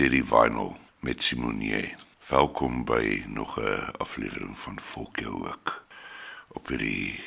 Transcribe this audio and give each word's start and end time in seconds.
Cherry 0.00 0.24
Vinyl 0.24 0.76
met 1.00 1.22
Simonier. 1.22 1.96
Welkom 2.28 2.84
by 2.84 3.24
nog 3.26 3.60
'n 3.60 3.92
aflewering 3.98 4.58
van 4.58 4.80
Volk 4.80 5.18
jou 5.18 5.48
ook 5.48 5.84
op 6.48 6.68
hierdie 6.68 7.20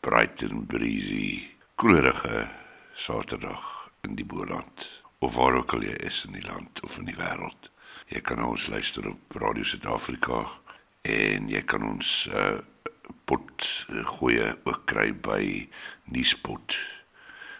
bright 0.00 0.42
and 0.42 0.66
breezy 0.66 1.46
koelerige 1.74 2.48
Saterdag 2.94 3.90
in 4.00 4.14
die 4.14 4.24
Boland 4.24 5.02
of 5.18 5.34
waar 5.34 5.54
ook 5.54 5.72
al 5.72 5.82
jy 5.82 5.94
is 6.02 6.24
in 6.26 6.32
die 6.32 6.46
land 6.46 6.82
of 6.82 6.98
in 6.98 7.04
die 7.04 7.16
wêreld. 7.16 7.70
Jy 8.06 8.20
kan 8.20 8.44
ons 8.44 8.66
luister 8.66 9.08
op 9.08 9.32
Radio 9.32 9.62
Suid-Afrika 9.62 10.46
en 11.02 11.48
jy 11.48 11.62
kan 11.62 11.82
ons 11.82 12.28
uh, 12.34 12.58
pot 13.24 13.86
uh, 13.88 14.06
goeie 14.06 14.56
ook 14.64 14.82
kry 14.84 15.14
by 15.14 15.68
Nuuspot 16.04 16.76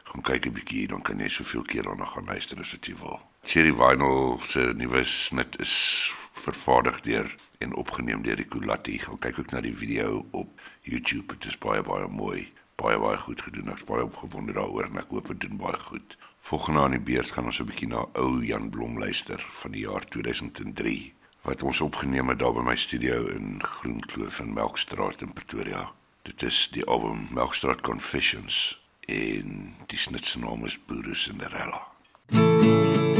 gaan 0.02 0.22
kyk 0.22 0.46
'n 0.46 0.52
bietjie 0.52 0.86
dan 0.86 1.02
kan 1.02 1.18
jy 1.18 1.28
soveel 1.28 1.62
keer 1.62 1.82
daarna 1.82 2.04
gaan 2.04 2.24
luister 2.24 2.58
as 2.58 2.72
wat 2.72 2.86
jy 2.86 2.96
wil. 2.96 3.29
Cherry 3.42 3.72
Vinyl 3.72 4.40
se 4.48 4.72
nuwe 4.76 5.04
snit 5.04 5.58
is 5.58 6.12
vervaardig 6.32 7.00
deur 7.00 7.36
en 7.58 7.74
opgeneem 7.74 8.22
deur 8.22 8.36
die 8.36 8.44
Kulati. 8.44 8.98
Gaan 8.98 9.18
kyk 9.18 9.38
ook 9.38 9.50
na 9.50 9.60
die 9.60 9.76
video 9.76 10.26
op 10.30 10.60
YouTube. 10.82 11.34
Dit 11.34 11.44
is 11.50 11.58
baie 11.58 11.82
baie 11.82 12.06
mooi. 12.08 12.52
Baie 12.76 12.98
baie 12.98 13.16
goed 13.16 13.42
gedoen. 13.42 13.72
Ek's 13.72 13.84
baie 13.88 14.04
opgewonde 14.04 14.52
daaroor 14.56 14.86
en 14.90 15.00
ek 15.02 15.10
hoop 15.14 15.32
dit 15.32 15.40
doen 15.46 15.56
baie 15.60 15.80
goed. 15.88 16.16
Volgende 16.50 16.80
aan 16.80 16.96
die 16.96 17.02
beurt 17.10 17.32
gaan 17.32 17.48
ons 17.50 17.60
'n 17.60 17.68
bietjie 17.70 17.88
na 17.88 18.06
ou 18.14 18.44
Jan 18.44 18.70
Blom 18.70 18.98
luister 18.98 19.46
van 19.62 19.70
die 19.70 19.86
jaar 19.88 20.04
2003 20.08 21.12
wat 21.42 21.62
ons 21.62 21.80
opgeneem 21.80 22.28
het 22.28 22.38
daar 22.38 22.52
by 22.52 22.62
my 22.62 22.76
studio 22.76 23.26
in 23.26 23.62
Groenkloof 23.62 24.40
in 24.40 24.52
Melkstraat 24.52 25.22
in 25.22 25.32
Pretoria. 25.32 25.90
Dit 26.22 26.42
is 26.42 26.68
die 26.72 26.84
album 26.84 27.28
Melkstraat 27.32 27.80
Confessions 27.80 28.80
en 29.08 29.74
die 29.86 29.98
snit 29.98 30.26
se 30.26 30.38
naam 30.38 30.64
is 30.64 30.78
Boere 30.86 31.14
Cinderella. 31.14 31.86
Sy 32.30 32.36
luister 32.36 33.19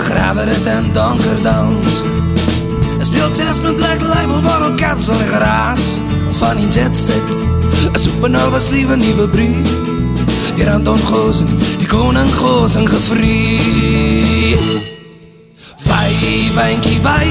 hom 0.00 0.06
briewe 0.06 0.34
Begrawe 0.34 0.44
dit 0.46 0.66
in 0.66 0.92
donker 0.92 1.42
downs 1.42 2.02
Hy 2.98 3.04
speelt 3.04 3.36
jazz 3.36 3.60
met 3.60 3.76
black 3.76 4.00
label 4.00 4.40
Bottle 4.40 4.74
caps 4.74 5.08
op 5.08 5.18
die 5.18 5.28
geraas. 5.28 5.80
Van 6.38 6.56
die 6.56 6.68
jet 6.68 6.96
set. 6.96 7.22
Een 7.92 8.00
supernova 8.00 8.58
liewe 8.70 8.96
nieuwe 8.96 9.28
brief 9.28 9.68
Die 10.54 10.70
Anton 10.70 10.98
Goosen 10.98 11.46
Die 11.78 11.86
koning 11.86 12.34
Goosen 12.34 12.88
gevrie 12.88 14.58
Vai, 15.76 16.50
wijnkie, 16.54 17.00
vai 17.00 17.28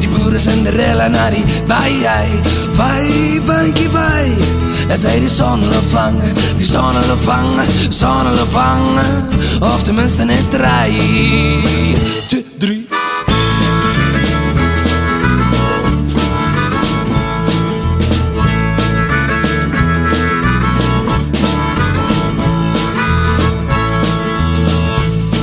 Die 0.00 0.08
boere 0.08 0.38
Cinderella 0.38 1.08
na 1.08 1.30
die 1.30 1.44
vai, 1.66 1.92
vai 2.02 2.28
Vai, 2.70 3.40
wijnkie, 3.46 3.88
vai 3.90 4.73
En 4.88 4.98
zij 4.98 5.18
die 5.18 5.28
zon 5.28 5.60
hulle 5.60 5.82
vangen 5.82 6.34
Die 6.56 6.66
zon 6.66 6.94
hulle 6.94 7.16
vangen, 7.18 7.64
zon 7.88 8.26
hulle 8.26 8.46
vangen 8.48 9.28
Of 9.60 9.82
tenminste 9.82 10.24
net 10.24 10.50
drie 10.50 11.96
Twee, 12.28 12.46
drie. 12.58 12.88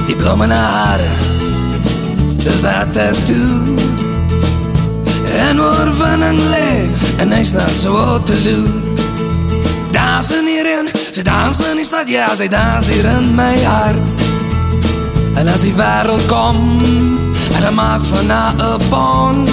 Die 0.05 0.15
blomme 0.15 0.53
haren 0.53 1.05
Dis 2.37 2.61
haar 2.61 2.89
tattoo. 2.89 3.75
En 5.49 5.61
oorwinning 5.61 6.39
lê 6.49 6.89
En 7.17 7.31
hy's 7.31 7.51
na 7.51 7.67
so 7.73 7.91
Waterloo 7.93 8.90
Dans 10.21 10.37
in 10.37 10.45
hierin 10.45 10.85
Sy 10.93 11.23
dans 11.25 11.59
in 11.65 11.79
die 11.79 11.85
stad 11.85 12.05
Ja, 12.11 12.27
sy 12.37 12.45
dans 12.45 12.85
hier 12.85 13.07
in 13.09 13.31
my 13.33 13.57
hart 13.65 14.21
En 15.33 15.47
as 15.49 15.63
die 15.65 15.73
wêreld 15.73 16.27
kom 16.29 16.77
en 17.57 17.65
hy 17.65 17.71
maak 17.73 18.05
van 18.05 18.27
na 18.29 18.53
'n 18.53 18.77
bon, 18.91 19.45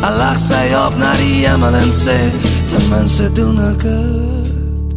dan 0.00 0.14
lag 0.16 0.38
sy 0.38 0.72
op 0.86 0.96
na 0.96 1.12
die 1.20 1.44
hemel 1.44 1.74
en 1.76 1.92
sê, 1.92 2.16
ten 2.68 2.88
minste 2.88 3.32
doen 3.36 3.60
ek 3.70 3.82
dit. 3.84 4.96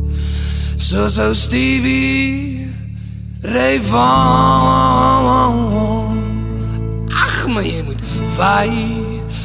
So 0.77 1.09
so 1.09 1.33
Stevie 1.33 2.68
Ray 3.42 3.80
Vaughan. 3.83 5.59
Ag, 7.12 7.47
maar 7.47 7.63
jy 7.63 7.83
moet 7.83 8.01
vai, 8.38 8.71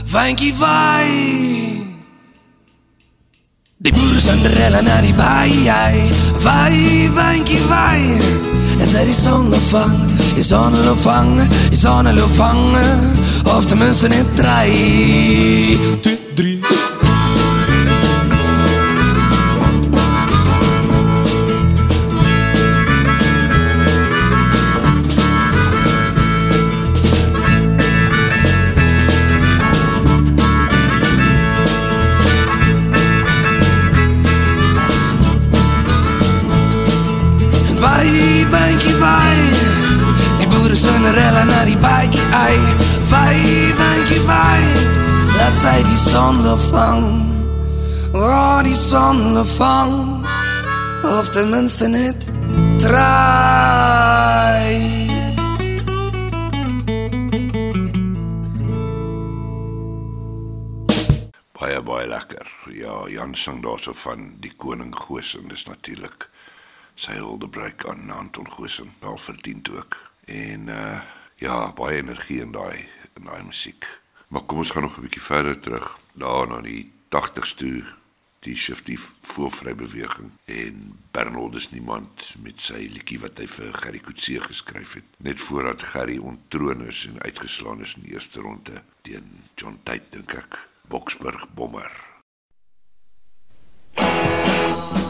vankie 0.07 0.55
vai. 0.55 1.60
Die 3.83 3.93
boeren 3.93 4.21
zijn 4.21 4.43
de 4.43 4.49
rellen 4.49 4.85
naar 4.85 5.03
die 5.03 5.15
baai, 5.15 5.71
vai, 6.35 7.11
wijnkie, 7.15 7.59
vai. 7.59 8.21
En 8.79 8.87
zij 8.87 9.05
die 9.05 9.15
zonneopvang, 9.15 9.99
loofang, 10.85 11.41
is 11.71 11.81
je 11.81 12.27
vangen, 12.29 13.13
Of 13.45 13.65
tenminste 13.65 14.09
niet 14.09 14.37
draai. 14.37 15.79
Zij 45.55 45.83
die 45.83 45.97
zonde 45.97 46.59
vang 46.59 47.29
Oh, 48.13 48.63
die 48.63 48.75
zonde 48.75 49.45
vang 49.45 50.25
Of 51.03 51.29
tenminste 51.29 51.89
niet 51.89 52.29
draai 52.79 53.81
Baie 61.61 61.83
baie 61.83 62.07
lekker. 62.09 62.51
Ja, 62.73 63.09
Jan 63.09 63.35
sing 63.35 63.63
daarso 63.63 63.93
van 63.93 64.31
die 64.41 64.53
koning 64.57 64.95
Gosen. 64.97 65.49
Dis 65.49 65.67
natuurlik 65.69 66.25
sy 66.97 67.19
huldeblyk 67.21 67.85
aan 67.85 68.11
Anton 68.11 68.49
Gosen. 68.51 68.95
Wel 69.01 69.19
verdien 69.19 69.61
ook. 69.77 69.97
En 70.25 70.69
uh 70.69 71.01
ja, 71.37 71.73
baie 71.73 71.97
energie 72.01 72.41
in 72.41 72.53
daai 72.53 72.89
in 73.17 73.25
daai 73.29 73.43
musiek. 73.43 74.00
Maar 74.31 74.43
kom 74.47 74.59
ons 74.59 74.71
gaan 74.71 74.83
nog 74.83 74.97
'n 74.97 75.01
bietjie 75.01 75.23
verder 75.23 75.61
terug. 75.61 75.99
Daar 76.13 76.49
na 76.49 76.61
die 76.61 76.93
80s 77.09 77.55
toe 77.55 77.85
die 78.41 78.57
shifty 78.57 78.97
voorvry 79.21 79.75
beweging 79.75 80.31
en 80.45 80.99
Bernold 81.11 81.55
is 81.55 81.71
niemand 81.71 82.35
met 82.43 82.63
sy 82.65 82.87
liedjie 82.89 83.19
wat 83.21 83.37
hy 83.43 83.47
vir 83.47 83.75
Gerry 83.83 84.01
Coetzee 84.01 84.41
geskryf 84.41 84.95
het 84.97 85.19
net 85.19 85.41
voordat 85.41 85.85
Gerry 85.93 86.17
ontroon 86.17 86.87
is 86.87 87.05
en 87.11 87.21
uitgeslaan 87.21 87.85
is 87.85 87.95
in 87.99 88.07
die 88.07 88.15
eerste 88.17 88.41
ronde 88.41 88.83
teen 89.03 89.45
John 89.61 89.77
Tate 89.85 90.09
dink 90.17 90.33
ek 90.33 90.59
Boksburg 90.89 91.45
bommer 91.53 91.93
Die 94.01 95.10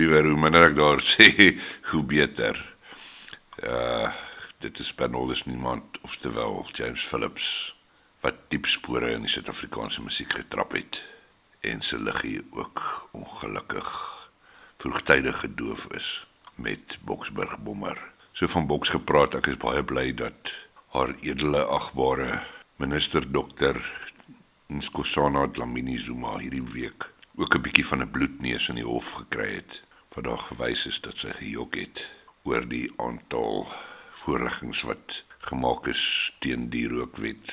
liewer 0.00 0.24
hoe 0.24 0.40
minder 0.40 0.70
ek 0.70 0.76
daar 0.78 1.02
sê, 1.12 1.56
hoe 1.92 2.04
beter. 2.16 2.58
Uh 3.60 4.08
dit 4.60 4.76
is 4.78 4.90
Bernardus 4.92 5.46
niemand 5.48 5.96
of 6.04 6.18
terwyl 6.20 6.66
James 6.76 7.00
Phillips 7.00 7.46
wat 8.20 8.42
diep 8.52 8.66
spore 8.68 9.08
in 9.14 9.24
die 9.24 9.32
Suid-Afrikaanse 9.32 10.02
musiek 10.04 10.34
getrap 10.36 10.74
het 10.76 10.98
en 11.64 11.80
se 11.80 11.96
liggie 11.96 12.42
ook 12.50 12.82
ongelukkig 13.16 13.88
vroegtydig 14.84 15.40
gedoof 15.46 15.86
is 15.96 16.10
met 16.60 16.98
Boksburg 17.08 17.56
bommer. 17.64 17.96
So 18.36 18.52
van 18.52 18.68
Boks 18.68 18.92
gepraat, 18.92 19.38
ek 19.40 19.48
is 19.54 19.60
baie 19.64 19.80
bly 19.80 20.10
dat 20.20 20.52
haar 20.92 21.16
edele 21.24 21.64
agbare 21.64 22.42
minister 22.76 23.24
dokter 23.24 23.80
Nkosana 24.68 25.48
Dlamini 25.48 25.96
Zuma 26.04 26.36
hierdie 26.36 26.66
week 26.76 27.08
ook 27.40 27.56
'n 27.56 27.64
bietjie 27.64 27.86
van 27.86 28.04
'n 28.04 28.12
bloedneus 28.12 28.68
in 28.68 28.84
die 28.84 28.90
hof 28.92 29.16
gekry 29.24 29.54
het 29.54 29.80
wat 30.14 30.24
daar 30.24 30.44
gewys 30.50 30.86
is 30.86 31.00
dat 31.00 31.22
sy 31.22 31.32
gejok 31.38 31.76
het 31.78 32.04
oor 32.42 32.64
die 32.68 32.86
aantal 32.96 33.68
voorleggings 34.22 34.82
wat 34.88 35.22
gemaak 35.50 35.86
is 35.92 36.02
teen 36.44 36.68
die 36.72 36.86
rookwet 36.88 37.52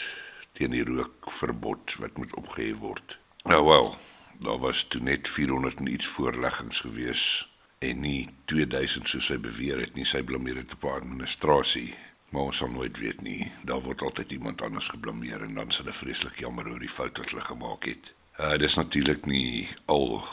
teen 0.57 0.73
die 0.73 0.85
rookverbod 0.87 1.93
wat 2.01 2.17
moet 2.17 2.33
opgehef 2.35 2.79
word. 2.81 3.17
Nou 3.45 3.61
wel, 3.65 3.93
daar 4.41 4.57
was 4.63 4.83
toe 4.89 5.01
net 5.01 5.29
400 5.29 5.79
en 5.79 5.91
iets 5.93 6.09
voorleggings 6.15 6.79
gewees 6.79 7.23
en 7.79 8.01
nie 8.01 8.29
2000 8.45 9.09
soos 9.09 9.29
hy 9.29 9.37
beweer 9.41 9.79
het 9.83 9.93
nie. 9.93 10.05
Sy 10.05 10.23
blameer 10.25 10.63
dit 10.63 10.73
op 10.73 10.89
haar 10.89 11.01
administrasie. 11.03 11.93
Maar 12.33 12.49
ons 12.49 12.59
sal 12.59 12.71
nooit 12.73 12.97
weet 12.99 13.21
nie. 13.21 13.51
Daar 13.69 13.83
word 13.85 14.01
altyd 14.01 14.33
iemand 14.35 14.61
anders 14.61 14.89
geblameer 14.91 15.45
en 15.45 15.53
dan 15.55 15.69
is 15.71 15.77
hulle 15.79 15.93
vreeslik 15.95 16.41
jammer 16.41 16.67
oor 16.67 16.81
die 16.81 16.91
fout 16.91 17.21
wat 17.21 17.29
hulle 17.31 17.45
gemaak 17.45 17.87
het. 17.87 18.11
Uh 18.41 18.57
dis 18.59 18.75
natuurlik 18.75 19.25
nie 19.29 19.69
al 19.85 20.25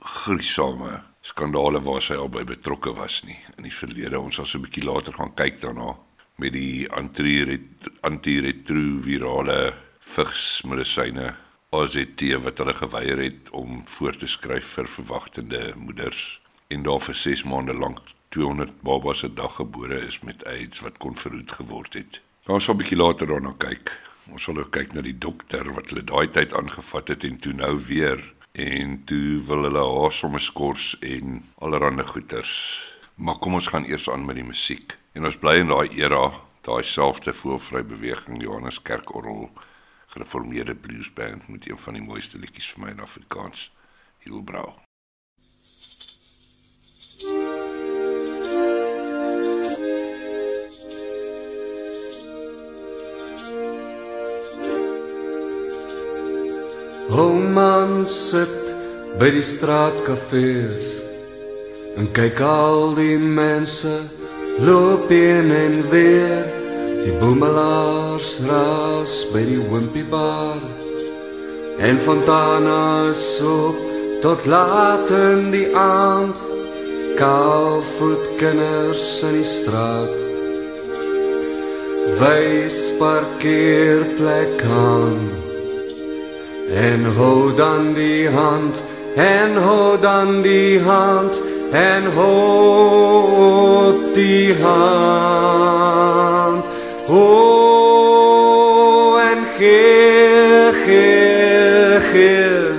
gruisame 0.00 1.02
skandale 1.22 1.82
waar 1.84 2.02
sy 2.02 2.14
albei 2.14 2.44
betrokke 2.44 2.94
was 2.96 3.22
nie. 3.24 3.38
In 3.56 3.62
die 3.68 3.74
verlede 3.74 4.20
ons 4.20 4.34
sal 4.36 4.46
so 4.46 4.58
'n 4.58 4.62
bietjie 4.64 4.84
later 4.84 5.12
gaan 5.12 5.34
kyk 5.34 5.60
daarna 5.60 5.96
met 6.36 6.52
die 6.52 6.88
antiretrovirale 6.90 9.74
vigsmedisyne 10.00 11.34
AZT 11.70 12.22
wat 12.42 12.58
hulle 12.58 12.74
geweier 12.74 13.18
het 13.22 13.50
om 13.50 13.84
voor 13.86 14.16
te 14.16 14.26
skryf 14.26 14.66
vir 14.76 14.88
verwagtende 14.88 15.72
moeders 15.76 16.40
en 16.68 16.82
daar 16.82 17.00
vir 17.00 17.14
6 17.14 17.44
maande 17.44 17.74
lank 17.74 17.98
200 18.34 18.82
babas 18.82 19.22
'n 19.22 19.34
dag 19.34 19.54
gebore 19.54 20.06
is 20.06 20.20
met 20.20 20.46
AIDS 20.46 20.80
wat 20.80 20.98
kon 20.98 21.16
verhoed 21.16 21.52
geword 21.52 21.94
het. 21.94 22.20
Ons 22.46 22.64
sal 22.64 22.74
'n 22.74 22.78
bietjie 22.78 22.96
later 22.96 23.26
daarna 23.26 23.54
kyk. 23.58 23.98
Ons 24.32 24.42
sal 24.42 24.58
ook 24.58 24.70
kyk 24.70 24.92
na 24.92 25.00
die 25.00 25.18
dokter 25.18 25.74
wat 25.74 25.90
hulle 25.90 26.04
daai 26.04 26.30
tyd 26.30 26.54
aangevat 26.54 27.08
het 27.08 27.24
en 27.24 27.38
toe 27.38 27.52
nou 27.52 27.80
weer 27.86 28.34
en 28.52 29.04
toe 29.04 29.42
wil 29.46 29.62
hulle 29.62 29.84
haar 29.84 30.12
sommer 30.12 30.40
skors 30.40 30.96
en 31.00 31.42
allerlei 31.58 32.06
goeters. 32.06 32.52
Maar 33.14 33.38
kom 33.38 33.54
ons 33.54 33.66
gaan 33.66 33.84
eers 33.84 34.10
aan 34.10 34.24
met 34.24 34.34
die 34.34 34.44
musiek. 34.44 34.96
En 35.12 35.24
ons 35.24 35.36
bly 35.36 35.58
in 35.60 35.68
daai 35.68 35.88
era, 35.98 36.30
daai 36.66 36.82
selfde 36.84 37.32
voorvry 37.32 37.84
beweging 37.84 38.42
Johannes 38.42 38.82
Kerkorrel 38.82 39.50
gereformeerde 40.10 40.74
bluesband 40.74 41.48
met 41.48 41.68
een 41.70 41.78
van 41.78 41.94
die 41.94 42.02
mooiste 42.02 42.38
liedjies 42.38 42.72
vir 42.74 42.84
my 42.84 42.94
in 42.96 43.00
Afrikaans, 43.00 43.70
Hielbrau. 44.24 44.89
Homan 57.10 58.06
sit 58.06 58.54
by 59.18 59.32
die 59.34 59.42
straatkafees 59.42 60.84
en 61.98 62.06
kyk 62.14 62.38
al 62.46 62.94
die 62.94 63.16
mense 63.18 63.90
loop 64.62 65.10
in 65.10 65.50
en 65.50 65.74
weer. 65.90 66.46
Die 67.02 67.16
boemelaars 67.18 68.36
raas 68.46 69.16
by 69.32 69.42
die 69.48 69.58
wimpie 69.72 70.06
bar 70.12 70.62
en 71.82 71.98
fontana 71.98 73.08
is 73.10 73.24
op 73.42 73.82
tot 74.22 74.46
laat 74.46 75.10
in 75.10 75.50
die 75.50 75.66
aand. 75.74 76.38
Kaalvoet 77.18 78.30
kinders 78.38 79.10
in 79.26 79.40
die 79.40 79.50
straat. 79.56 80.14
Wys 82.22 82.80
parkeerplek 83.02 84.68
aan 84.70 85.39
En 86.74 87.04
hou 87.04 87.54
dan 87.54 87.92
die 87.94 88.28
hand, 88.28 88.82
en 89.16 89.56
hou 89.56 89.98
dan 89.98 90.42
die 90.42 90.80
hand, 90.80 91.40
en 91.72 92.04
hou 92.14 93.94
die 94.14 94.54
hand. 94.62 95.50
O, 97.08 97.22
en 99.18 99.38
gee, 99.58 100.72
gee, 100.84 102.00
gee, 102.12 102.70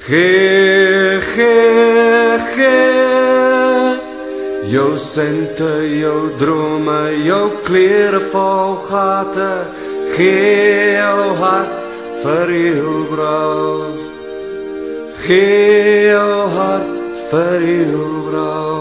gee, 0.00 1.20
gee, 1.32 2.38
gee. 2.54 3.96
Jou 4.68 4.96
sente, 4.96 5.98
jou 6.00 6.28
drome, 6.36 7.24
jou 7.24 7.50
klere 7.64 8.20
vol 8.20 8.76
gate, 8.76 9.64
gee 10.12 10.92
jou 10.92 11.36
hart 11.40 11.77
vir 12.24 12.52
jou 12.52 12.94
vrou 13.12 13.82
gee 15.26 16.10
jou 16.10 16.38
hart 16.58 17.22
vir 17.30 17.66
jou 17.72 18.06
vrou 18.30 18.78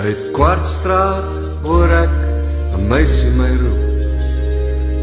uit 0.00 0.20
kwartstraat 0.32 1.38
hoor 1.64 1.90
ek 1.92 2.16
'n 2.76 2.88
meisie 2.88 3.32
my 3.36 3.52
roep. 3.60 3.82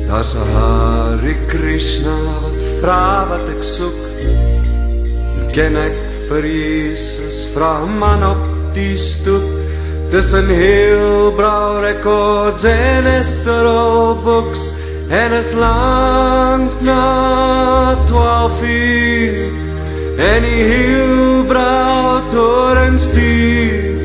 Daar's 0.07 0.33
'n 0.33 0.47
Hare 0.53 1.35
Krishna 1.51 2.17
wat 2.41 2.59
vra 2.79 3.27
wat 3.29 3.45
ek 3.55 3.63
soek. 3.75 3.99
Ken 5.55 5.75
ek 5.77 6.06
vir 6.29 6.45
Jesus. 6.45 7.47
Vra 7.53 7.85
man 7.99 8.23
op 8.23 8.43
die 8.75 8.95
stoep. 8.95 9.43
Tussen 10.11 10.47
heel 10.47 11.33
brau 11.35 11.81
records 11.83 12.63
en 12.63 13.05
esterol 13.17 14.15
books 14.23 14.73
en 15.09 15.33
is 15.33 15.53
lang 15.53 16.69
na 16.79 17.95
12 18.05 18.61
uur. 18.63 19.45
En 20.17 20.41
die 20.47 20.63
heel 20.71 21.45
brau 21.51 22.19
toren 22.31 22.99
stuur. 22.99 23.95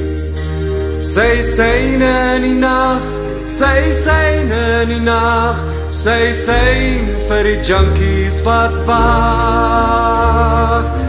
Sy 1.03 1.33
syne 1.43 2.15
in 2.37 2.49
die 2.49 2.61
nacht 2.63 3.13
sy 3.53 3.93
syne 3.93 4.83
in 4.83 4.89
die 4.89 5.01
nacht 5.05 5.61
sy 5.93 6.33
syn 6.33 7.11
vir 7.27 7.43
die 7.49 7.59
junkies 7.69 8.39
wat 8.47 8.73
wacht 8.89 11.02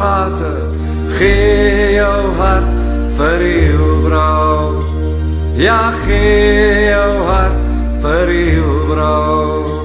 gate. 0.00 0.52
Gee 1.18 1.94
jou 1.94 2.22
hart 2.40 2.70
vir 3.18 3.44
jou 3.44 3.90
vrou. 4.06 4.82
Ja, 5.60 5.92
gee 6.06 6.88
jou 6.88 7.12
hart 7.28 7.60
vir 8.02 8.32
jou 8.32 8.78
vrou. 8.92 9.78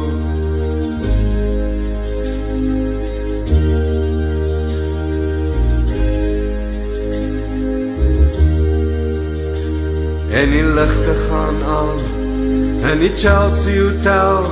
en 10.36 10.52
die 10.52 10.66
ligte 10.78 11.14
gaan 11.30 11.56
aan 11.64 12.00
in 12.92 13.00
die 13.00 13.12
Chelsea 13.16 13.82
Hotel 13.82 14.44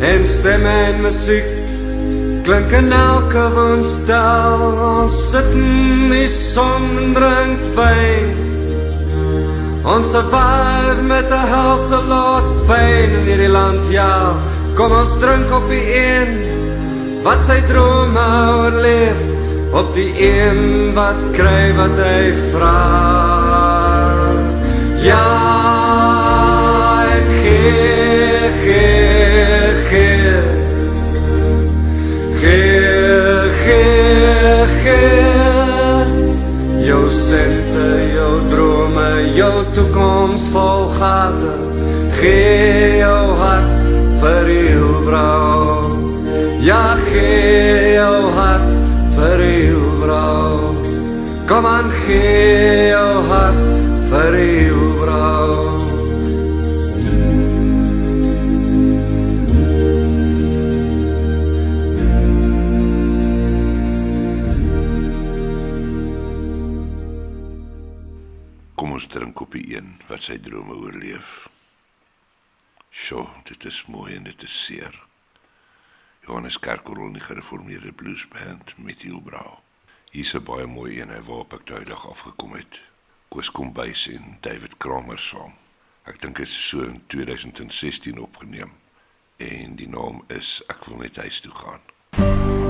en 0.00 0.24
stemme 0.24 0.72
en 0.88 1.02
musiek 1.04 1.61
klink 2.46 2.72
in 2.74 2.92
elke 2.92 3.42
woonstel 3.54 4.62
ons 4.86 5.18
sit 5.30 5.52
in 5.58 6.10
die 6.10 6.28
son 6.30 6.88
en 7.02 7.12
drink 7.18 7.68
wijn 7.76 8.32
ons 9.82 10.10
survive 10.14 11.02
met 11.10 11.28
die 11.30 11.44
helse 11.52 11.98
lot 12.08 12.50
pijn 12.68 13.14
in 13.20 13.24
hierdie 13.26 13.50
land 13.50 13.88
ja. 13.90 14.14
Kom 14.78 14.92
ons 14.96 15.10
drink 15.20 15.50
op 15.52 15.66
die 15.68 15.82
een 15.92 16.30
wat 17.26 17.42
sy 17.44 17.58
drome 17.68 18.22
oorleef 18.62 19.20
op 19.76 19.90
die 19.96 20.12
een 20.16 20.94
wat 20.96 21.20
kry 21.36 21.72
wat 21.76 21.98
hy 22.00 22.32
vraag. 22.52 24.40
Ja, 25.02 25.28
ek 27.04 27.28
gee, 27.42 28.50
gee, 28.62 29.01
Gee, 33.62 34.66
gee, 34.82 34.82
gee. 34.82 36.86
Jou 36.86 37.10
sente, 37.10 38.10
jou 38.14 38.40
drome, 38.48 39.34
jou 39.34 39.64
toekoms 39.72 40.48
vol 40.50 40.88
gate. 40.88 41.52
Gee 42.18 42.98
jou 42.98 43.36
hart 43.38 43.86
vir 44.22 44.50
heel 44.50 44.98
vrou. 45.06 45.78
Ja, 46.60 46.96
gee 47.06 47.94
jou 47.94 48.30
hart 48.34 48.74
vir 49.14 49.38
heel 49.46 49.86
vrou. 50.02 50.74
Kom 51.46 51.66
aan, 51.66 51.90
gee 52.06 52.90
jou 52.90 53.22
hart 53.30 53.62
vir 54.10 54.40
heel 54.42 54.90
vrou. 55.04 55.41
Wat 70.22 70.38
sy 70.38 70.38
drome 70.38 70.76
oorleef. 70.78 71.48
Sjoe, 72.94 73.24
dit 73.48 73.64
is 73.66 73.80
mooi 73.90 74.12
en 74.14 74.28
dit 74.28 74.42
is 74.46 74.54
seer. 74.64 74.94
Johannes 76.22 76.60
Kerkorrel 76.62 77.16
die 77.16 77.24
gereformeerde 77.24 77.90
bluesband 77.92 78.70
met 78.78 79.02
Hielbrau. 79.02 79.58
Hier's 80.12 80.34
'n 80.34 80.44
baie 80.44 80.66
mooi 80.66 81.00
een 81.00 81.10
waarop 81.10 81.52
ek 81.52 81.66
duidelik 81.66 82.04
afgekom 82.04 82.54
het. 82.54 82.80
Koos 83.30 83.50
Kombuis 83.50 84.06
en 84.08 84.38
David 84.40 84.76
Kramer 84.76 85.18
saam. 85.18 85.54
Ek 86.04 86.20
dink 86.20 86.36
dit 86.36 86.46
is 86.46 86.68
so 86.68 86.82
in 86.82 87.02
2016 87.06 88.18
opgeneem. 88.18 88.70
En 89.36 89.76
die 89.76 89.88
naam 89.88 90.24
is 90.28 90.62
Ek 90.68 90.84
wil 90.84 90.98
net 90.98 91.16
huis 91.16 91.40
toe 91.40 91.52
gaan. 91.52 91.80
Ek 92.10 92.61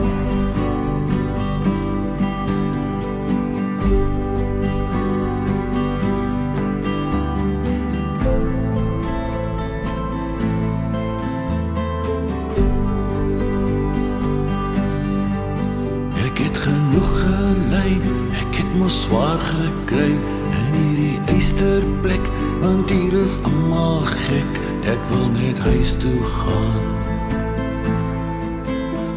mos 18.83 19.03
swaar 19.03 19.39
gekry 19.39 20.11
in 20.59 20.73
hierdie 20.75 21.19
eysterplek, 21.31 22.25
want 22.63 22.91
hier 22.91 23.15
is 23.15 23.37
almal 23.47 24.03
gek. 24.11 24.59
Ek 24.91 25.05
wil 25.11 25.29
net 25.37 25.61
huis 25.63 25.95
toe 26.03 26.19
gaan. 26.33 26.81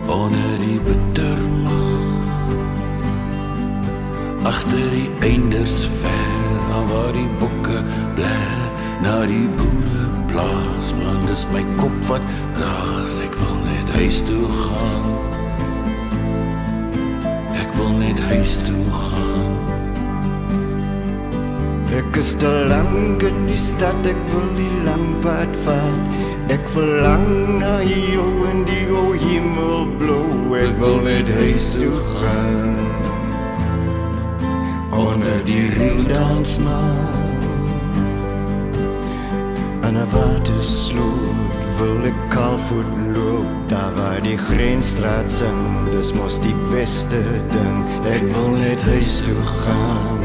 Onder 0.05 0.53
die 0.61 0.77
bittermaan. 0.85 2.05
Agter 4.45 4.85
die 4.93 5.09
einders 5.25 5.79
ver, 5.97 6.61
waar 6.91 7.13
die 7.17 7.29
bokke 7.41 7.81
bly, 8.19 8.39
na 9.01 9.17
die 9.25 9.47
boere 9.57 10.09
plaas, 10.29 10.93
want 11.01 11.25
dis 11.31 11.47
my 11.55 11.65
kop 11.81 12.01
wat 12.11 12.33
raas. 12.61 13.17
Ek 13.25 13.33
wil 13.41 13.61
net 13.65 13.95
huis 13.97 14.21
toe 14.29 14.43
gaan. 14.67 15.24
Wil 17.75 17.91
net 17.97 18.19
huis 18.19 18.55
toe 18.65 18.85
gaan. 18.91 19.53
Ek 21.95 22.17
is 22.19 22.33
te 22.35 22.49
lank 22.69 23.23
in 23.23 23.45
die 23.47 23.59
stad, 23.59 24.07
ek 24.07 24.19
wil 24.33 24.47
die 24.57 24.71
lang 24.83 25.05
pad 25.23 25.53
vat. 25.63 26.09
Ek 26.51 26.65
verlang 26.73 27.27
na 27.61 27.77
jou 27.87 28.27
in 28.51 28.65
die 28.67 28.87
o 28.91 29.05
hemel 29.15 29.87
blou. 29.99 30.55
Ek 30.59 30.75
wil 30.81 30.99
net 31.05 31.31
huis 31.39 31.71
toe 31.79 31.95
gaan. 32.17 32.75
Onder 34.95 35.39
die 35.47 35.69
riedans 35.77 36.59
maar. 36.63 37.23
En 39.87 39.95
'n 39.95 40.07
watersloot 40.11 41.44
wil 41.77 42.05
ek 42.07 42.19
kalvoet 42.29 42.91
loop 43.15 43.69
daar 43.69 43.93
waar 43.95 44.21
die 44.21 44.37
grensstraat 44.37 45.31
sing. 45.31 45.59
Dis 45.91 46.13
mos 46.13 46.39
die 46.39 46.55
beste 46.71 47.21
ding. 47.51 47.77
Ek 48.07 48.23
wil 48.31 48.49
net 48.59 48.81
huis 48.87 49.17
toe 49.25 49.41
gaan. 49.63 50.23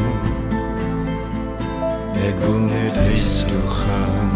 Ek 2.29 2.39
wil 2.45 2.59
net 2.69 2.97
huis 2.97 3.45
toe 3.51 3.67
gaan. 3.81 4.31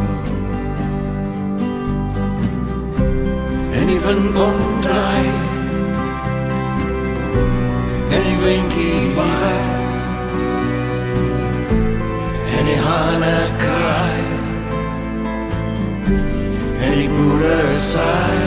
En 3.78 3.86
die 3.92 4.00
wind 4.06 4.30
kom 4.34 4.58
draai. 4.86 5.28
En 8.10 8.22
die 8.30 8.38
windjie 8.42 9.10
waai. 9.18 9.62
En 12.58 12.64
die 12.72 12.80
hane 12.88 13.36
kraai. 13.62 14.04
En 16.94 17.00
die 17.00 17.08
boere 17.10 17.70
saai. 17.70 18.42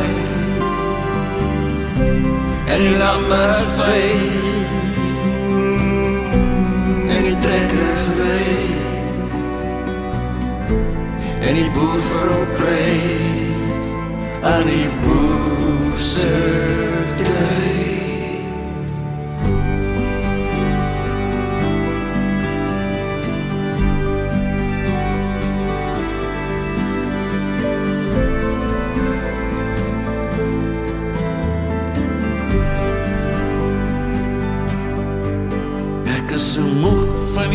En 2.65 2.79
die 2.79 2.97
lammers 2.97 3.60
vee. 3.75 4.13
En 7.15 7.27
die 7.27 7.36
trekkers 7.43 8.07
ry. 8.21 8.55
En 11.41 11.60
die 11.60 11.69
boer 11.75 11.99
verbrei 12.07 12.97
aan 14.55 14.67
die 14.71 14.89
boer 15.03 15.99
se 15.99 16.36
tyd. 17.19 17.66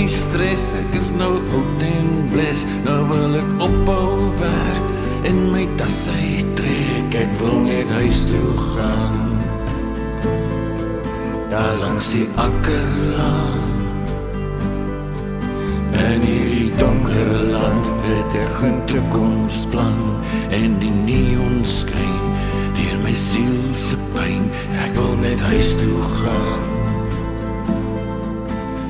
Van 0.03 0.09
die 0.09 0.19
stres, 0.19 0.63
ek 0.75 0.97
is 0.99 1.11
nou 1.15 1.37
oud 1.55 1.83
en 1.87 2.07
bles, 2.33 2.65
nou 2.83 3.05
wil 3.07 3.37
ek 3.39 3.51
ophou 3.63 4.33
werk 4.41 5.29
en 5.29 5.37
my 5.53 5.63
tas 5.79 6.09
uittrek, 6.11 7.15
ek 7.15 7.37
wil 7.39 7.61
net 7.63 7.87
huis 8.01 8.25
toe 8.27 8.51
gaan. 8.73 9.39
Daar 11.53 11.77
langs 11.79 12.09
die 12.15 12.27
akkerlaan 12.41 13.71
En 15.93 16.23
hierdie 16.25 16.73
donker 16.81 17.29
land 17.53 18.09
het 18.09 18.37
ek 18.41 18.63
'n 18.65 18.81
toekomsplan 18.89 20.01
En 20.51 20.79
die 20.81 20.97
neon 21.05 21.61
skyn 21.63 22.25
deur 22.73 22.99
my 23.05 23.15
siel 23.15 23.61
se 23.77 23.97
pyn. 24.17 24.49
Ek 24.81 24.97
wil 24.97 25.17
net 25.21 25.41
huis 25.41 25.77
toe 25.77 26.01
gaan 26.17 26.72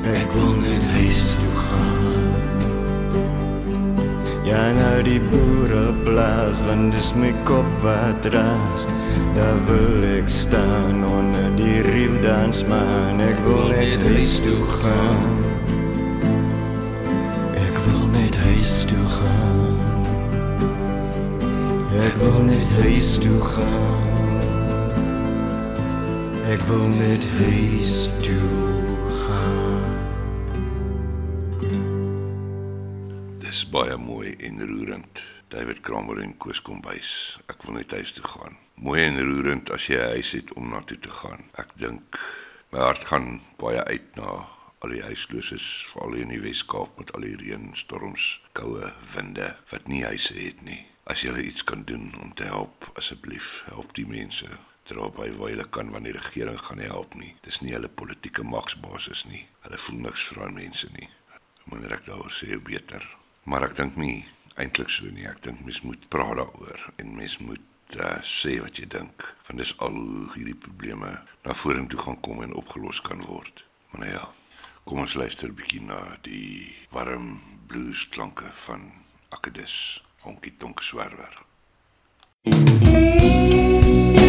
Ek 0.03 0.33
wil 0.35 0.55
net 0.59 0.83
huis 0.99 1.37
toe 1.39 1.55
gaan 1.55 1.93
Ja, 4.43 4.73
nou 4.75 5.03
die 5.07 5.21
boere 5.31 5.93
blaas, 6.05 6.59
want 6.67 6.91
dis 6.93 7.13
my 7.15 7.31
kop 7.47 7.69
wat 7.85 8.27
raas. 8.35 8.87
Daar 9.37 9.61
wil 9.69 10.03
ek 10.19 10.29
staan 10.29 11.05
onder 11.07 11.47
die 11.57 11.79
riemdans 11.87 12.65
man. 12.67 13.23
Ek 13.23 13.39
wil 13.47 13.71
net 13.71 14.03
huis 14.03 14.35
toe 14.43 14.59
gaan. 14.75 15.39
Ek 17.63 17.79
wil 17.87 18.11
net 18.17 18.37
huis 18.43 18.75
toe 18.91 19.07
gaan. 19.15 20.05
Ek 22.03 22.19
wil 22.25 22.43
net 22.51 22.75
huis 22.83 23.15
toe 23.23 23.41
gaan. 23.55 24.43
Ek 26.51 26.67
wil 26.69 26.87
net 26.99 27.31
huis 27.39 28.11
toe 28.27 28.62
En 36.33 36.39
Koos 36.41 36.63
Kombuis. 36.65 37.09
Ek 37.53 37.61
wil 37.67 37.75
net 37.77 37.91
huis 37.93 38.11
toe 38.17 38.25
gaan. 38.25 38.55
Mooi 38.81 39.03
en 39.05 39.19
roerend 39.21 39.71
as 39.75 39.85
jy 39.91 39.99
'n 40.01 40.15
huis 40.17 40.31
het 40.33 40.53
om 40.57 40.71
na 40.71 40.81
toe 40.89 40.97
te 40.99 41.13
gaan. 41.21 41.43
Ek 41.63 41.69
dink 41.77 42.19
my 42.73 42.79
hart 42.81 43.05
gaan 43.11 43.43
baie 43.61 43.83
uit 43.85 44.17
na 44.17 44.49
al 44.81 44.95
die 44.95 45.03
huisloses, 45.03 45.67
veral 45.91 46.17
in 46.23 46.33
die 46.33 46.41
Wes-Kaap 46.41 46.97
met 46.99 47.13
al 47.13 47.29
die 47.29 47.37
reën, 47.37 47.69
storms, 47.77 48.41
koue 48.53 48.93
winde 49.15 49.57
wat 49.73 49.93
nie 49.93 50.05
huise 50.05 50.35
het 50.35 50.63
nie. 50.63 50.81
As 51.05 51.21
jy 51.21 51.37
iets 51.37 51.65
kan 51.65 51.85
doen 51.85 52.15
om 52.23 52.35
te 52.35 52.49
help, 52.49 52.91
asseblief, 52.97 53.63
help 53.69 53.95
die 53.95 54.09
mense. 54.09 54.49
Dra 54.89 55.09
by 55.09 55.31
waar 55.37 55.51
jy 55.51 55.69
kan 55.71 55.91
want 55.91 56.05
die 56.05 56.17
regering 56.17 56.61
gaan 56.61 56.79
nie 56.79 56.93
help 56.97 57.15
nie. 57.15 57.35
Dis 57.43 57.61
nie 57.61 57.77
hulle 57.77 57.89
politieke 57.89 58.43
magsbasis 58.43 59.25
nie. 59.25 59.47
Hulle 59.61 59.79
voel 59.79 60.01
niks 60.09 60.25
vir 60.31 60.39
daai 60.39 60.53
mense 60.53 60.89
nie. 60.97 61.09
Wanneer 61.65 61.93
ek 61.93 62.07
daaroor 62.07 62.33
sê, 62.33 62.55
hoe 62.55 62.69
beter. 62.73 63.05
Maar 63.45 63.69
ek 63.69 63.77
dink 63.77 63.97
nie 63.97 64.25
eintlik 64.55 64.91
so 64.91 65.05
nie. 65.11 65.27
Ek 65.29 65.43
dink 65.45 65.61
mens 65.65 65.81
moet 65.87 66.09
praat 66.09 66.37
daaroor 66.41 66.89
en 66.97 67.17
mens 67.17 67.39
moet 67.39 67.97
uh, 67.97 68.19
sê 68.27 68.59
wat 68.63 68.79
jy 68.81 68.87
dink. 68.87 69.27
Want 69.49 69.63
dis 69.63 69.75
al 69.79 69.99
hierdie 70.35 70.59
probleme 70.67 71.19
na 71.45 71.55
vorentoe 71.55 72.01
gaan 72.01 72.21
kom 72.21 72.43
en 72.43 72.55
opgelos 72.55 73.01
kan 73.01 73.25
word. 73.29 73.65
Maar 73.91 74.05
nou 74.05 74.13
ja, 74.13 74.25
kom 74.85 75.05
ons 75.05 75.15
luister 75.15 75.49
'n 75.49 75.55
bietjie 75.55 75.83
na 75.83 76.01
die 76.23 76.75
warm 76.91 77.41
blues 77.67 78.09
klanke 78.09 78.51
van 78.67 78.93
Akedus, 79.29 80.03
Honkie 80.25 80.55
Tonk 80.59 80.83
Swerwer. 80.83 81.43
Ver 82.43 84.22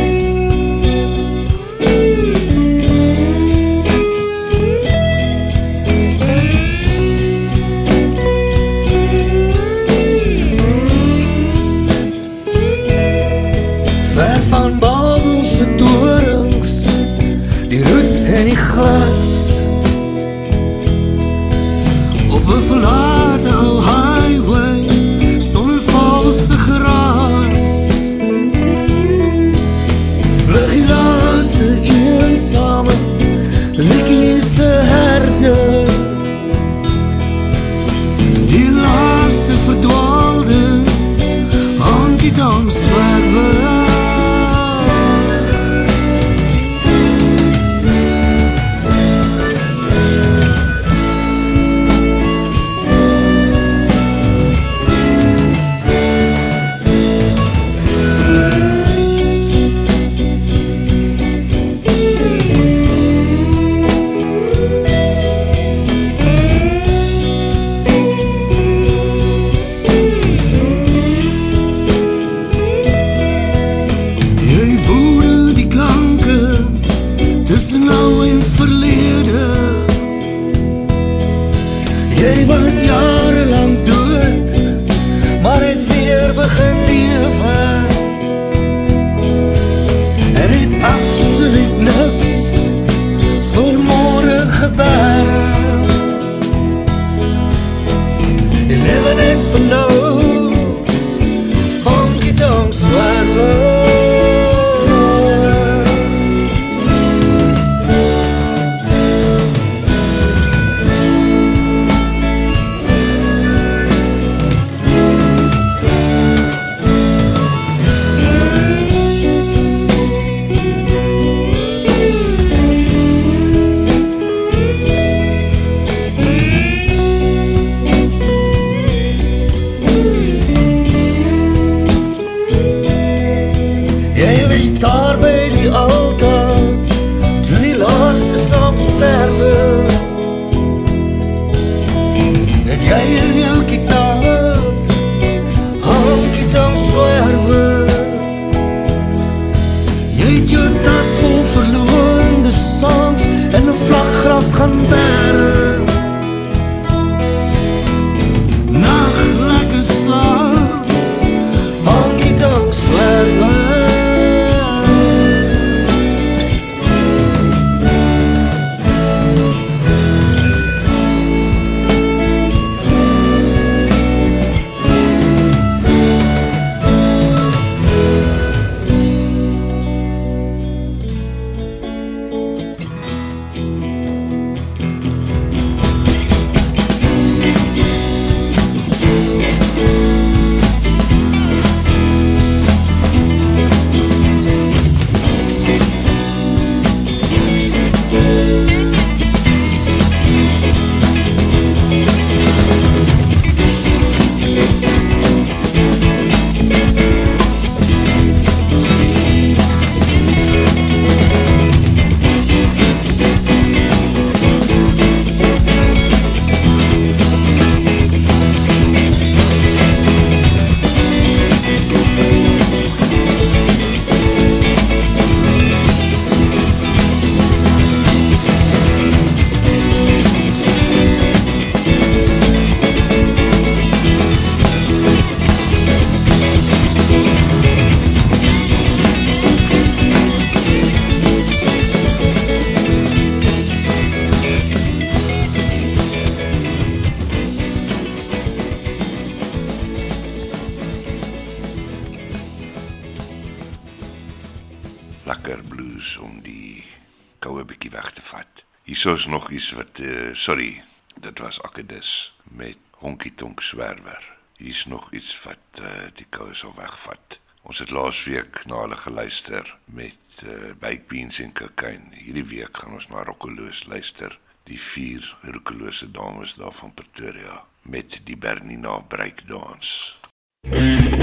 sorry, 260.43 260.83
dit 261.19 261.39
was 261.39 261.61
Akedus 261.61 262.35
met 262.43 262.75
Honkie 262.91 263.35
Tonk 263.35 263.61
Swerwer. 263.61 264.37
Hier's 264.57 264.85
nog 264.85 265.11
iets 265.11 265.43
wat 265.43 265.57
uh, 265.79 265.87
die 266.13 266.25
koue 266.29 266.55
sal 266.55 266.73
wegvat. 266.75 267.39
Ons 267.63 267.79
het 267.79 267.89
laasweek 267.95 268.65
na 268.67 268.81
hulle 268.81 268.97
geluister 268.99 269.77
met 269.85 270.43
uh, 270.43 270.49
baked 270.83 271.07
beans 271.07 271.39
en 271.39 271.55
kokain. 271.55 272.11
Hierdie 272.11 272.45
week 272.51 272.77
gaan 272.77 272.93
ons 272.99 273.07
na 273.07 273.23
Rokkoloos 273.23 273.85
luister, 273.87 274.39
die 274.67 274.81
vier 274.91 275.23
Rokkolose 275.47 276.11
dames 276.11 276.55
daar 276.59 276.75
van 276.81 276.93
Pretoria 276.93 277.63
met 277.81 278.19
die 278.27 278.37
Bernina 278.37 278.99
Breakdance. 278.99 280.19
Thank 280.63 281.17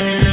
you. 0.00 0.25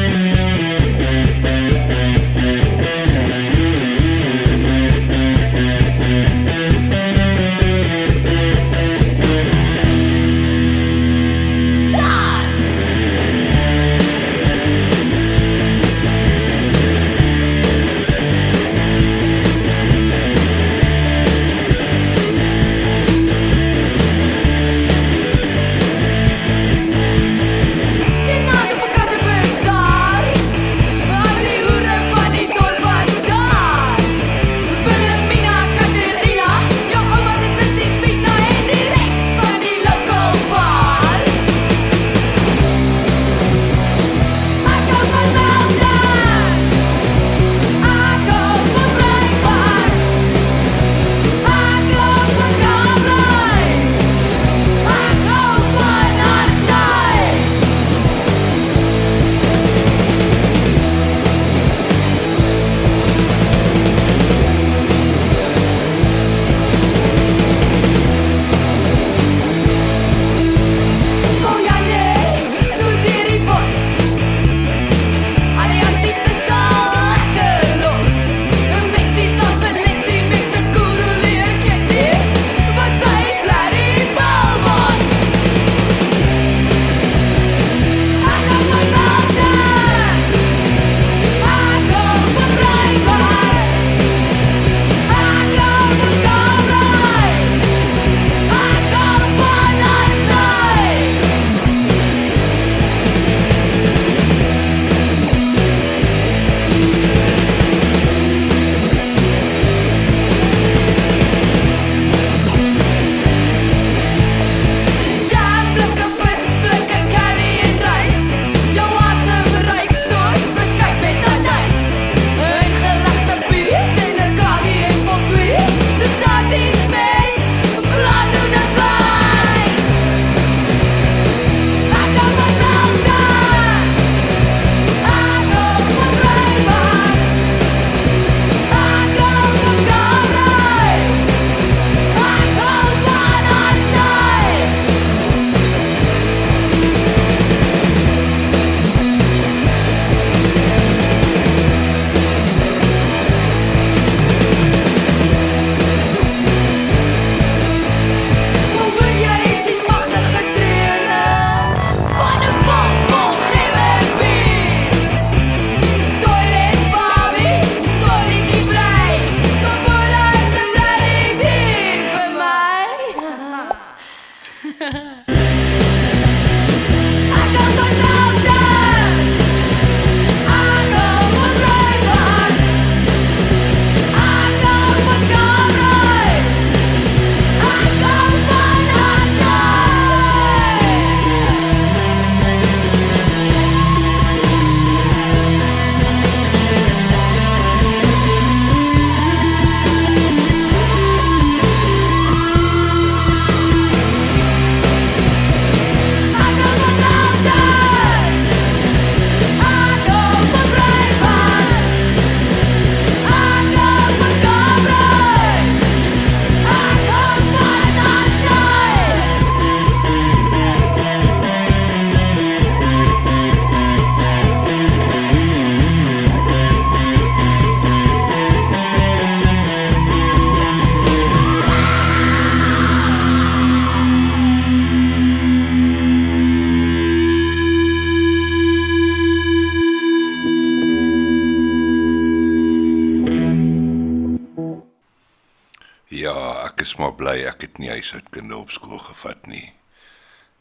nie 247.84 247.92
huishoudkunde 247.92 248.56
op 248.56 248.70
skool 248.72 249.00
gevat 249.04 249.48
nie. 249.48 249.74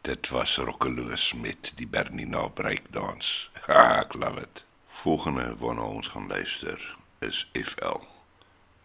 Dit 0.03 0.29
was 0.35 0.57
rokkeloos 0.57 1.33
met 1.39 1.71
die 1.79 1.87
Bernina 1.87 2.49
breakdance. 2.49 3.47
Ha, 3.67 3.83
ek 4.01 4.17
love 4.19 4.43
it. 4.43 4.65
Volgende 5.03 5.45
waarna 5.61 5.85
ons 5.87 6.09
gaan 6.11 6.27
luister 6.27 6.83
is 7.23 7.45
FL 7.55 8.03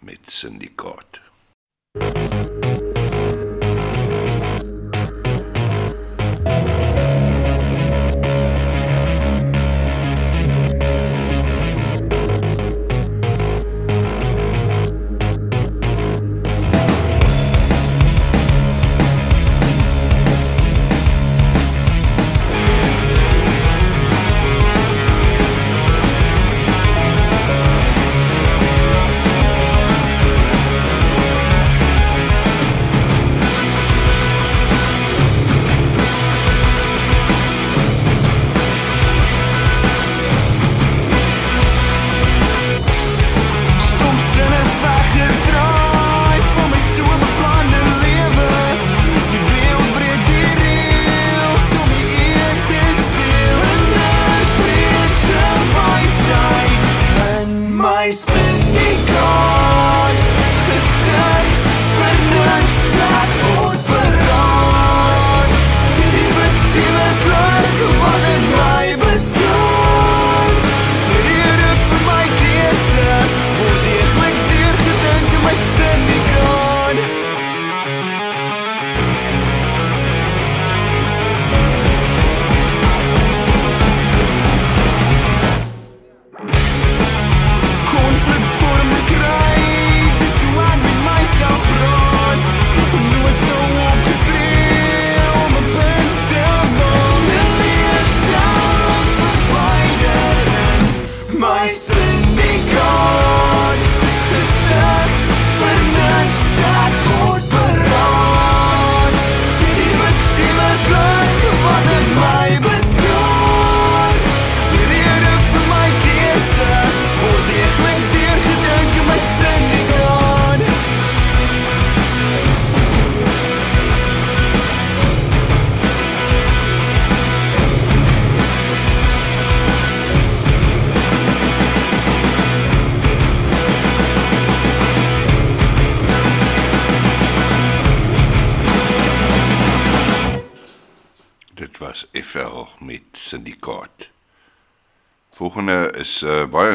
met 0.06 0.30
Syndikaat. 0.30 1.17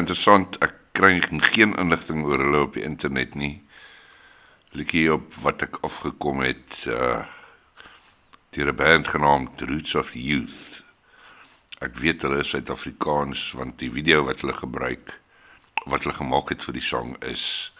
Interessant. 0.03 0.57
Ek 0.63 0.75
kry 0.97 1.17
geen 1.53 1.73
inligting 1.79 2.25
oor 2.27 2.41
hulle 2.41 2.65
op 2.67 2.75
die 2.77 2.85
internet 2.85 3.37
nie. 3.39 3.55
Liedjie 4.75 5.07
op 5.13 5.33
wat 5.45 5.63
ek 5.65 5.79
afgekom 5.87 6.43
het 6.45 6.83
uh 6.89 7.23
deur 8.53 8.69
'n 8.69 8.77
band 8.77 9.07
genaamd 9.09 9.61
Roots 9.65 9.95
of 9.95 10.13
Youth. 10.13 10.83
Ek 11.81 11.97
weet 11.97 12.21
hulle 12.21 12.43
is 12.43 12.51
Suid-Afrikaans 12.53 13.51
want 13.57 13.79
die 13.81 13.89
video 13.89 14.27
wat 14.27 14.43
hulle 14.45 14.53
gebruik 14.53 15.15
wat 15.89 16.03
hulle 16.03 16.13
gemaak 16.15 16.53
het 16.53 16.63
vir 16.63 16.77
die 16.77 16.85
sang 16.85 17.17
is 17.23 17.73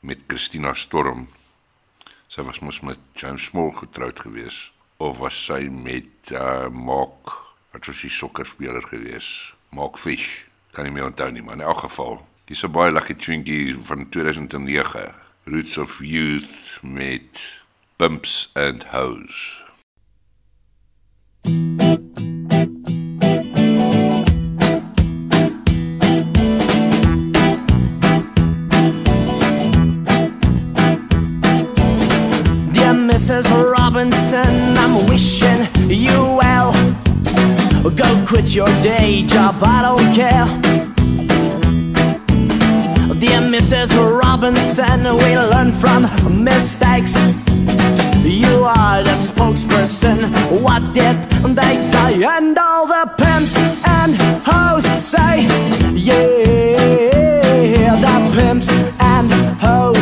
met 0.00 0.22
Christina 0.28 0.74
Storm. 0.74 1.26
Sy 2.28 2.46
was 2.46 2.62
mos 2.62 2.80
met 2.80 3.02
James 3.18 3.44
Small 3.50 3.74
getroud 3.80 4.22
gewees 4.22 4.70
of 4.96 5.18
was 5.18 5.44
sy 5.44 5.66
met 5.66 6.30
uh 6.30 6.70
Mark 6.70 7.34
wat 7.72 7.86
was 7.86 8.06
die 8.06 8.14
sokkerspeler 8.14 8.86
gewees? 8.94 9.54
Mark 9.70 9.98
Fish. 9.98 10.51
Kan 10.72 10.84
nie 10.88 10.92
meer 10.92 11.04
onthou 11.04 11.28
nie, 11.32 11.42
maar 11.44 11.54
in 11.54 11.60
elk 11.60 11.82
geval, 11.84 12.14
dis 12.48 12.62
'n 12.64 12.72
baie 12.72 12.92
lekker 12.92 13.16
tunetjie 13.16 13.76
van 13.84 14.08
2009. 14.08 15.12
Roots 15.44 15.76
of 15.78 15.98
Youth 16.00 16.80
met 16.82 17.60
Pumps 17.96 18.50
and 18.54 18.84
Hose. 18.84 19.60
Dear 32.72 32.94
Mrs. 32.94 33.46
Robinson, 33.76 34.76
I'm 34.78 35.06
wishing. 35.06 35.51
Go 37.82 38.24
quit 38.26 38.54
your 38.54 38.68
day 38.80 39.24
job, 39.24 39.56
I 39.60 39.82
don't 39.82 40.14
care. 40.14 40.46
Dear 43.18 43.40
Mrs. 43.40 43.90
Robinson, 44.22 45.02
we 45.18 45.36
learn 45.36 45.72
from 45.72 46.06
mistakes. 46.44 47.16
You 48.24 48.64
are 48.64 49.02
the 49.02 49.16
spokesperson. 49.16 50.30
What 50.62 50.94
did 50.94 51.16
they 51.56 51.76
say? 51.76 52.22
And 52.24 52.56
all 52.56 52.86
the 52.86 53.04
pimps 53.18 53.56
and 53.88 54.14
hoes 54.46 54.84
say, 54.84 55.42
yeah, 55.94 57.96
the 58.00 58.30
pimps 58.34 58.70
and 59.00 59.32
hoes 59.60 59.98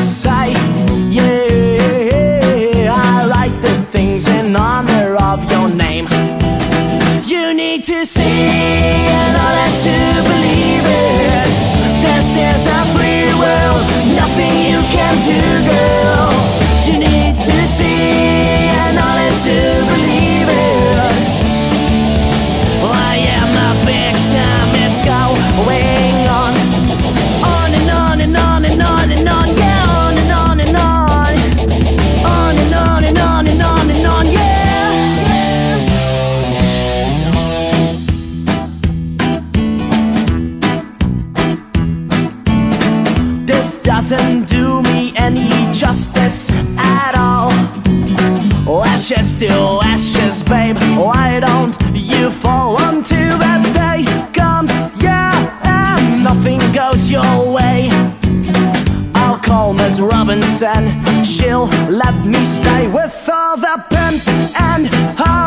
doesn't 44.01 44.48
do 44.48 44.80
me 44.80 45.12
any 45.14 45.51
justice 45.74 46.48
at 46.78 47.14
all. 47.14 47.53
Ashes 48.82 49.34
still 49.36 49.82
ashes, 49.82 50.42
babe. 50.42 50.78
Why 50.96 51.38
don't 51.40 51.76
you 51.94 52.30
fall 52.30 52.80
onto 52.80 53.22
that 53.44 53.62
day 53.76 54.01
comes? 54.32 54.70
Yeah, 55.03 55.34
and 55.64 56.24
nothing 56.24 56.61
goes 56.72 57.11
your 57.11 57.53
way. 57.53 57.90
I'll 59.16 59.36
call 59.36 59.74
Miss 59.74 60.01
Robinson. 60.01 60.82
She'll 61.22 61.66
let 61.90 62.16
me 62.24 62.42
stay 62.46 62.88
with 62.88 63.28
all 63.28 63.59
the 63.59 63.84
pimps 63.90 64.28
and 64.59 64.86
hoes. 65.18 65.39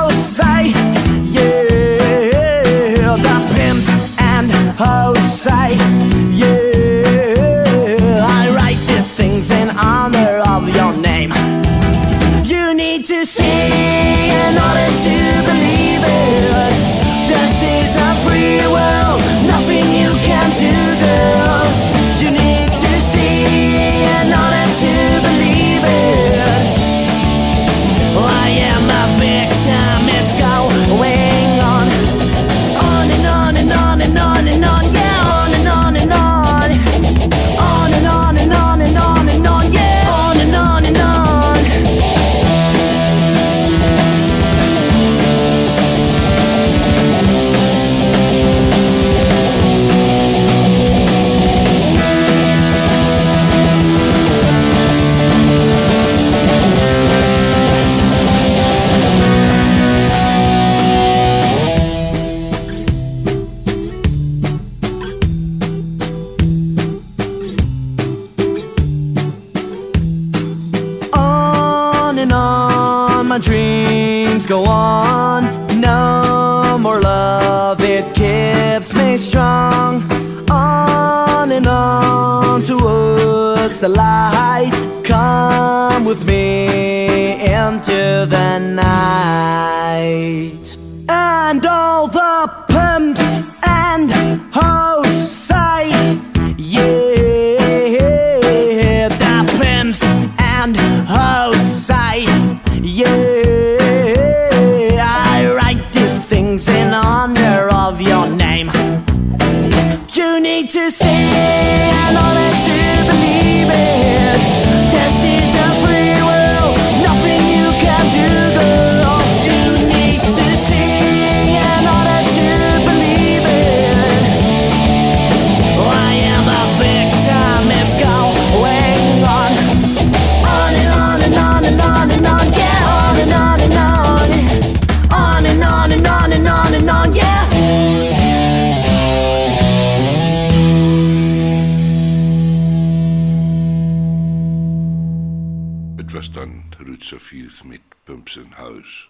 Youth 148.35 148.45
met 148.49 148.55
Pumps 148.55 148.57
and 148.57 148.75
Hose. 148.75 149.07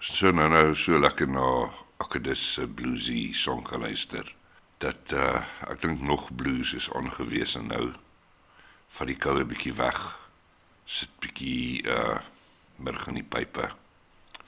so 0.00 0.30
nou 0.30 0.48
nou 0.48 0.74
so 0.74 0.98
lekker 0.98 1.28
na 1.28 1.70
Akkedis 2.00 2.40
se 2.54 2.66
bluesy 2.66 3.32
song 3.32 3.66
geluister 3.66 4.34
dat 4.80 5.12
uh 5.12 5.44
ek 5.68 5.80
dink 5.80 6.00
nog 6.00 6.30
blues 6.36 6.72
is 6.74 6.88
aangewese 6.92 7.60
nou 7.62 7.92
van 8.96 9.06
die 9.06 9.16
koue 9.16 9.44
bietjie 9.44 9.74
weg. 9.76 9.98
Sit 10.86 11.12
bietjie 11.20 11.84
uh 11.84 12.18
murg 12.76 13.06
in 13.08 13.20
die 13.20 13.28
pype. 13.28 13.70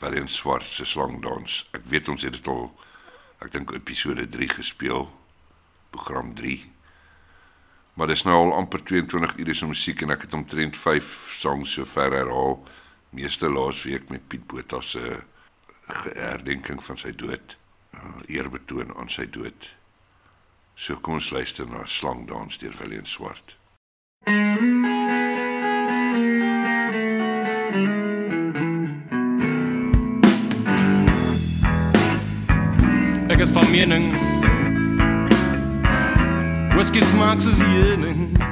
Wel 0.00 0.12
in 0.12 0.28
swart 0.28 0.64
se 0.64 0.84
slangdans. 0.84 1.64
Ek 1.72 1.84
weet 1.84 2.08
ons 2.08 2.22
het 2.22 2.32
dit 2.32 2.48
al 2.48 2.70
ek 3.44 3.52
dink 3.52 3.72
episode 3.72 4.28
3 4.28 4.48
gespeel. 4.48 5.08
Program 5.90 6.34
3. 6.34 6.58
Maar 7.94 8.08
dis 8.08 8.24
nou 8.24 8.36
al 8.36 8.54
amper 8.56 8.80
22 8.84 9.36
ure 9.36 9.54
se 9.54 9.66
musiek 9.66 10.02
en 10.02 10.16
ek 10.16 10.28
het 10.28 10.34
omtrent 10.34 10.76
5 10.76 11.36
songs 11.40 11.76
sover 11.76 12.12
herhaal. 12.12 12.62
Meeste 13.12 13.48
laasweek 13.48 14.08
met 14.08 14.28
Piet 14.28 14.46
Botha 14.46 14.80
se 14.80 15.18
herdenking 16.14 16.84
van 16.84 16.96
sy 16.98 17.10
dood. 17.12 17.56
Uh, 17.92 18.00
eerbetoon 18.26 18.94
aan 18.96 19.10
sy 19.12 19.26
dood. 19.28 19.66
So 20.80 20.96
kom 20.96 21.18
ons 21.20 21.28
luister 21.30 21.68
na 21.68 21.84
Slangdans 21.84 22.56
deur 22.62 22.72
Willem 22.80 23.04
Swart. 23.04 23.52
Ek 33.28 33.44
is 33.44 33.52
van 33.52 33.68
mening 33.68 34.08
Whisky 36.72 37.04
smaak 37.04 37.44
soos 37.44 37.60
heuning 37.60 38.51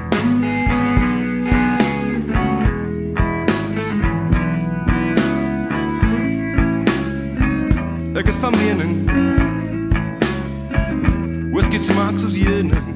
Ek 8.20 8.26
is 8.26 8.36
van 8.36 8.52
mening. 8.52 9.08
Whisky 11.52 11.78
smaak 11.78 12.18
soos 12.20 12.34
heuning 12.36 12.88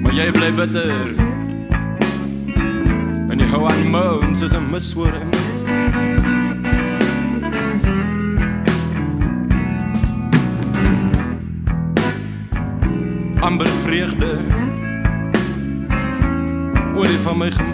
Maar 0.00 0.16
jy 0.16 0.30
bly 0.32 0.48
bitter. 0.56 1.12
En 3.28 3.36
jy 3.36 3.50
hou 3.52 3.68
aan 3.68 3.84
moans 3.92 4.40
as 4.40 4.56
'n 4.56 4.70
miswoording 4.72 5.28
amber 13.42 13.68
vreugde 13.84 14.51
oor 16.94 17.06
die 17.06 17.18
van 17.18 17.38
my 17.38 17.50
gemoed 17.50 17.71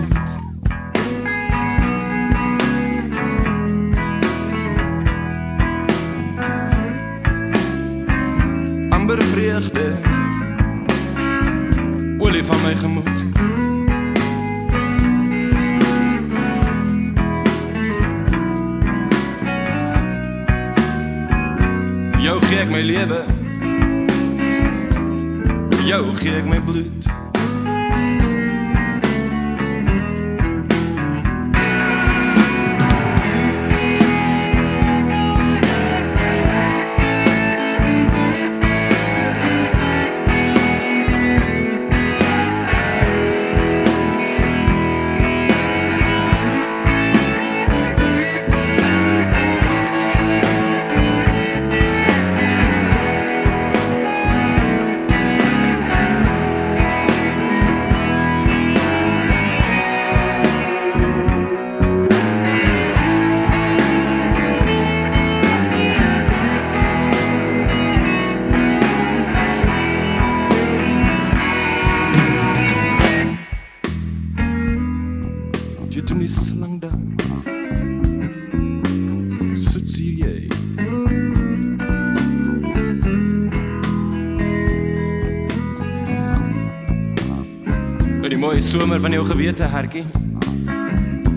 somer 88.68 89.00
van 89.00 89.12
jou 89.12 89.24
gewete 89.24 89.62
hertjie 89.62 90.04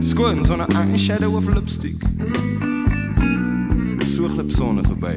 Skoon 0.03 0.45
sonder 0.45 0.67
eyeshadow 0.75 1.36
of 1.36 1.45
lipstick. 1.47 2.01
So 4.11 4.27
glip 4.27 4.51
sonne 4.51 4.84
verby. 4.84 5.15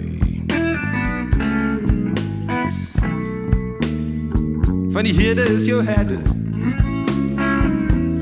Van 4.95 5.09
die 5.09 5.15
hede 5.17 5.49
is 5.57 5.67
jou 5.67 5.83
herde. 5.83 6.21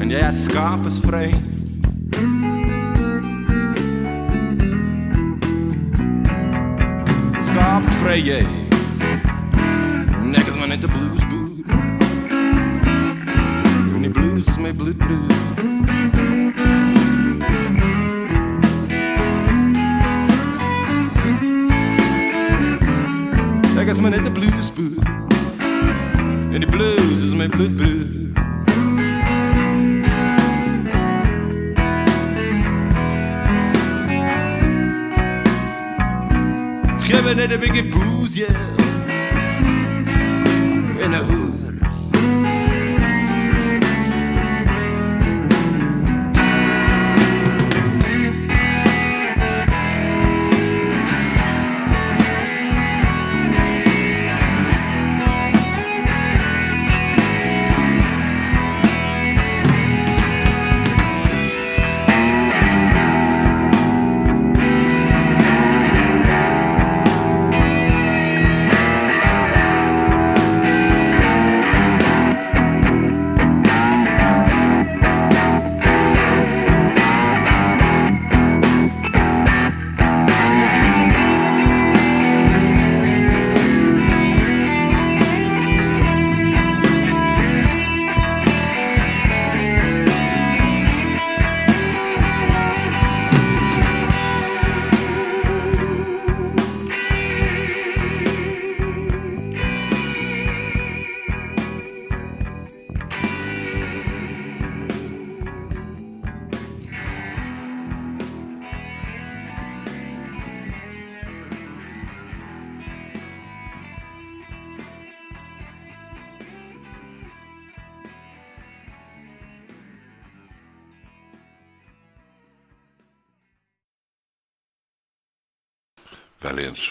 En 0.01 0.09
jy 0.09 0.25
skaap 0.33 0.89
is 0.89 1.03
vry. 1.05 1.29
Skaap 7.43 7.95
vry 8.01 8.21
jy 8.23 8.62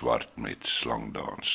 Swart 0.01 0.35
met 0.35 0.65
Slangdans. 0.65 1.51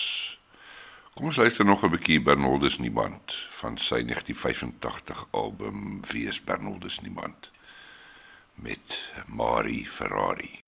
Kom 1.15 1.25
ons 1.25 1.37
luister 1.37 1.65
nog 1.65 1.83
'n 1.83 1.91
bietjie 1.91 2.21
Bernoldus 2.23 2.79
Niemand 2.79 3.35
van 3.59 3.79
sy 3.79 3.99
1985 4.07 5.27
album 5.31 6.01
Wees 6.11 6.39
Bernoldus 6.45 7.01
Niemand 7.01 7.51
met 8.55 9.03
Mari 9.27 9.87
Ferrari. 9.87 10.66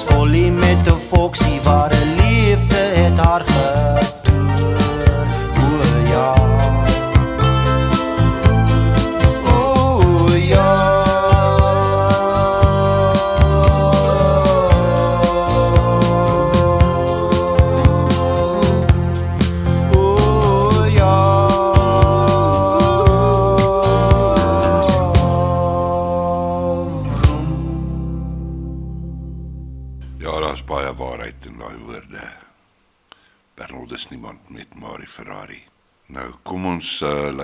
Skollie 0.00 0.50
met 0.50 0.86
'n 0.86 0.98
foksie 1.08 1.60
waar 1.62 1.90
'n 1.92 2.08
liefde 2.20 2.82
het 3.00 3.18
haar 3.18 3.44
getoer. 3.46 3.79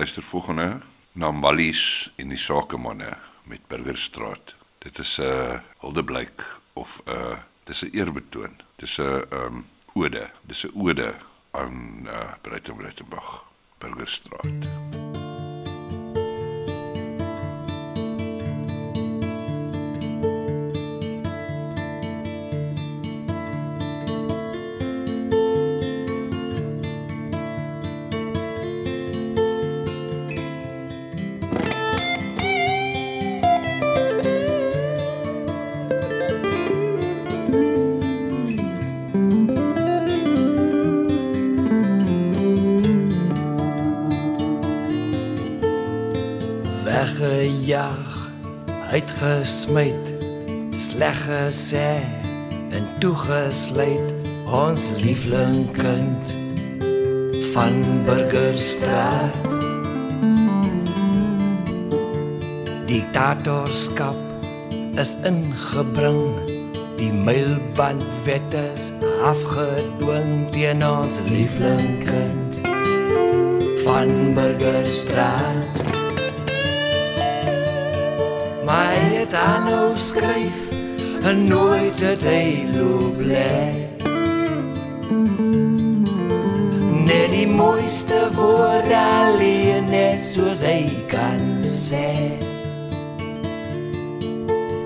Luister 0.07 0.23
volgende 0.23 0.79
na 1.11 1.31
Mallies 1.31 2.11
en 2.15 2.29
die 2.31 2.37
Sakemanne 2.37 3.17
met 3.43 3.59
Burgerstraat. 3.67 4.53
Dit 4.79 4.99
is 4.99 5.17
'n 5.19 5.23
uh, 5.23 5.59
huldeblyk 5.83 6.45
of 6.73 7.01
'n 7.05 7.11
uh, 7.11 7.37
dis 7.63 7.81
'n 7.83 7.91
eerbetoon. 7.91 8.55
Dis 8.75 8.97
'n 8.97 9.23
um, 9.31 9.65
ode. 9.93 10.29
Dis 10.41 10.63
'n 10.63 10.71
ode 10.79 11.15
aan 11.51 12.07
uh, 12.07 12.31
Breitenbreitenbach 12.41 13.43
Burgerstraat. 13.77 14.55
weggejaag, 14.55 15.06
uitgesmyt, 49.27 50.07
sleg 50.71 51.17
gesê 51.27 51.99
en 52.71 52.85
toegesluit 53.01 54.27
ons 54.47 54.83
liefling 55.03 55.67
kind 55.75 56.31
van 57.53 57.81
Burgerstraat. 58.07 59.35
Diktatorskap 62.87 64.19
is 64.95 65.17
ingebring 65.27 66.23
Die 66.97 67.11
mylbandwet 67.13 68.55
is 68.57 68.87
afgedwing 69.21 70.47
teen 70.55 70.81
ons 70.81 71.19
lieflingkind 71.29 72.63
van 73.83 74.09
Burgerstraat. 74.39 75.86
Het 79.27 79.35
aanhou 79.35 79.91
skryf 79.91 80.59
en 81.23 81.47
nooit 81.47 81.99
het 81.99 82.21
hy 82.23 82.63
loop 82.71 83.17
lê. 83.19 83.59
Net 87.09 87.33
die 87.33 87.47
mooiste 87.51 88.21
woorde 88.37 88.95
alleen 88.95 89.89
net 89.91 90.23
soos 90.23 90.61
hy 90.63 90.85
kan 91.11 91.43
sê. 91.59 92.37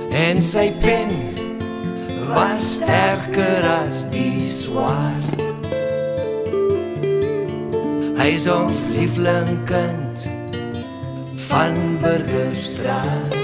En 0.09 0.41
sy 0.41 0.71
pen 0.81 1.13
was 2.31 2.65
sterker 2.79 3.67
as 3.75 3.99
die 4.15 4.41
swaard. 4.49 5.45
Hy 8.17 8.31
is 8.39 8.49
ons 8.49 8.81
lieflingkind 8.95 10.25
van 11.45 11.77
Burgerstraat. 12.01 13.40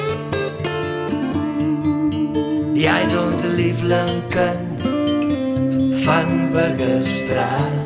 Jy 2.78 2.93
is 3.07 3.13
ons 3.17 3.41
lieflingkind 3.57 4.86
van 6.05 6.30
Burgerstraat. 6.53 7.76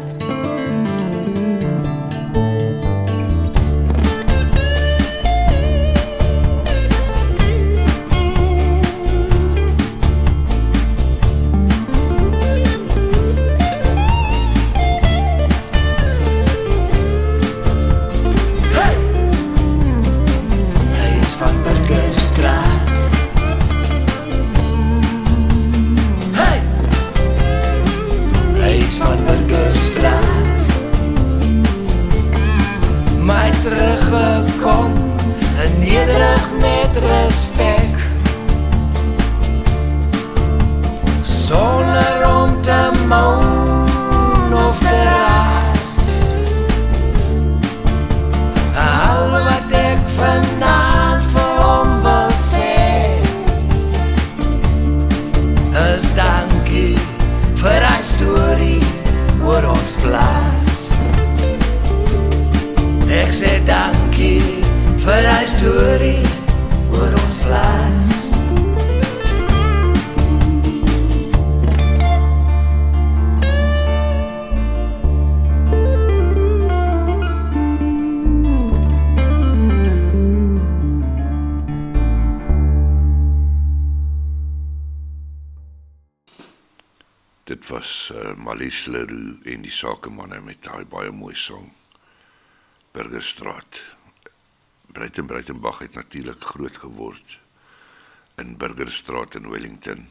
Vir 65.12 65.26
hy 65.28 65.46
storie 65.50 66.28
oor 66.96 67.16
ons 67.20 67.40
plaas 67.44 68.12
Dit 87.52 87.68
was 87.68 88.12
uh, 88.16 88.32
Malies 88.40 88.86
Leroux 88.88 89.44
en 89.44 89.66
die 89.68 89.76
sakemanne 89.76 90.40
met 90.46 90.64
daai 90.64 90.86
baie 90.88 91.12
mooi 91.12 91.36
song 91.36 91.74
Burgerstraat. 92.96 93.82
Breiten 94.92 95.26
Breitenbach 95.26 95.80
het 95.80 95.94
natuurlik 95.94 96.44
groot 96.44 96.78
geword 96.78 97.40
in 98.36 98.58
Burgerstraat 98.58 99.36
in 99.36 99.50
Wellington. 99.50 100.10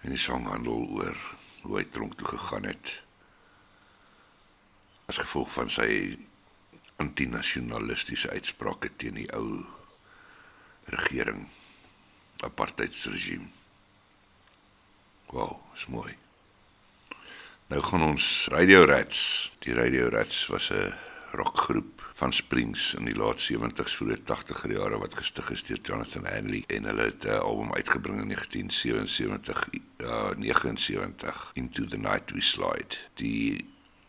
En 0.00 0.10
die 0.10 0.18
song 0.18 0.46
handel 0.46 0.86
oor 0.88 1.16
hoe 1.62 1.76
hy 1.78 1.84
tronk 1.90 2.16
toe 2.18 2.28
gegaan 2.28 2.64
het 2.66 2.92
as 5.10 5.18
gevolg 5.18 5.50
van 5.52 5.70
sy 5.70 5.88
antinasionalistiese 7.02 8.30
uitsprake 8.30 8.90
teen 8.96 9.18
die 9.18 9.28
ou 9.36 9.64
regering 10.94 11.48
apartheidsregime. 12.42 13.50
Wow, 15.32 15.58
is 15.76 15.86
mooi. 15.86 16.14
Nou 17.72 17.82
gaan 17.82 18.02
ons 18.04 18.48
Radio 18.52 18.84
Rats. 18.84 19.50
Die 19.64 19.74
Radio 19.74 20.08
Rats 20.08 20.46
was 20.46 20.70
'n 20.70 20.94
rockgroep 21.32 22.01
van 22.22 22.32
Springs 22.32 22.94
in 22.94 23.08
die 23.08 23.16
laat 23.18 23.40
70s 23.42 23.96
vroeë 23.98 24.20
80er 24.28 24.70
jare 24.76 24.98
wat 25.02 25.16
gestig 25.18 25.48
is 25.50 25.64
deur 25.66 25.80
Jonathan 25.88 26.26
Hanley 26.30 26.60
en 26.70 26.84
hulle 26.86 27.08
het 27.08 27.24
'n 27.26 27.40
album 27.42 27.72
uitgebring 27.74 28.20
in 28.22 28.28
1977 28.30 29.64
ja 29.98 30.34
79 30.36 31.50
Into 31.54 31.84
the 31.84 31.98
Night 31.98 32.30
We 32.30 32.40
Slide. 32.40 32.94
Die 33.14 33.64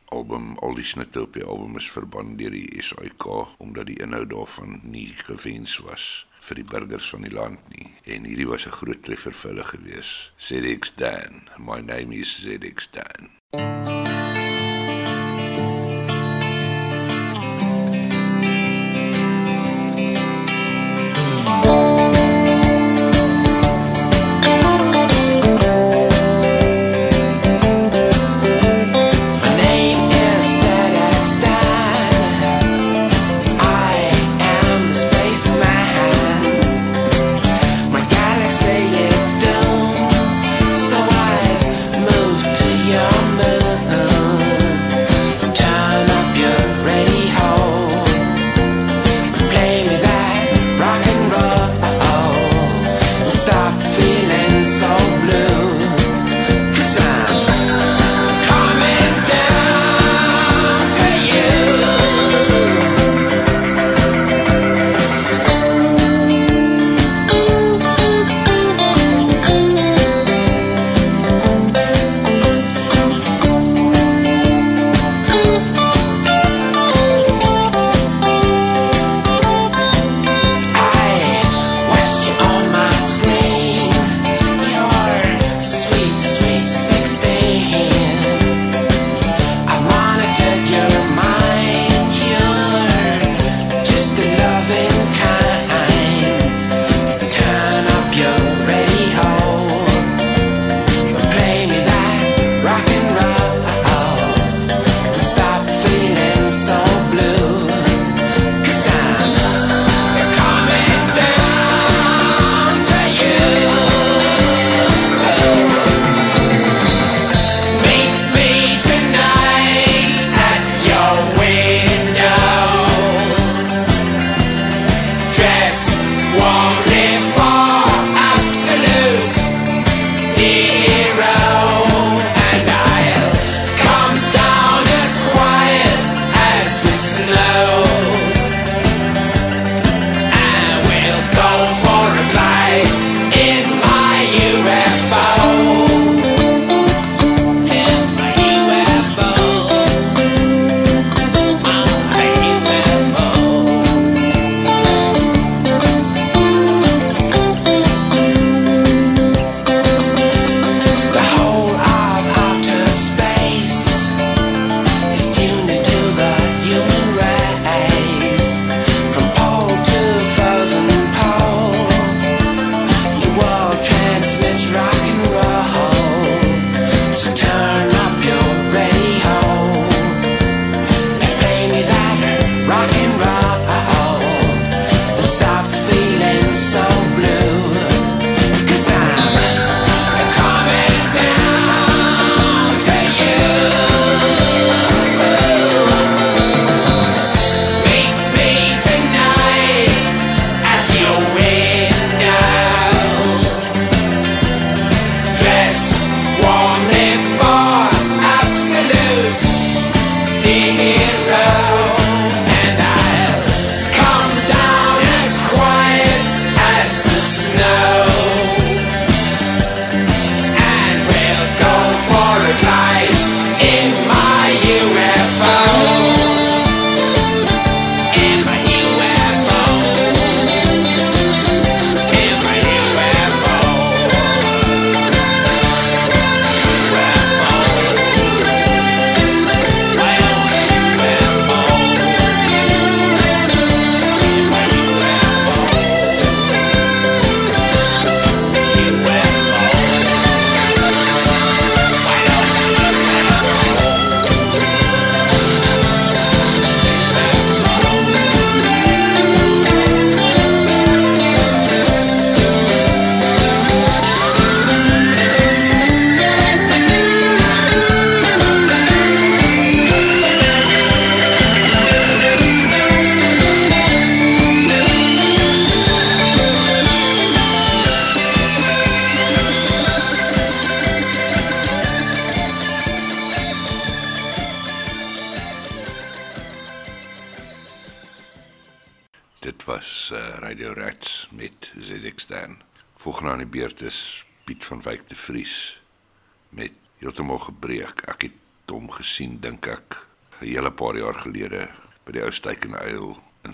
album 0.06 0.58
al 0.58 0.76
die 0.76 0.86
snitte 0.86 1.22
op 1.22 1.34
die 1.34 1.44
album 1.44 1.78
is 1.78 1.90
verbân 1.92 2.38
deur 2.38 2.52
die 2.52 2.84
SAIK 2.90 3.26
omdat 3.58 3.86
die 3.86 4.00
inhoud 4.00 4.30
daarvan 4.30 4.80
nie 4.84 5.14
gewens 5.16 5.78
was 5.78 6.28
vir 6.40 6.56
die 6.56 6.70
burgers 6.76 7.10
van 7.10 7.22
die 7.22 7.34
land 7.34 7.60
nie 7.70 7.90
en 8.04 8.30
hierdie 8.30 8.48
was 8.48 8.68
'n 8.68 8.78
groot 8.78 9.04
treffer 9.04 9.34
vir 9.34 9.50
hulle 9.50 9.64
gewees. 9.64 10.32
ZX 10.38 10.94
Dan. 10.96 11.50
My 11.58 11.82
name 11.82 12.14
is 12.14 12.38
ZX 12.46 12.90
Dan. 12.92 14.33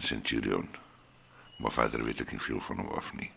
Centurion. 0.09 0.67
Maar 1.59 1.75
verder 1.75 2.03
weet 2.03 2.23
ek 2.25 2.31
nie 2.33 2.41
veel 2.41 2.61
van 2.65 2.81
hom 2.81 2.95
af 2.97 3.13
nie. 3.13 3.31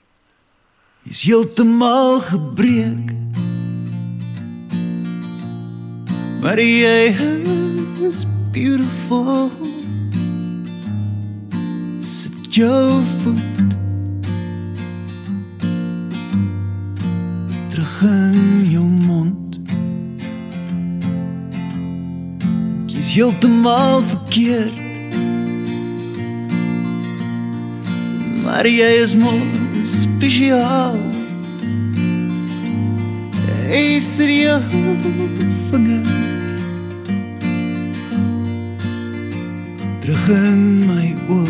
is 1.03 1.23
heeltemal 1.27 2.21
gebreek. 2.21 3.11
Maar 6.43 6.61
jy 6.61 7.15
Is 28.65 29.15
mooi 29.15 29.43
spesiaal. 29.83 30.95
Is 33.71 34.19
er 34.19 34.31
jou 34.31 34.63
vinger 35.71 36.07
terug 39.99 40.29
in 40.29 40.87
my 40.87 41.15
oog 41.29 41.49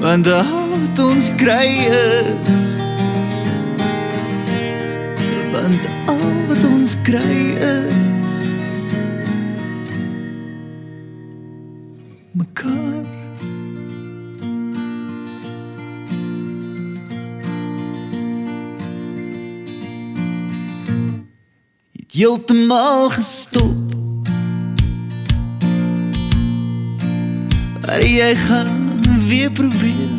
Want 0.00 0.26
al 0.32 0.68
wat 0.74 1.04
ons 1.06 1.30
kry 1.36 1.70
is 1.86 2.79
heeltemal 22.20 23.10
gestop. 23.10 23.94
Maar 27.80 28.04
jy 28.04 28.34
gaan 28.36 29.00
weer 29.26 29.50
probeer. 29.50 30.12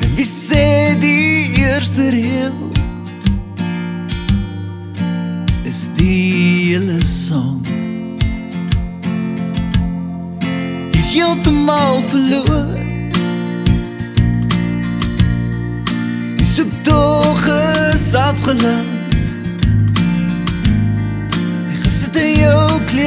En 0.00 0.14
wie 0.14 0.26
sê 0.26 0.94
die 1.02 1.58
eerste 1.58 2.08
reël 2.08 2.70
is 5.62 5.88
die 5.98 6.32
hele 6.70 7.02
song. 7.02 7.66
Is 10.90 11.12
heeltemal 11.18 12.02
verloor. 12.08 12.74
Die 16.36 16.46
soektocht 16.46 17.50
is 17.94 18.14
afgelas 18.14 18.95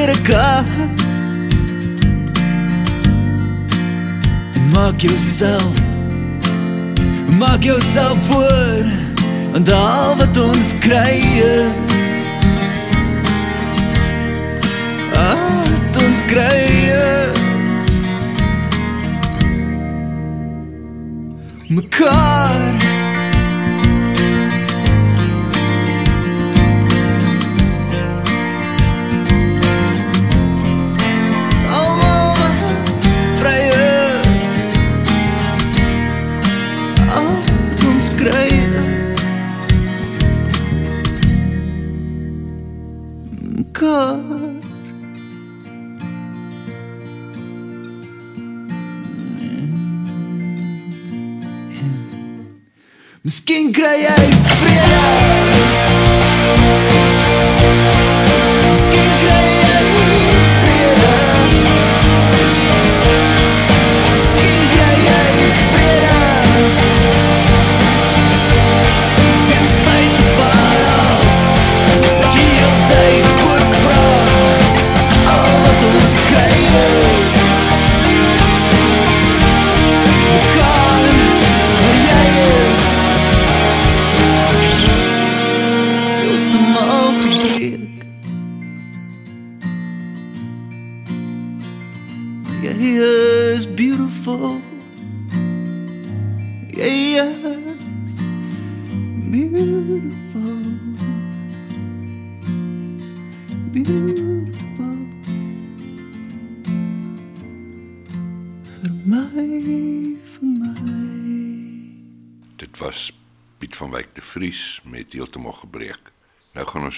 jou 0.06 0.22
klerekas 0.22 1.40
En 4.54 4.68
maak 4.72 5.00
jouself 5.00 5.72
Maak 7.38 7.62
jouself 7.62 8.18
voor 8.28 8.84
Want 9.52 9.72
al 9.72 10.16
wat 10.16 10.36
ons 10.38 10.78
kry 10.78 11.18
is. 11.42 12.18
Al 15.14 15.38
wat 15.66 16.02
ons 16.04 16.24
kry 16.24 16.60
is. 16.94 17.80
Mekaar 21.66 22.79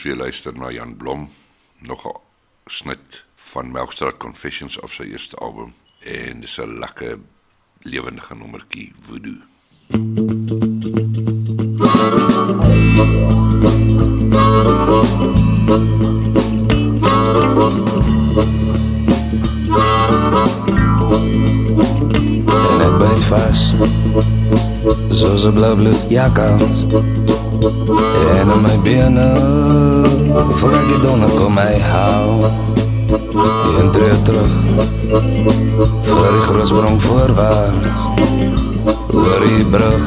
ons 0.02 0.10
weer 0.10 0.18
luister 0.18 0.54
na 0.58 0.70
Jan 0.70 0.96
Blom, 0.96 1.30
nog 1.78 2.06
'n 2.06 2.18
snit 2.66 3.24
van 3.36 3.70
Melkstraat 3.70 4.16
Confessions 4.16 4.80
of 4.80 4.92
sy 4.92 5.02
eerste 5.02 5.36
album 5.36 5.74
en 6.00 6.40
dis 6.40 6.58
'n 6.58 6.78
lekker 6.78 7.18
lewendige 7.82 8.34
nommertjie 8.34 8.92
Voodoo. 9.00 9.40
en 22.70 22.80
ek 22.80 22.98
byt 22.98 23.24
vas 23.24 23.60
soos 25.10 25.44
'n 25.46 25.54
blou 25.54 25.76
bloed 25.76 26.10
jakkals 26.10 27.21
en 27.62 28.50
in 28.50 28.62
my 28.62 28.76
bene 28.82 29.26
voel 30.58 30.72
ek 30.78 30.86
die 30.88 30.96
donder 31.02 31.30
kom 31.38 31.54
my 31.54 31.74
hou 31.86 32.30
en 33.78 33.92
tree 33.94 34.16
terug 34.26 34.54
vir 36.08 36.32
die 36.34 36.42
grootsprong 36.48 36.98
voorwaarts 37.04 38.00
oor 39.14 39.46
die 39.46 39.62
brug 39.74 40.04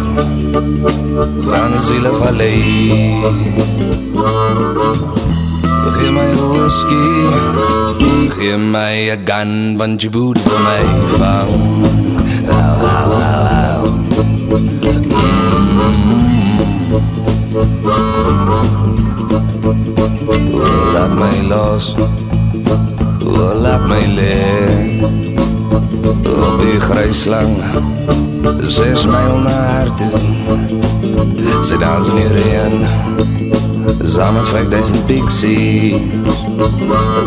van 1.47 1.78
die 1.78 1.84
siele 1.88 2.12
vallei 2.20 2.60
Gee 5.95 6.12
my 6.12 6.28
whisky, 6.51 7.08
gee 8.36 8.58
my 8.60 9.16
'n 9.16 9.24
gun, 9.30 9.51
want 9.80 10.03
jy 10.03 10.10
moet 10.12 10.39
vir 10.47 10.60
my 10.68 10.84
vang. 11.18 11.53
Au, 12.51 12.76
au, 12.91 13.12
au, 13.24 13.45
au. 15.10 15.14
My 21.36 21.41
los, 21.47 21.93
oh, 23.27 23.51
laat 23.59 23.83
my 23.88 23.99
lê 24.15 24.39
op 26.47 26.59
die 26.61 26.79
gryslang 26.79 27.51
Zes 28.67 29.05
mijl 29.05 29.38
naar 29.38 29.67
haar 29.69 29.95
toe 29.95 30.19
Ze 31.65 31.77
dansen 31.77 32.17
in 32.17 32.27
reën 32.27 32.88
Samen 34.03 34.33
met 34.33 34.49
5000 34.49 35.05
pixies. 35.05 35.95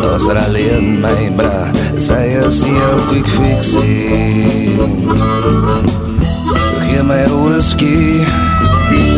Los 0.01 0.27
er 0.27 0.37
alleen 0.45 0.99
mijn 0.99 1.35
bra 1.35 1.71
Zij 1.95 2.27
is 2.27 2.63
heel 2.63 2.99
quick 3.07 3.27
fixie 3.27 4.77
Geef 6.79 7.03
mij 7.03 7.25
een 7.25 7.49
whisky 7.49 8.23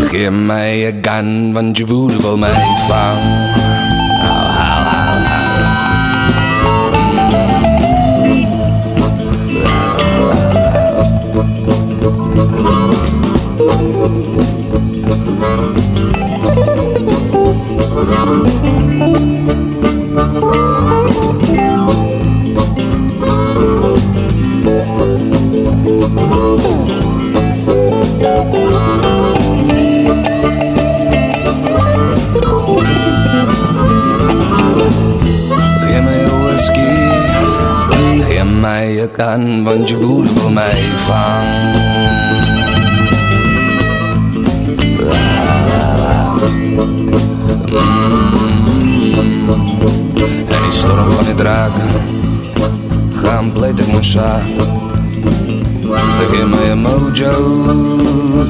Geef 0.08 0.30
mij 0.46 0.88
een 0.88 1.00
gun 1.02 1.54
Want 1.54 1.78
je 1.78 1.86
woede 1.86 2.22
wil 2.22 2.38
mij 2.38 2.54
vangen 2.88 3.31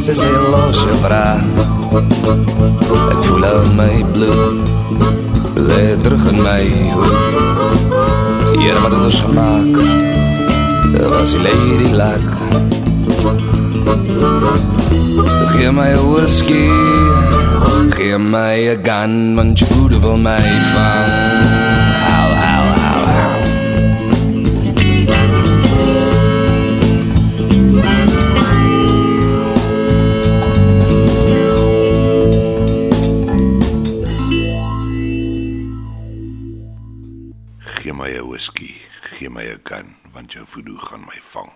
Is 0.07 0.21
heel 0.21 0.49
los 0.49 0.79
je 0.79 0.93
vraag 1.01 1.41
Ik 3.09 3.23
voel 3.25 3.45
aan 3.45 3.75
mijn 3.75 4.05
bloed 4.11 4.69
Leer 5.53 5.97
terug 5.97 6.31
in 6.31 6.41
mijn 6.41 6.91
hoed. 6.91 7.13
Hier 8.59 8.81
wat 8.81 8.91
het 8.91 9.05
is 9.05 9.19
gemaakt 9.19 9.87
Was 11.09 11.29
die 11.29 11.39
lady 11.39 12.19
Geef 15.45 15.71
mij 15.71 15.93
een 15.93 16.11
whisky 16.11 16.67
Geef 17.89 18.17
mij 18.17 18.71
een 18.71 18.79
gun 18.83 19.35
Want 19.35 19.59
je 19.59 19.65
woede 19.73 19.99
wil 19.99 20.17
mij 20.17 20.41
vangen 20.73 21.70
gee 39.63 39.77
my 39.77 39.83
'n 39.83 39.93
gun, 39.93 39.95
want 40.13 40.33
jou 40.33 40.45
voodoo 40.45 40.77
gaan 40.77 41.05
my 41.05 41.19
vang. 41.21 41.51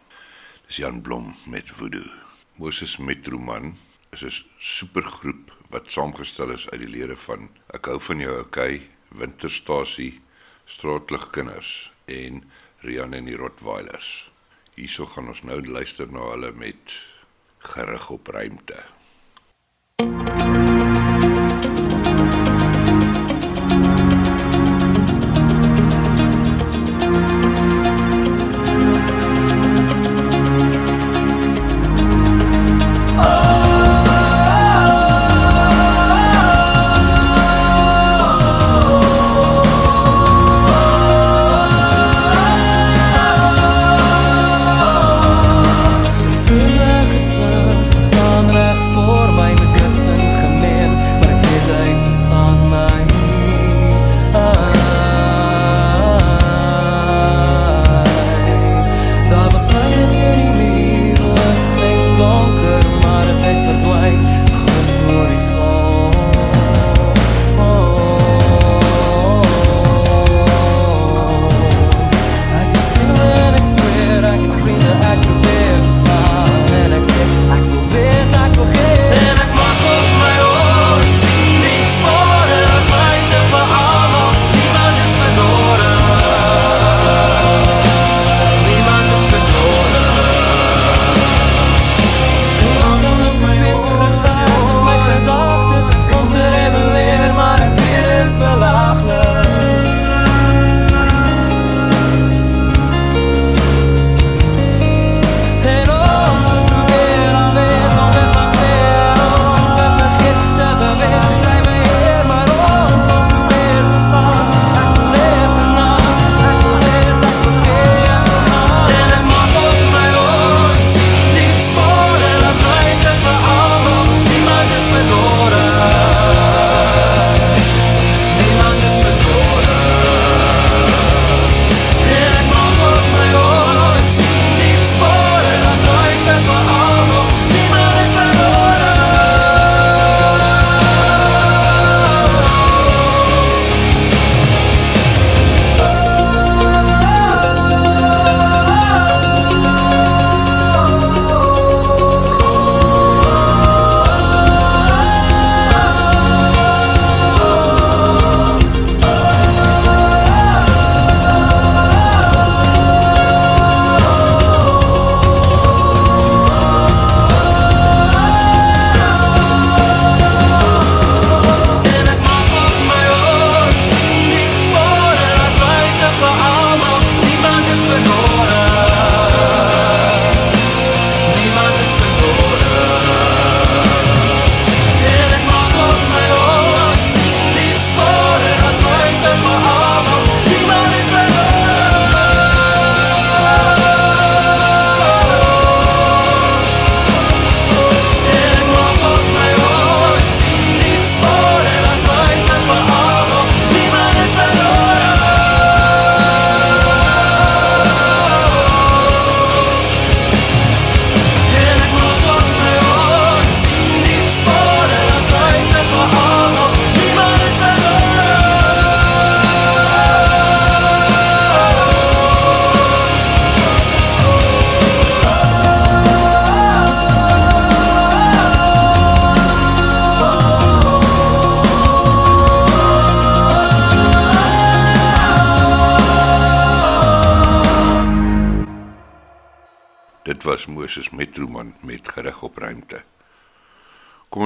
Dis 0.68 0.78
Jan 0.78 1.02
Blom 1.02 1.36
met 1.46 1.70
voodoo. 1.70 2.10
Moses 2.56 2.98
Metroman 2.98 3.78
is 4.12 4.22
'n 4.22 4.46
supergroep 4.60 5.52
wat 5.70 5.92
saamgestel 5.92 6.52
is 6.52 6.70
uit 6.70 6.80
die 6.80 6.90
lede 6.90 7.16
van 7.16 7.50
Ek 7.74 7.86
hou 7.86 8.00
van 8.00 8.20
jou 8.20 8.40
okay, 8.40 8.90
Winterstasie, 9.10 10.22
Straatlig 10.66 11.30
kinders 11.30 11.92
en 12.06 12.44
Rian 12.80 13.14
en 13.14 13.26
die 13.26 13.36
Rottweilers. 13.36 14.30
Hierso 14.76 15.06
gaan 15.06 15.28
ons 15.28 15.42
nou 15.42 15.68
luister 15.68 16.12
na 16.12 16.20
hulle 16.20 16.52
met 16.52 16.94
gerig 17.58 18.10
op 18.10 18.28
ruimte. 18.28 18.84
Volle 19.98 20.26
gesig 20.26 20.75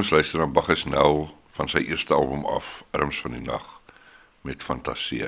ons 0.09 0.15
luister 0.17 0.39
na 0.41 0.47
Bacchus 0.49 0.87
nou 0.89 1.27
van 1.53 1.67
sy 1.69 1.83
eerste 1.85 2.15
album 2.17 2.41
af, 2.49 2.79
Arms 2.97 3.19
van 3.21 3.35
die 3.35 3.43
Nag 3.45 3.65
met 4.41 4.63
Fantasie. 4.65 5.27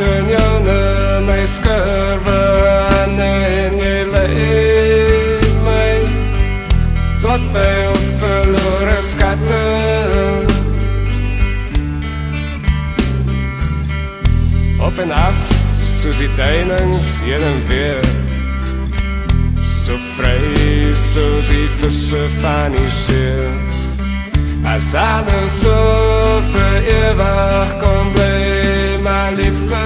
dünyanı 0.00 1.20
meis 1.26 1.62
gyrfa 1.62 2.40
Anen 3.02 3.78
i 3.78 4.12
leid 4.12 5.44
mei 5.64 6.00
Dod 7.22 7.42
be 7.54 7.68
o 7.88 7.94
ffylwr 7.94 8.88
ysgadyn 8.98 10.46
Open 14.86 15.10
af, 15.10 15.38
Susi 15.84 16.28
Deinings, 16.36 17.20
jeden 17.26 17.58
wir 17.68 18.00
So 19.62 19.92
frei, 20.16 20.94
so 20.94 21.40
sie 21.40 21.68
füsse 21.78 22.28
Fanny 22.42 22.88
still 22.90 23.50
Als 24.64 24.94
alles 24.94 25.62
so 25.62 25.78
für 26.52 26.74
ihr 26.94 27.18
wach 27.18 27.78
kommt 27.78 28.20
maar 29.02 29.32
liefde 29.32 29.76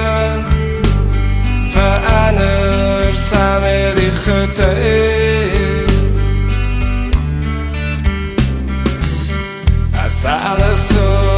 verander 1.71 3.13
samen 3.13 3.97
die 3.97 4.11
getuig. 4.11 5.93
Als 10.05 10.25
alles 10.25 10.87
zo 10.87 11.29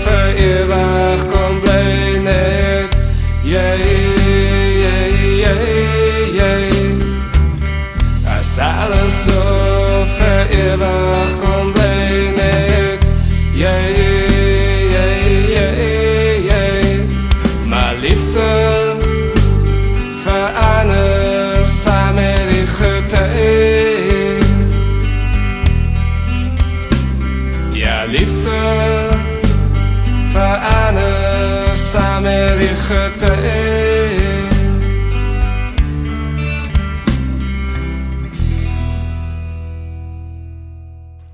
voor 0.00 0.32
eeuwig 0.36 1.26
kon 1.26 1.60
blijven, 1.60 2.88
jij. 3.42 4.14
Als 8.38 8.58
alles 8.58 9.24
zo 9.24 9.56
geteel. 32.86 34.48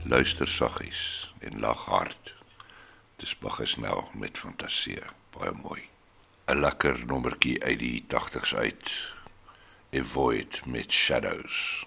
Luister 0.03 0.49
saggies 0.49 1.33
en 1.39 1.61
lag 1.61 1.85
hard. 1.85 2.35
Dis 3.16 3.39
Bagesnel 3.39 4.09
met 4.12 4.39
Fantasie, 4.39 5.03
baie 5.37 5.53
mooi. 5.62 5.89
'n 6.47 6.61
Lekker 6.61 7.05
nommertjie 7.07 7.62
uit 7.65 7.79
die 7.79 8.05
80's 8.09 8.55
uit. 8.55 8.93
Avoid 9.93 10.61
met 10.66 10.93
Shadows. 10.93 11.87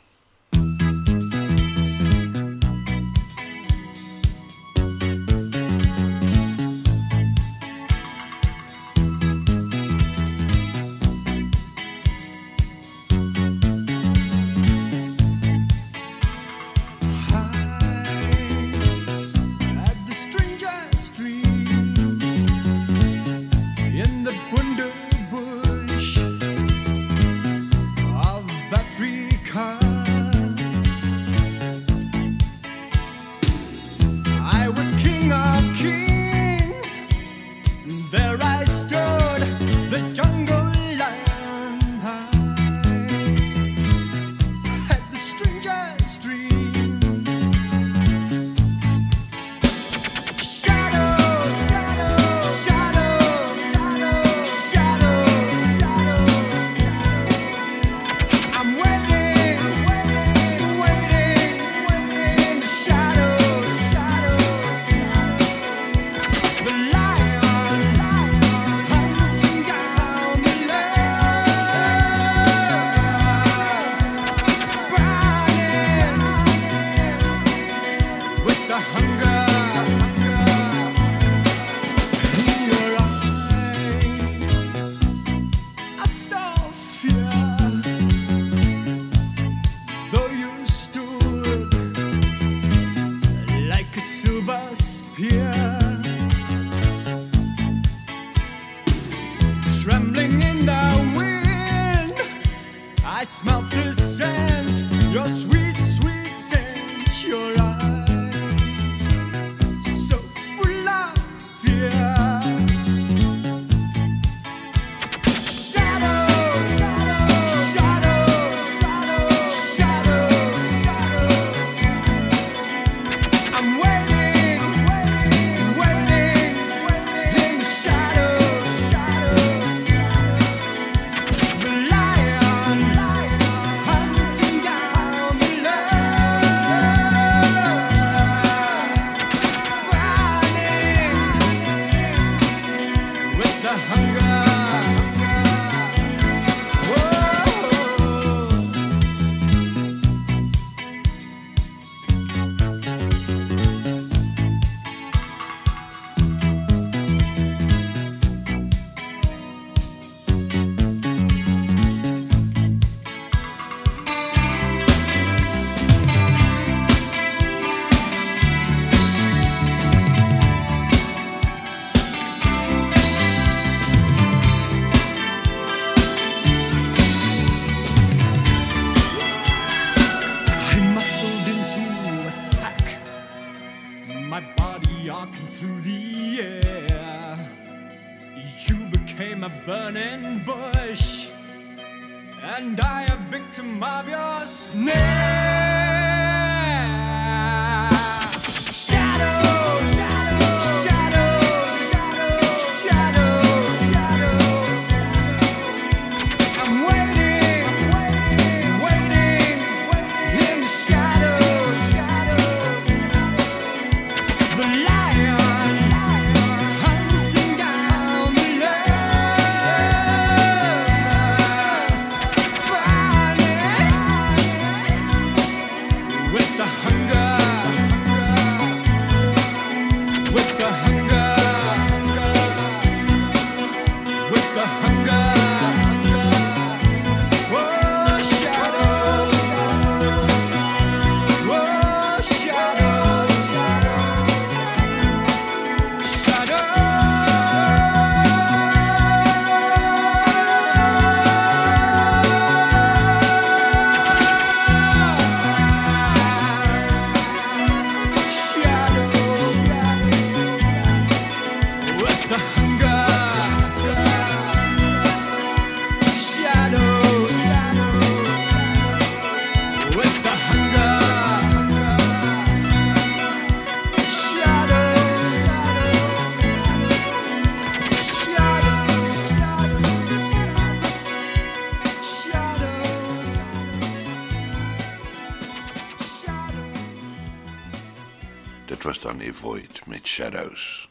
Met 289.96 290.08
Shadows. 290.08 290.90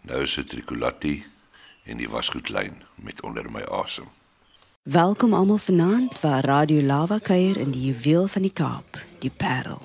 Nou 0.00 0.22
is 0.22 0.34
dit 0.34 0.48
Tricolatti 0.48 1.24
en 1.84 1.96
die 1.96 2.08
wasgoedlyn 2.10 2.82
met 2.94 3.22
onder 3.22 3.46
my 3.50 3.62
asem. 3.62 4.08
Welkom 4.82 5.34
almal 5.34 5.62
vanaand 5.62 6.20
waar 6.20 6.44
Radio 6.44 6.82
Lava 6.82 7.18
kuier 7.18 7.56
in 7.56 7.70
die 7.70 7.92
juweel 7.92 8.26
van 8.26 8.42
die 8.42 8.52
Kaap, 8.52 8.98
die 9.18 9.30
Parel. 9.30 9.80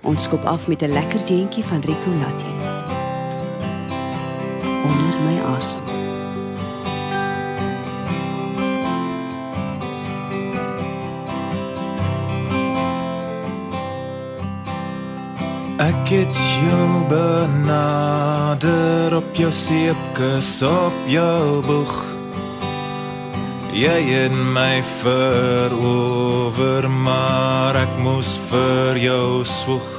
Ons 0.00 0.24
skop 0.24 0.44
af 0.44 0.68
met 0.68 0.82
'n 0.82 0.92
lekker 0.92 1.22
jeentjie 1.28 1.64
van 1.64 1.80
Rico 1.80 2.10
Latti. 2.10 2.54
Onder 4.88 5.16
my 5.28 5.36
asem. 5.56 5.91
Ek 15.82 16.08
het 16.08 16.36
jou 16.62 17.02
benader 17.10 19.16
op 19.16 19.34
jou 19.34 19.50
seepkus 19.50 20.62
op 20.62 20.94
jou 21.10 21.58
boeg. 21.66 21.94
Jy 23.74 23.96
het 24.06 24.36
my 24.54 24.78
verower, 25.00 26.86
maar 26.86 27.74
ek 27.82 27.96
moes 28.04 28.36
vir 28.52 29.00
jou 29.00 29.42
swoeg. 29.42 29.90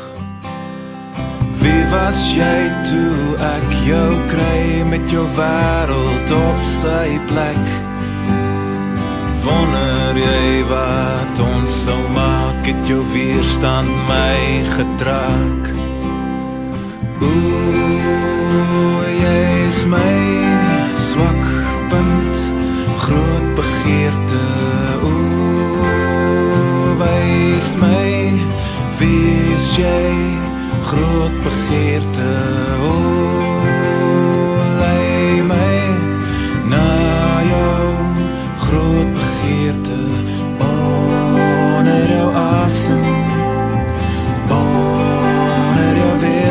Wie 1.59 1.83
was 1.91 2.21
jy 2.31 2.71
toe 2.87 3.35
ek 3.43 3.67
jou 3.83 4.11
kry 4.31 4.87
met 4.87 5.03
jou 5.11 5.25
wêreld 5.35 6.31
op 6.37 6.63
sy 6.79 7.19
plek? 7.27 7.75
Wonder 9.43 10.15
jy 10.15 10.63
wat 10.71 11.43
ons 11.43 11.75
sou 11.83 11.99
maak 12.15 12.63
het 12.69 12.87
jou 12.87 13.03
weerstand 13.11 13.91
my 14.07 14.63
getrek 14.77 15.72
Ooh, 17.23 19.03
jy 19.23 19.41
is 19.67 19.79
my 19.85 20.15
swak 20.95 21.45
punt 21.89 22.37
groot 23.03 23.47
begeerte. 23.55 24.45
Ooh, 25.09 26.89
wys 26.99 27.69
my 27.83 28.31
wie 28.99 29.53
is 29.55 29.67
jy 29.77 30.05
groot 30.89 31.35
begeerte. 31.43 32.31
Ooh, 32.91 34.57
lei 34.81 35.41
my 35.41 35.79
na 36.69 36.87
jou 37.49 37.83
groot 38.65 39.09
begeerte. 39.19 40.01
Onder 40.59 42.07
jou 42.15 42.29
asem 42.35 43.22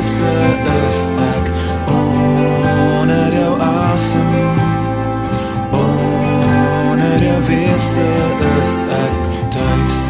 wese 0.02 0.34
is 0.88 1.10
ek. 1.32 1.46
Onder 1.86 3.32
jou 3.34 3.54
asem. 3.60 4.30
Onder 5.70 7.22
jou 7.22 7.40
wese 7.46 8.08
is 8.62 8.74
ek 9.02 9.16
tuis 9.50 10.00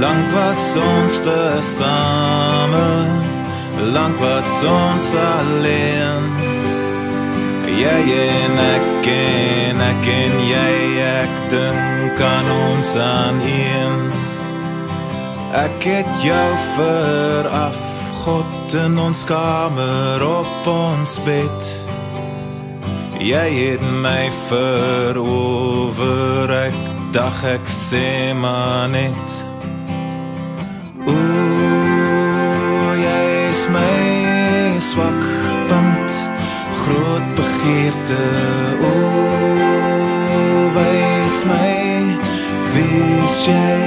Lank 0.00 0.28
was 0.34 0.76
ons 0.76 1.20
te 1.20 1.40
same 1.62 2.15
Lank 3.96 4.18
was 4.20 4.62
ons 4.62 5.08
alleen. 5.14 6.22
Jy 7.80 8.00
en 8.12 8.58
ek 8.60 9.06
en 9.12 9.80
ek 9.80 10.04
en 10.12 10.34
jy 10.44 10.76
Ek 11.06 11.32
dink 11.50 12.20
aan 12.20 12.48
ons 12.68 12.90
aan 13.00 13.40
een. 13.40 13.94
Ek 15.56 15.80
het 15.88 16.12
jou 16.20 16.50
veraf 16.74 17.80
God 18.24 18.74
in 18.84 18.98
ons 19.00 19.24
kamer 19.24 20.20
op 20.28 20.66
ons 20.68 21.12
bed. 21.24 21.60
Jy 23.20 23.48
het 23.56 23.84
my 24.04 24.30
verover 24.50 26.46
Ek 26.66 26.78
dag 27.16 27.44
ek 27.56 27.64
sê 27.70 28.34
maar 28.36 28.88
net. 28.92 29.28
Ooh, 31.06 31.45
begeerte. 37.36 38.20
Ooh, 38.82 40.66
wys 40.74 41.38
my 41.44 41.76
wie 42.72 43.26
jy, 43.44 43.85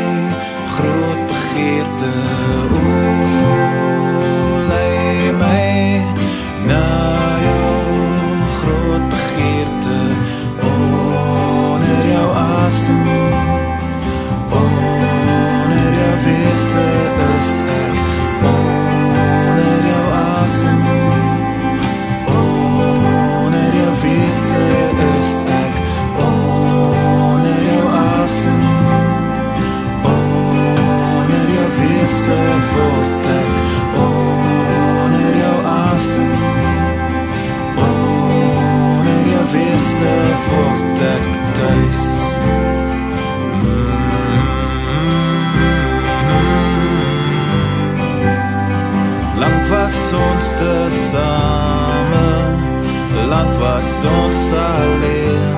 ons 50.13 50.53
te 50.59 50.73
same 50.89 52.25
land 53.29 53.57
was 53.61 53.89
ons 54.03 54.41
alleen 54.51 55.57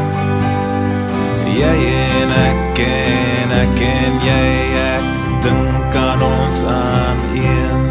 jy 1.55 1.77
en 1.91 2.33
ek 2.35 2.81
en 2.85 3.53
ek 3.55 3.81
en 3.87 4.19
jy 4.25 4.49
ek 4.81 5.07
dink 5.45 5.95
aan 6.01 6.25
ons 6.27 6.63
aan 6.67 7.23
een 7.37 7.89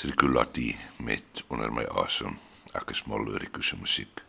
Sirkulati 0.00 0.78
met 0.96 1.44
onder 1.52 1.68
my 1.72 1.84
asem. 2.00 2.38
Ek 2.72 2.88
is 2.94 3.02
mal 3.04 3.26
oor 3.28 3.42
die 3.42 3.50
koese 3.52 3.76
musiek. 3.76 4.22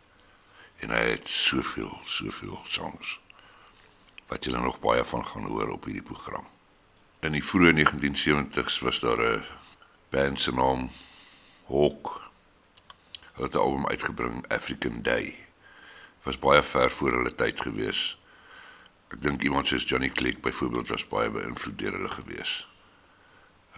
En 0.84 0.92
hy 0.92 1.00
het 1.14 1.32
soveel, 1.32 1.94
soveel 2.04 2.58
songs 2.68 3.21
wat 4.32 4.44
julle 4.44 4.60
nog 4.64 4.80
baie 4.80 5.04
van 5.04 5.26
gaan 5.26 5.44
hoor 5.44 5.68
op 5.68 5.84
hierdie 5.84 6.08
program. 6.08 6.46
In 7.20 7.34
die 7.36 7.44
vroeë 7.44 7.74
1970s 7.76 8.78
was 8.80 9.00
daar 9.04 9.20
'n 9.20 9.44
band 10.10 10.40
se 10.40 10.52
naam 10.52 10.90
Hawk. 11.68 12.06
Hulle 13.32 13.46
het 13.46 13.54
'n 13.54 13.64
album 13.66 13.86
uitgebring 13.86 14.48
African 14.48 15.02
Day. 15.02 15.36
Was 16.24 16.38
baie 16.38 16.62
ver 16.62 16.90
voor 16.90 17.12
hulle 17.12 17.34
tyd 17.34 17.60
gewees. 17.60 18.18
Ek 19.08 19.20
dink 19.20 19.42
iemand 19.42 19.66
soos 19.66 19.84
Johnny 19.84 20.08
Clegg 20.08 20.40
byvoorbeeld 20.40 20.88
was 20.88 21.08
baie 21.08 21.30
beïnvloed 21.30 21.78
deur 21.78 21.92
hulle 21.92 22.08
gewees. 22.08 22.66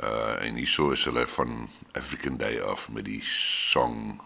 Uh 0.00 0.42
en 0.46 0.54
hierso 0.54 0.90
is 0.90 1.04
hulle 1.04 1.26
van 1.26 1.70
African 1.92 2.36
Day 2.36 2.60
af 2.60 2.88
met 2.88 3.04
die 3.04 3.22
song 3.24 4.20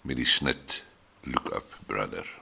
met 0.00 0.16
die 0.16 0.26
snit 0.26 0.82
Look 1.20 1.54
Up 1.54 1.78
Brother. 1.86 2.35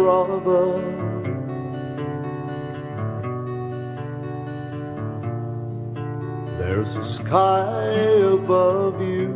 Brother. 0.00 0.64
There's 6.58 6.96
a 6.96 7.04
sky 7.04 7.82
above 8.38 9.00
you. 9.02 9.32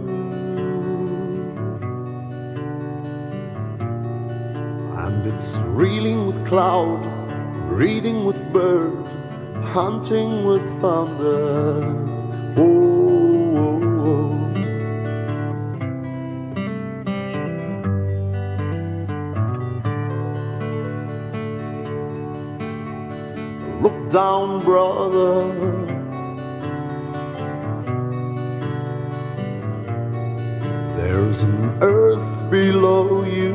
And 5.03 5.27
it's 5.27 5.57
reeling 5.83 6.27
with 6.29 6.47
cloud, 6.47 7.03
breathing 7.69 8.25
with 8.25 8.41
bird, 8.53 9.05
hunting 9.77 10.45
with 10.45 10.65
thunder. 10.81 11.85
Oh, 12.57 13.24
down, 24.15 24.65
brother. 24.65 25.53
There's 30.97 31.41
an 31.41 31.83
earth 31.83 32.49
below 32.49 33.25
you. 33.25 33.55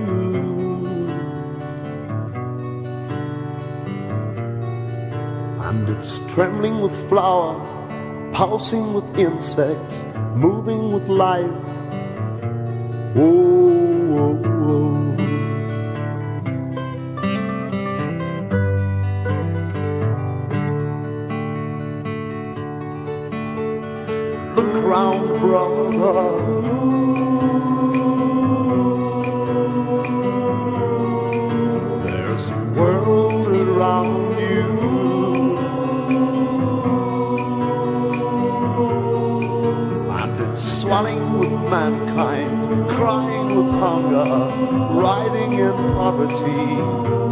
And 5.61 5.88
it's 5.88 6.19
trembling 6.27 6.81
with 6.81 7.07
flower, 7.07 7.56
pulsing 8.34 8.94
with 8.94 9.18
insects, 9.18 9.95
moving 10.36 10.91
with 10.91 11.07
life. 11.07 11.49
Oh, 13.15 13.80
oh, 14.19 14.41
oh. 14.44 14.99
There's 32.06 32.50
a 32.50 32.58
world 32.78 33.48
around 33.48 34.40
you. 34.40 34.62
And 40.12 40.52
it's 40.52 40.62
swelling 40.82 41.40
with 41.40 41.50
mankind, 41.50 42.88
crying 42.92 43.56
with 43.56 43.74
hunger, 43.80 44.30
writhing 44.94 45.54
in 45.54 45.72
poverty. 45.96 47.29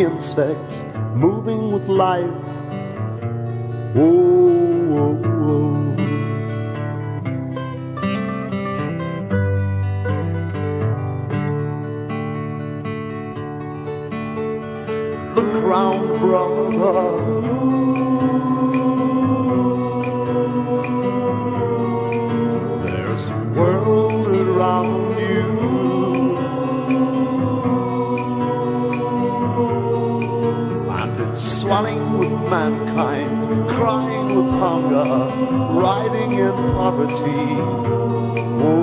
Insects, 0.00 0.74
moving 1.14 1.72
with 1.72 1.86
life. 1.88 2.49
Swelling 31.34 32.18
with 32.18 32.32
mankind, 32.50 33.70
crying 33.70 34.36
with 34.36 34.50
hunger, 34.60 35.80
riding 35.80 36.32
in 36.32 36.52
poverty. 36.74 38.79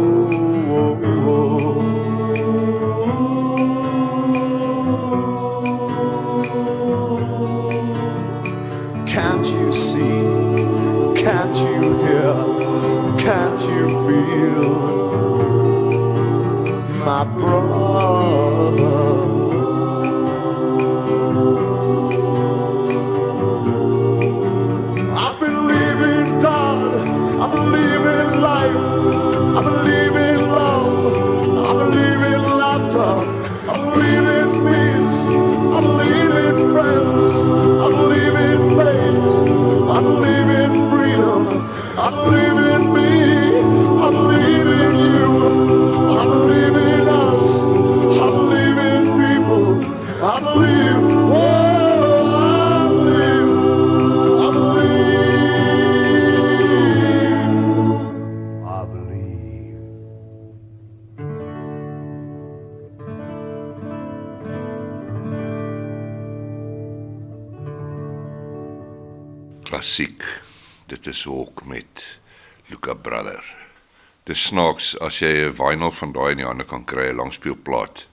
Dis 74.27 74.41
snaaks 74.43 74.87
as 74.99 75.21
jy 75.23 75.47
'n 75.47 75.53
vinyl 75.55 75.91
van 75.95 76.11
daai 76.11 76.31
in 76.31 76.39
die 76.41 76.45
hande 76.45 76.65
kan 76.67 76.83
kry, 76.83 77.05
'n 77.09 77.15
langspeelplaat. 77.15 78.07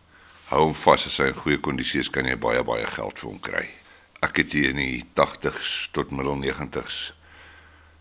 Hou 0.47 0.61
hom 0.61 0.75
vas 0.75 1.07
as 1.07 1.17
hy 1.19 1.27
in 1.27 1.41
goeie 1.43 1.59
kondisie 1.59 2.01
is, 2.01 2.11
kan 2.11 2.25
jy 2.25 2.37
baie 2.37 2.63
baie 2.63 2.87
geld 2.87 3.19
vir 3.19 3.31
hom 3.31 3.41
kry. 3.41 3.65
Ek 4.23 4.37
het 4.37 4.53
hier 4.53 4.71
in 4.71 4.77
die 4.77 5.05
80s 5.15 5.91
tot 5.91 6.13
middel 6.13 6.37
90s 6.37 7.13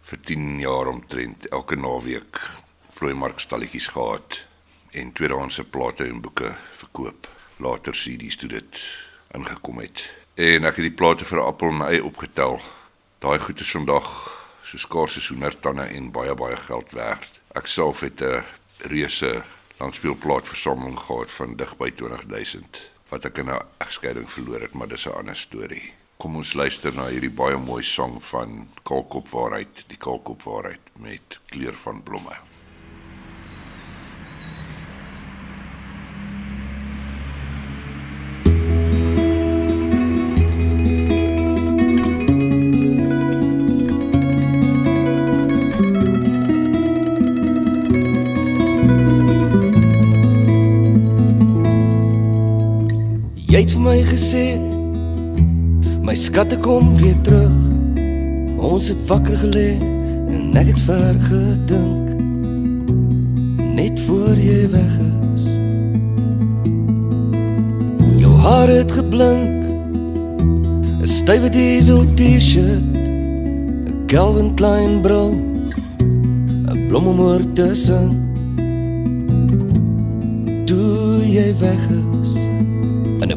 vir 0.03 0.19
10 0.29 0.59
jaar 0.59 0.93
omtrent 0.93 1.49
elke 1.49 1.75
naweek 1.75 2.37
vloeimarkstalletjies 2.93 3.89
gehad 3.97 4.41
en 4.91 5.13
tweedehandse 5.13 5.63
plate 5.63 6.05
en 6.05 6.21
boeke 6.21 6.55
verkoop. 6.77 7.27
Later 7.57 7.93
CD's 7.93 8.35
toe 8.35 8.49
dit 8.49 8.81
ingekom 9.33 9.79
het. 9.79 10.13
En 10.35 10.65
ek 10.65 10.75
het 10.75 10.85
die 10.85 10.97
plate 11.01 11.25
vir 11.25 11.41
Appel 11.41 11.69
en 11.69 11.81
Ei 11.81 11.99
opgetel. 11.99 12.61
Daai 13.19 13.39
goed 13.39 13.59
is 13.59 13.71
vandag 13.71 14.07
so 14.63 14.77
skaars 14.77 15.17
as 15.17 15.27
hoendertande 15.33 15.89
en 15.89 16.11
baie 16.11 16.35
baie 16.35 16.55
geld 16.69 16.91
werd. 16.91 17.32
Ek 17.53 17.67
self 17.69 17.99
het 18.01 18.21
'n 18.21 18.43
reuse 18.77 19.43
langspeelplaat 19.77 20.47
versameling 20.47 20.99
gehad 20.99 21.31
van 21.31 21.55
dig 21.55 21.77
by 21.77 21.89
20000 21.91 22.81
wat 23.09 23.25
ek 23.25 23.37
in 23.37 23.49
'n 23.49 23.61
egskeiding 23.77 24.29
verloor 24.29 24.61
het, 24.61 24.73
maar 24.73 24.87
dis 24.87 25.05
'n 25.05 25.13
ander 25.19 25.35
storie. 25.35 25.93
Kom 26.17 26.35
ons 26.35 26.53
luister 26.53 26.93
na 26.93 27.07
hierdie 27.07 27.29
baie 27.41 27.57
mooi 27.57 27.83
sang 27.83 28.23
van 28.23 28.69
Kalkop 28.83 29.29
waarheid, 29.29 29.83
die 29.87 29.97
Kalkop 29.97 30.43
waarheid 30.43 30.81
met 30.95 31.39
kleur 31.45 31.73
van 31.73 32.03
blomme. 32.03 32.35
My 53.93 54.01
gesê 54.09 54.57
my 56.01 56.15
skatte 56.17 56.57
kom 56.57 56.95
weer 56.97 57.17
terug. 57.21 57.57
Ons 58.57 58.87
het 58.89 59.01
wakker 59.05 59.35
gelê 59.37 59.75
en 60.33 60.55
ek 60.57 60.71
het 60.71 60.79
ver 60.87 61.19
gedink 61.27 62.07
net 63.77 64.01
voor 64.07 64.39
jy 64.41 64.63
weg 64.73 64.95
is. 65.33 65.45
Jou 68.17 68.33
haar 68.45 68.73
het 68.73 68.95
geblink. 68.97 69.61
'n 71.03 71.05
Stywe 71.05 71.49
diesel 71.53 72.01
T-shirt, 72.17 72.97
'n 72.97 74.07
Calvin 74.09 74.53
Klein 74.57 75.01
bril, 75.05 75.37
'n 76.73 76.87
blom 76.89 77.11
om 77.13 77.19
oor 77.19 77.45
te 77.53 77.69
sing. 77.75 78.17
Toe 80.65 81.21
jy 81.29 81.53
weg 81.61 81.83
is. 82.21 82.42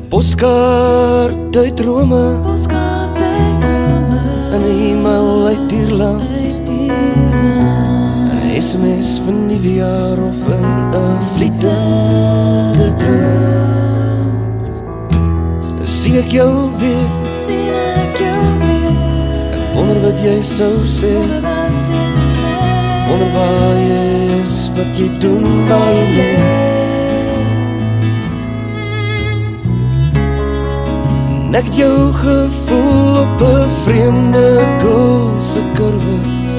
Poskaart 0.09 1.57
uit 1.57 1.81
Rome, 1.81 2.41
poskaart 2.43 3.17
uit 3.17 3.65
Rome. 3.65 4.21
In 4.55 4.61
'n 4.61 4.91
e-mail 4.91 5.47
uit 5.47 5.73
Ierland. 5.73 6.21
Uit 6.21 6.69
Ierland. 6.69 8.33
'n 8.33 8.63
SMS 8.63 9.21
van 9.25 9.49
die 9.49 9.75
jaar 9.75 10.19
of 10.19 10.49
in 10.49 10.67
'n 10.91 11.19
vliegende 11.35 12.89
droom. 12.97 14.31
Sien 15.83 16.17
ek 16.17 16.31
jou 16.31 16.71
weer? 16.79 17.09
Sien 17.47 17.75
ek 17.75 18.17
jou 18.19 18.43
weer? 18.63 18.95
Ek 19.59 19.75
wonder 19.75 20.01
wat 20.03 20.19
jy 20.23 20.43
sou 20.43 20.77
sê. 20.85 21.13
Wonder 21.19 21.41
wat 21.41 21.89
jy 21.89 22.07
sou 22.15 22.27
sê. 22.39 22.53
Wonder 23.09 23.31
waar 23.33 23.77
jy 23.91 24.41
is, 24.43 24.71
wat 24.77 24.99
jy 24.99 25.09
doen 25.19 25.47
by 25.69 25.95
lê. 26.17 26.31
En 26.39 26.76
ek 31.57 31.65
het 31.65 31.77
jou 31.77 32.13
gevoel 32.13 33.21
op 33.21 33.41
'n 33.41 33.69
vreemde 33.85 34.49
girl 34.79 35.41
se 35.41 35.61
kurwes. 35.75 36.57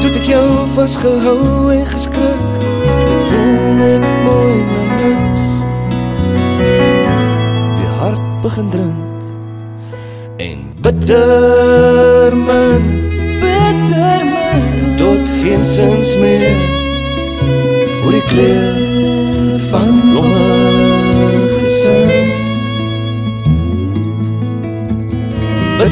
Toe 0.00 0.10
ek 0.18 0.24
jou 0.24 0.68
vasgehou 0.74 1.72
en 1.72 1.86
geskrik. 1.86 2.50
Dit 3.06 3.22
voel 3.28 3.74
net 3.82 4.04
mooi 4.24 4.56
na 4.74 4.82
niks. 5.02 5.44
Weer 7.76 7.94
hart 7.98 8.40
begin 8.42 8.68
drink 8.70 9.20
en 10.36 10.58
bitter 10.80 12.36
min, 12.36 12.84
bitter 13.40 14.20
min 14.34 14.96
tot 14.96 15.24
geen 15.42 15.64
sins 15.64 16.16
meer. 16.16 16.56
Oor 18.04 18.12
die 18.12 18.26
kleur 18.30 19.60
van 19.70 20.00
blomme 20.12 20.59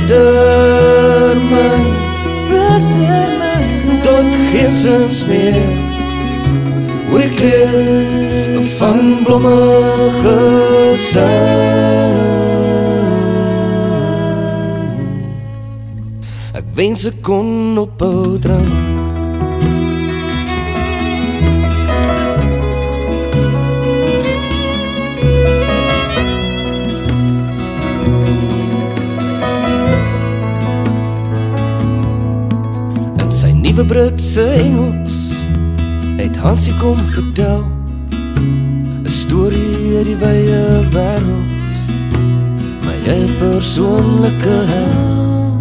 bitter 0.08 1.36
min 1.50 1.84
bitter 2.50 3.28
min 3.40 4.00
tot 4.02 4.32
geen 4.52 4.74
sins 4.74 5.26
meer. 5.26 5.68
Oor 7.12 7.18
die 7.24 7.32
kleur 7.36 8.62
van 8.78 9.22
blomme 9.24 9.56
gesing 10.22 11.56
wens 16.78 17.08
ek 17.10 17.16
kon 17.26 17.78
ophou 17.80 18.38
drink 18.38 18.97
nuwe 33.78 33.86
Britse 33.86 34.42
Engels 34.42 35.32
het 36.16 36.36
Hansie 36.36 36.74
kom 36.74 36.96
vertel 37.14 37.62
'n 38.10 39.06
storie 39.06 39.96
uit 39.96 40.04
die 40.04 40.16
wye 40.16 40.62
wêreld 40.94 41.76
my 42.86 42.96
eie 43.06 43.28
persoonlike 43.38 44.56
hel 44.70 45.58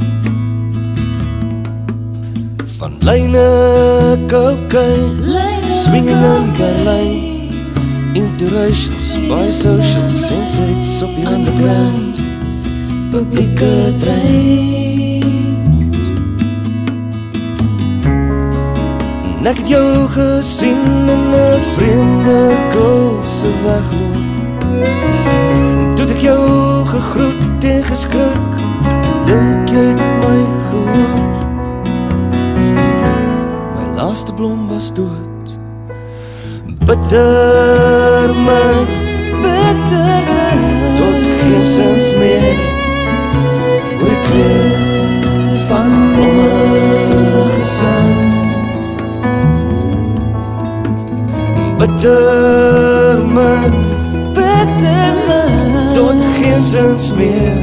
van 2.79 2.97
lyne 2.99 3.49
cocaine 4.27 5.37
swinging 5.69 6.25
in 6.33 6.49
Berlyn 6.57 7.21
interracials 8.13 9.13
by 9.29 9.45
social 9.49 10.09
sensates 10.09 11.01
op 11.01 11.13
die 11.15 11.27
underground. 11.33 12.17
Publieke 13.11 13.93
trein 14.01 14.76
En 19.47 19.53
ek 19.53 19.59
het 19.59 19.69
jou 19.71 20.07
gesien 20.11 20.83
in 21.07 21.29
'n 21.31 21.59
vreemde 21.75 22.39
kosse 22.69 23.47
wegloop. 23.63 24.15
Toe 25.95 26.05
ek 26.15 26.19
jou 26.19 26.85
gegroet 26.85 27.63
en 27.63 27.83
geskrik. 27.83 28.53
Dink 29.25 29.69
jy 29.69 29.85
het 29.91 30.01
my 30.23 30.39
gehoor? 30.67 31.23
My 33.75 33.85
laaste 33.95 34.33
blom 34.33 34.67
was 34.67 34.93
dood. 34.93 35.45
Bitter 36.85 38.33
my, 38.47 38.71
bitter 39.43 40.23
my. 40.35 40.55
Tot 40.99 41.23
geen 41.39 41.63
sins 41.63 42.15
meer. 42.19 42.57
Oor 44.01 44.17
kleur 44.27 44.75
van 45.67 45.91
blomme 46.15 46.49
gesing. 47.57 48.16
Bitter 51.97 53.25
man 53.25 53.71
bitter 54.33 55.13
man 55.27 55.93
tot 55.93 56.25
geen 56.37 56.63
sins 56.63 57.13
meer. 57.13 57.57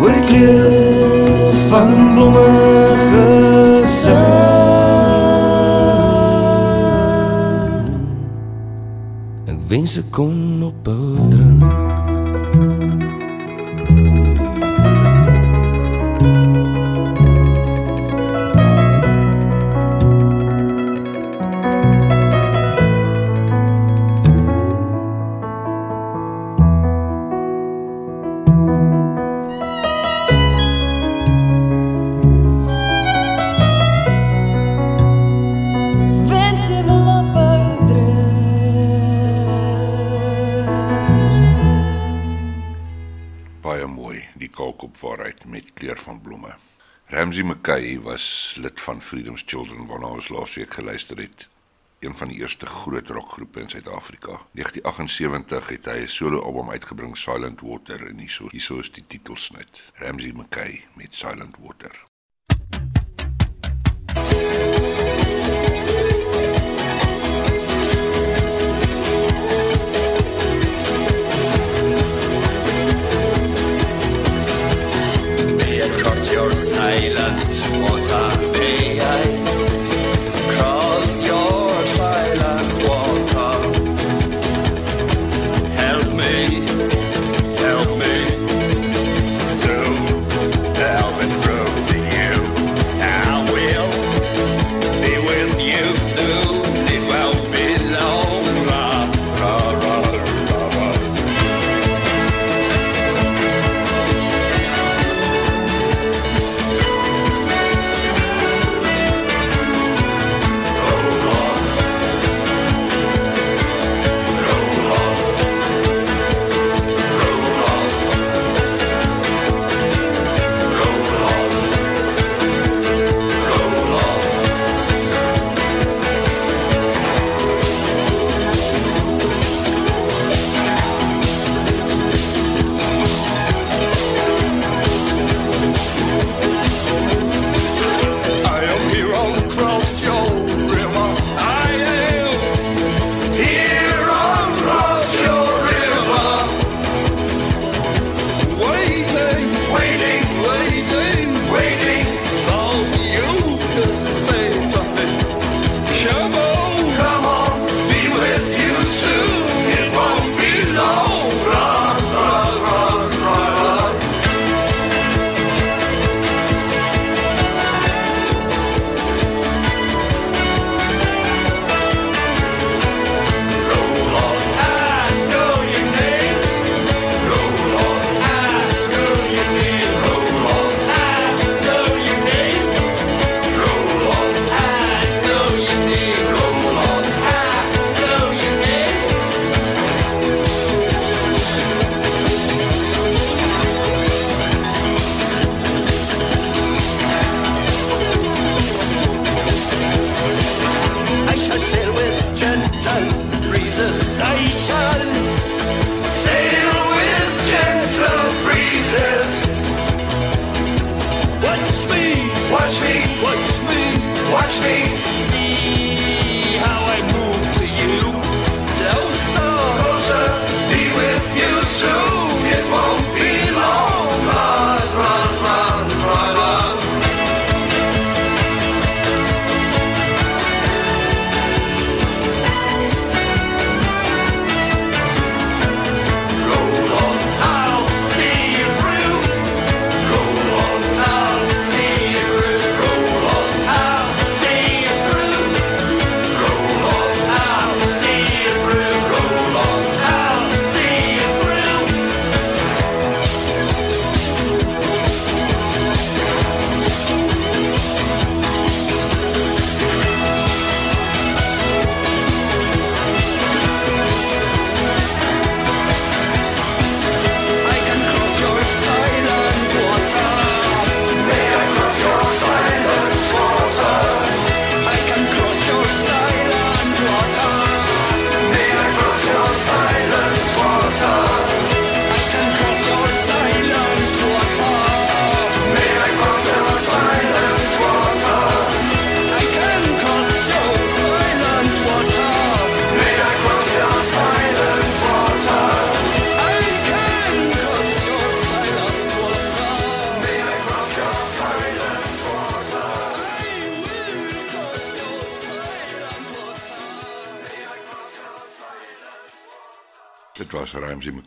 Oor 0.00 0.12
die 0.12 0.20
kleur 0.28 1.54
van 1.68 1.92
blomme 2.14 2.44
gesing 3.08 4.28
ek 9.48 9.60
wens 9.72 9.96
ek 10.00 10.12
kon 10.12 10.68
ophou 10.68 11.30
drink 11.32 11.89
lid 48.56 48.80
van 48.80 49.02
Freedom's 49.02 49.42
Children 49.46 49.86
waarna 49.86 50.06
ons 50.06 50.28
laasweek 50.28 50.74
geluister 50.74 51.16
het. 51.18 51.48
Een 51.98 52.16
van 52.16 52.28
die 52.28 52.38
eerste 52.38 52.66
groot 52.66 53.08
rockgroepe 53.08 53.60
in 53.60 53.68
Suid-Afrika. 53.68 54.40
1978 54.52 55.68
het 55.68 55.84
hy 55.84 56.02
'n 56.02 56.08
solo-album 56.08 56.70
uitgebring, 56.70 57.16
Silent 57.16 57.60
Water, 57.60 58.06
en 58.06 58.18
hierso 58.18 58.48
hierso 58.50 58.78
is 58.78 58.92
die 58.92 59.04
titelsnit. 59.06 59.82
Ramsey 59.94 60.32
McKay 60.32 60.84
met 60.94 61.14
Silent 61.14 61.56
Water. 61.58 61.94
May 75.56 75.80
across 75.80 76.32
your 76.32 76.52
silent 76.56 77.49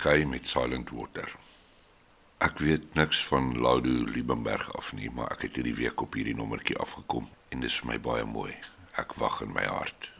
Kay 0.03 0.25
met 0.25 0.47
Silent 0.51 0.89
Water. 0.91 1.29
Ek 2.43 2.57
weet 2.59 2.93
niks 2.93 3.21
van 3.25 3.53
Laudu 3.55 4.03
Liebenberg 4.11 4.65
af 4.75 4.89
nie, 4.93 5.07
maar 5.07 5.31
ek 5.31 5.45
het 5.47 5.55
hierdie 5.55 5.77
week 5.77 6.01
op 6.03 6.17
hierdie 6.19 6.35
nommertjie 6.35 6.75
afgekom 6.75 7.29
en 7.55 7.63
dis 7.63 7.77
vir 7.79 7.87
my 7.93 7.97
baie 8.03 8.25
mooi. 8.27 8.51
Ek 8.99 9.15
wag 9.15 9.39
in 9.45 9.55
my 9.55 9.63
hart. 9.63 10.12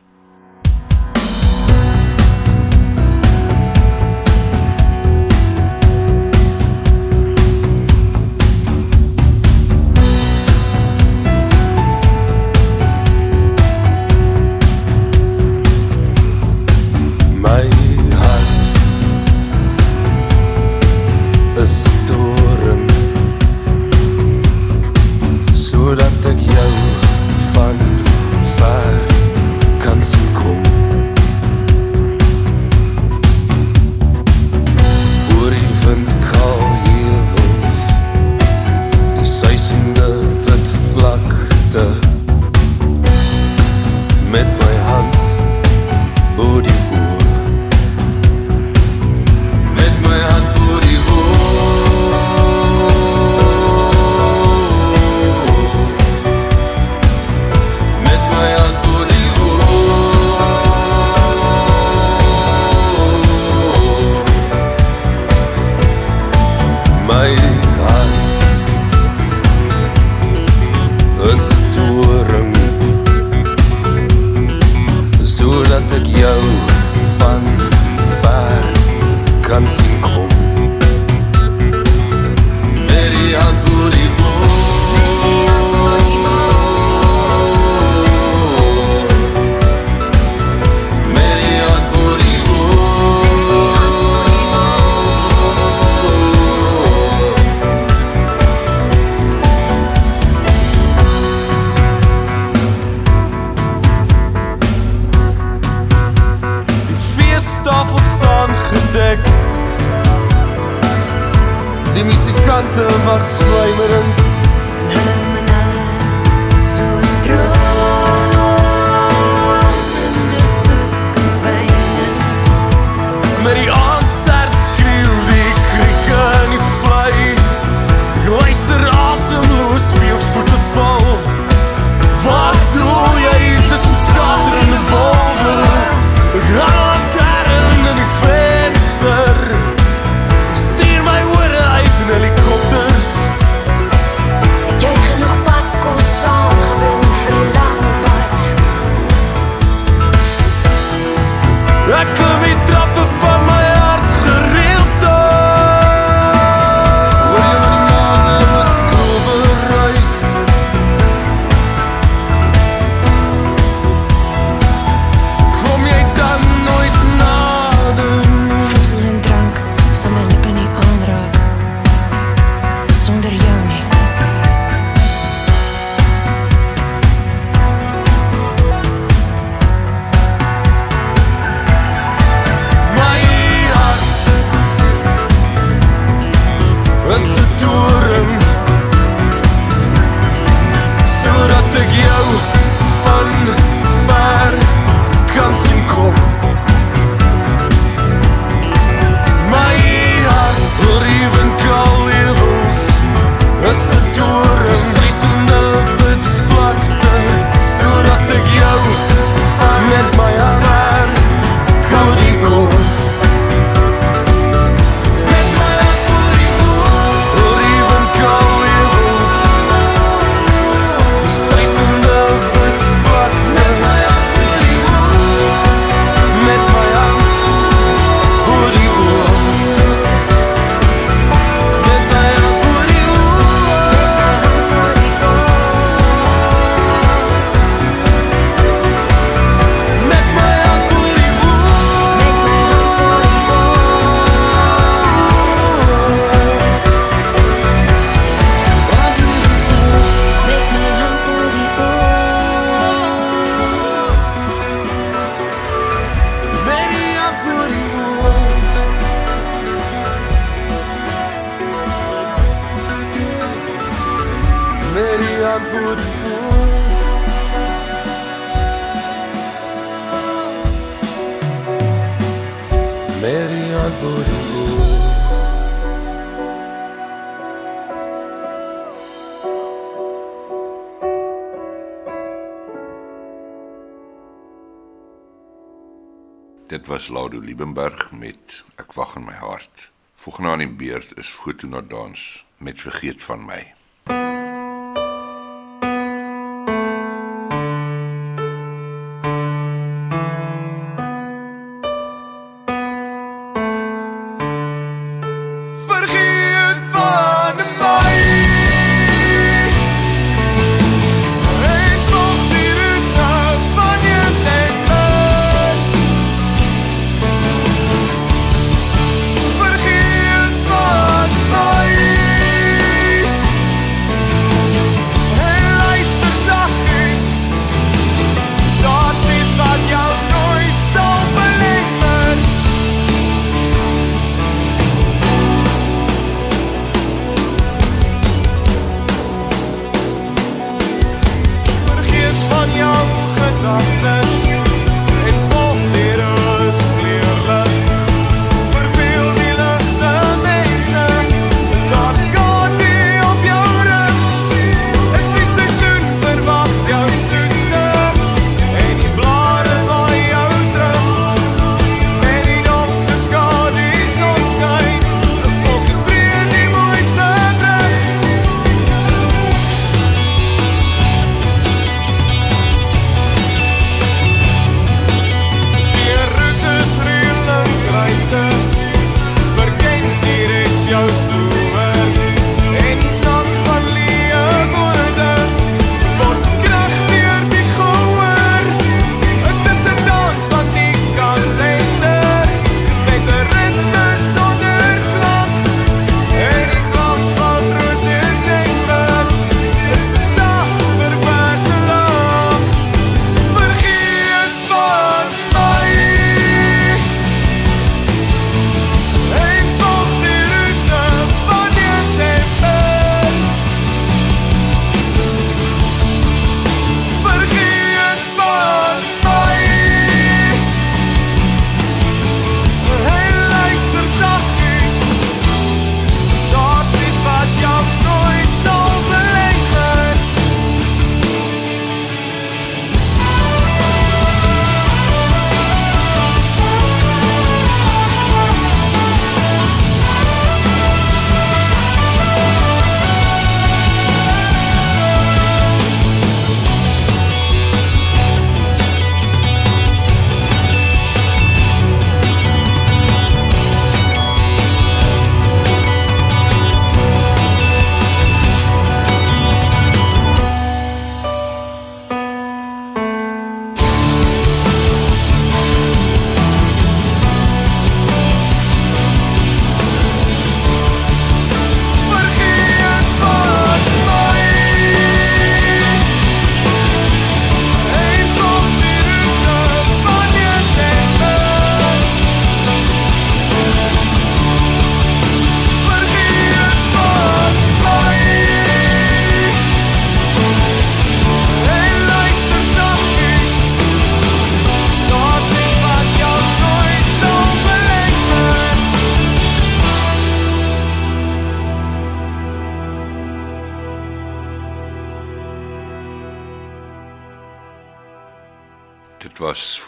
Dit 286.84 286.92
was 286.92 287.08
Laudo 287.08 287.40
Liebenberg 287.40 288.12
met 288.12 288.64
Ek 288.76 288.92
wag 288.94 289.14
in 289.16 289.24
my 289.24 289.34
hart. 289.40 289.86
Volgende 290.20 290.50
aan 290.50 290.60
die 290.60 290.68
beurt 290.68 291.14
is 291.18 291.30
Foto 291.32 291.68
na 291.68 291.80
dans 291.82 292.44
met 292.58 292.82
Vergeet 292.82 293.24
van 293.24 293.46
my. 293.46 293.62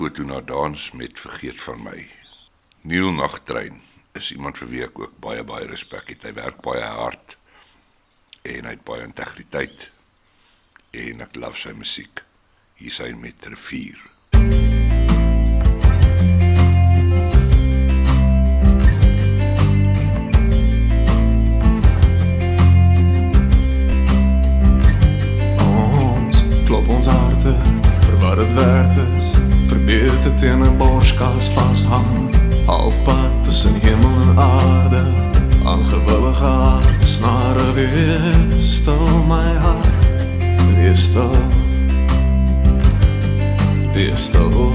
Foto 0.05 0.23
na 0.23 0.41
dans 0.41 0.91
met 0.91 1.19
Vergeet 1.19 1.61
van 1.61 1.83
my. 1.83 2.07
Neil 2.81 3.11
Nagtrein 3.11 3.81
is 4.13 4.31
iemand 4.31 4.59
vir 4.61 4.69
wie 4.69 4.83
ek 4.85 4.99
ook 5.01 5.15
baie 5.17 5.41
baie 5.41 5.65
respek 5.65 6.11
het. 6.13 6.21
Hy 6.21 6.33
werk 6.37 6.59
baie 6.61 6.85
hard 6.85 7.33
en 8.45 8.69
hy 8.69 8.75
het 8.75 8.83
baie 8.85 9.01
integriteit 9.01 9.87
en 10.93 11.25
ek 11.25 11.33
love 11.41 11.57
sy 11.57 11.73
musiek. 11.73 12.21
Hier 12.77 12.93
sy 12.93 13.09
met 13.17 13.49
Rivier. 13.49 13.97
Ons 25.65 26.45
klop 26.69 26.93
ons 26.93 27.09
harte 27.09 27.57
vir 28.05 28.21
wat 28.21 28.37
dit 28.43 28.57
werd 28.61 29.01
is. 29.01 29.04
Verbeter 29.85 30.31
dit 30.31 30.41
in 30.41 30.61
'n 30.63 30.77
borskas 30.77 31.47
vashang. 31.47 32.35
Halfpad 32.65 33.43
tussen 33.43 33.73
hemel 33.81 34.21
en 34.21 34.39
aarde. 34.39 35.03
Aangewillige 35.63 36.43
hart 36.43 37.05
snare 37.05 37.73
weer 37.73 38.35
stil 38.57 39.23
my 39.27 39.53
hart. 39.61 40.13
Wees 40.75 41.03
stil. 41.03 41.37
Wees 43.93 44.23
stil 44.23 44.73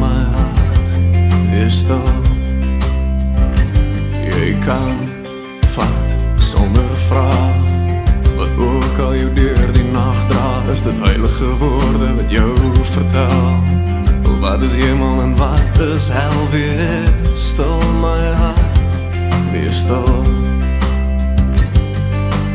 my 0.00 0.22
hart. 0.34 0.88
Wees 1.50 1.78
stil. 1.78 2.10
Jy 4.24 4.56
kan 4.66 4.96
vat 5.66 6.10
sonder 6.36 6.96
vraag. 7.08 7.66
Wat 8.36 8.50
ook 8.58 8.98
al 8.98 9.14
jou 9.14 9.32
deur 9.34 9.72
die 9.72 9.90
nag 9.92 10.26
dra, 10.28 10.62
is 10.72 10.82
dit 10.82 10.94
heilige 11.00 11.56
woorde 11.58 12.14
wat 12.14 12.30
jou 12.30 12.54
vertel. 12.82 13.78
Wat 14.40 14.62
is 14.62 14.74
hemel 14.74 15.20
en 15.20 15.36
wat 15.36 15.78
is 15.78 16.08
hel 16.08 16.48
weer? 16.50 17.12
Stil 17.34 17.80
my 18.00 18.32
hart, 18.32 18.78
wees 19.52 19.78
stil. 19.78 20.24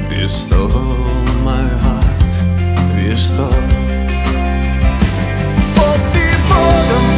Wees 0.10 0.40
stil 0.40 0.70
my 1.44 1.68
hart, 1.84 2.34
wees 2.96 3.24
stil. 3.24 3.58
Op 5.76 6.04
die 6.14 6.36
bodem 6.48 7.13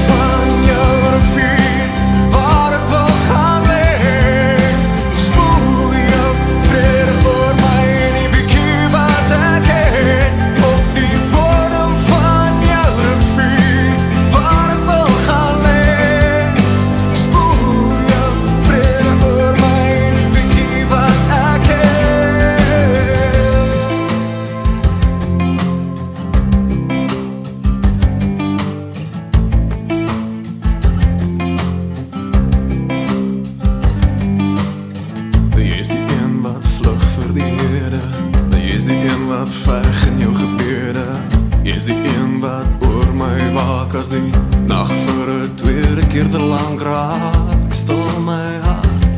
as 44.05 44.11
die 44.11 44.31
nag 44.69 44.89
vir 45.07 45.29
'n 45.33 45.55
tweede 45.57 46.03
keer 46.11 46.29
te 46.29 46.39
lank 46.39 46.81
raak. 46.81 47.73
Stil 47.73 48.05
my 48.21 48.49
hart, 48.65 49.17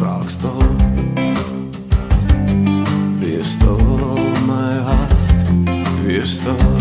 raak 0.00 0.30
stil. 0.30 0.62
Wees 3.20 3.52
stil 3.56 3.80
my 4.46 4.72
hart, 4.88 5.40
wees 6.04 6.40
stil. 6.40 6.71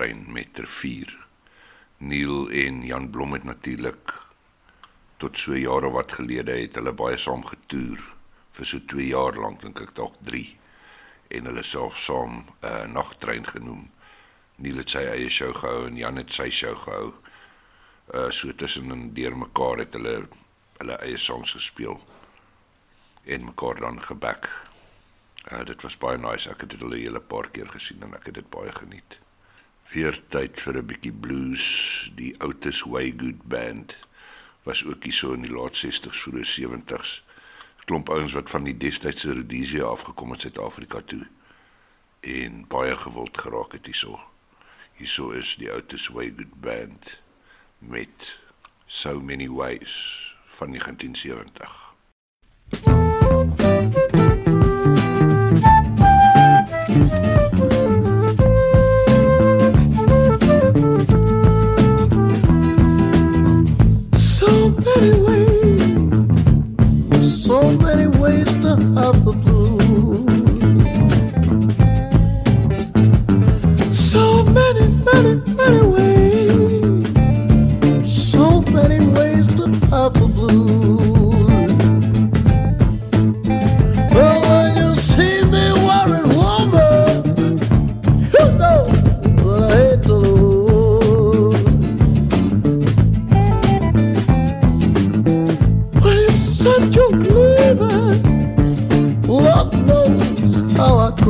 Nagtrein 0.00 0.32
met 0.32 0.58
Rivier. 0.58 1.26
Neil 1.98 2.48
en 2.50 2.86
Jan 2.86 3.10
Blom 3.10 3.32
het 3.32 3.44
natuurlik 3.44 4.14
tot 5.16 5.38
so 5.38 5.52
jare 5.56 5.90
wat 5.92 6.12
gelede 6.16 6.56
het 6.56 6.78
hulle 6.80 6.94
baie 6.96 7.18
saam 7.20 7.44
getoer 7.44 8.00
vir 8.56 8.68
so 8.70 8.80
2 8.94 9.10
jaar 9.10 9.36
lank 9.36 9.60
dink 9.60 9.82
ek 9.84 9.92
dalk 10.00 10.16
3 10.30 10.40
en 11.36 11.50
hulle 11.50 11.66
self 11.72 12.00
saam 12.00 12.32
'n 12.38 12.64
uh, 12.64 12.88
nagtrein 12.94 13.44
genoem. 13.44 13.84
Neil 14.56 14.80
het 14.80 14.96
sy 14.96 15.04
eie 15.04 15.28
show 15.28 15.52
gehou 15.60 15.86
en 15.92 16.00
Jan 16.00 16.16
het 16.16 16.32
sy 16.32 16.48
show 16.48 16.74
gehou. 16.88 17.12
Uh 18.14 18.30
so 18.32 18.56
tussen 18.56 18.90
en 18.96 19.12
deur 19.14 19.36
mekaar 19.36 19.84
het 19.84 19.92
hulle 19.92 20.18
hulle 20.80 21.00
eie 21.04 21.18
songs 21.18 21.52
gespeel 21.52 22.00
en 23.24 23.50
mekaar 23.52 23.84
dan 23.84 24.00
geback. 24.02 24.48
Uh 25.52 25.64
dit 25.64 25.82
was 25.82 26.00
baie 26.00 26.18
nice. 26.18 26.48
Ek 26.48 26.60
het 26.64 26.70
dit 26.70 26.80
'n 26.80 26.96
hele 26.96 27.20
paar 27.20 27.50
keer 27.50 27.68
gesien 27.68 28.02
en 28.02 28.14
ek 28.14 28.32
het 28.32 28.40
dit 28.40 28.50
baie 28.50 28.72
geniet. 28.72 29.19
Weer 29.90 30.14
tyd 30.30 30.60
vir 30.62 30.76
'n 30.78 30.86
bietjie 30.86 31.12
blues. 31.12 31.64
Die 32.14 32.34
Otis 32.38 32.86
Way 32.86 33.10
Good 33.18 33.42
Band 33.42 33.96
was 34.62 34.84
ook 34.84 35.02
hier 35.02 35.12
so 35.12 35.32
in 35.32 35.42
die 35.42 35.50
laat 35.50 35.74
60s 35.74 36.22
vroeë 36.22 36.46
70s. 36.46 37.22
Klomp 37.84 38.08
ouens 38.08 38.32
wat 38.32 38.50
van 38.50 38.64
die 38.64 38.76
destydse 38.76 39.32
Rhodesia 39.32 39.84
afgekom 39.84 40.30
het 40.30 40.40
Suid-Afrika 40.40 41.00
toe 41.00 41.26
en 42.20 42.64
baie 42.68 42.96
gewild 42.96 43.38
geraak 43.38 43.72
het 43.72 43.86
hierso. 43.86 44.20
Hierso 44.94 45.30
is 45.30 45.56
die 45.58 45.72
Otis 45.72 46.08
Way 46.08 46.32
Good 46.36 46.60
Band 46.60 47.18
met 47.78 48.38
So 48.86 49.20
Many 49.20 49.48
Ways 49.48 50.34
van 50.46 50.68
1970. 50.68 53.09
Many 65.00 65.20
ways, 65.22 66.10
so 67.44 67.70
many 67.78 68.06
ways 68.18 68.46
to 68.60 68.76
have 68.96 69.24
the 69.24 69.32
blues. 69.32 70.28
So 74.10 74.44
many, 74.44 74.86
many, 75.08 75.34
many 75.54 75.80
ways, 75.86 76.09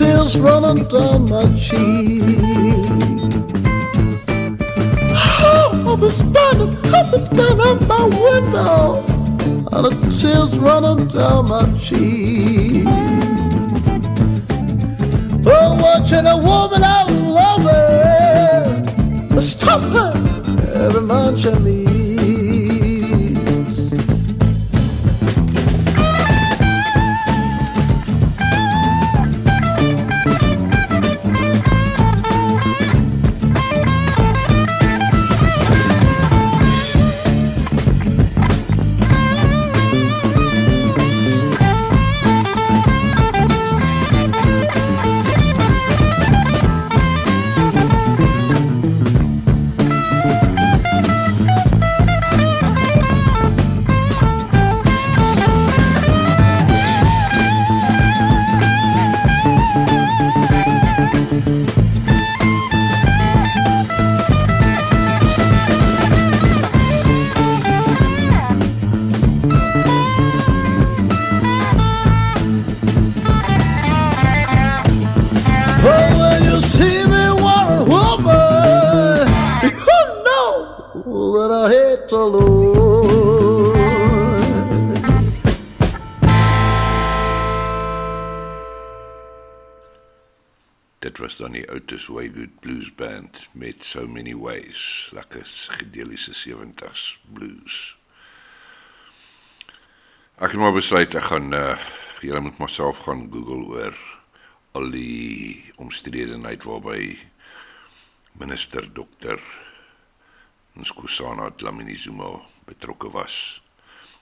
tears 0.00 0.38
running 0.38 0.84
down 0.88 1.28
my 1.28 1.44
cheek. 1.58 2.22
I 5.12 5.94
was 5.98 6.16
standing, 6.16 6.76
I 6.94 7.10
was 7.10 7.24
standing 7.26 7.60
at 7.66 7.80
my 7.88 8.04
window, 8.04 9.04
and 9.72 9.84
the 9.86 9.90
tears 10.18 10.56
running 10.56 11.08
down 11.08 11.48
my 11.48 11.64
cheek. 11.78 12.86
Oh, 15.46 15.78
watching 15.82 16.26
a 16.26 16.36
woman 16.36 16.84
I 16.84 17.04
love 17.38 17.66
it, 19.36 19.42
stop 19.42 19.80
her 19.80 20.12
every 20.74 21.02
man 21.02 21.36
she 21.36 21.79
dan 91.40 91.54
die 91.56 91.64
Otis 91.72 92.06
Waygood 92.12 92.60
Blues 92.60 92.90
Band 92.94 93.46
met 93.56 93.84
So 93.84 94.04
Many 94.06 94.34
Ways, 94.36 95.08
lekker 95.16 95.46
gedeliese 95.72 96.34
70s 96.36 97.16
blues. 97.32 97.96
Ek 100.36 100.52
het 100.52 100.60
maar 100.60 100.76
besluit 100.76 101.14
ek 101.16 101.30
gaan 101.32 101.56
uh 101.56 101.80
julle 102.20 102.42
moet 102.44 102.58
maar 102.60 102.68
self 102.68 102.98
gaan 103.06 103.22
Google 103.32 103.64
oor 103.72 103.96
al 104.76 104.90
die 104.92 105.72
omstredenheid 105.80 106.66
waarby 106.68 107.16
minister 108.36 108.84
dokter 108.92 109.40
Nkosana 110.76 111.48
Dlamini 111.56 111.96
Zuma 111.96 112.34
betrokke 112.68 113.08
was. 113.16 113.62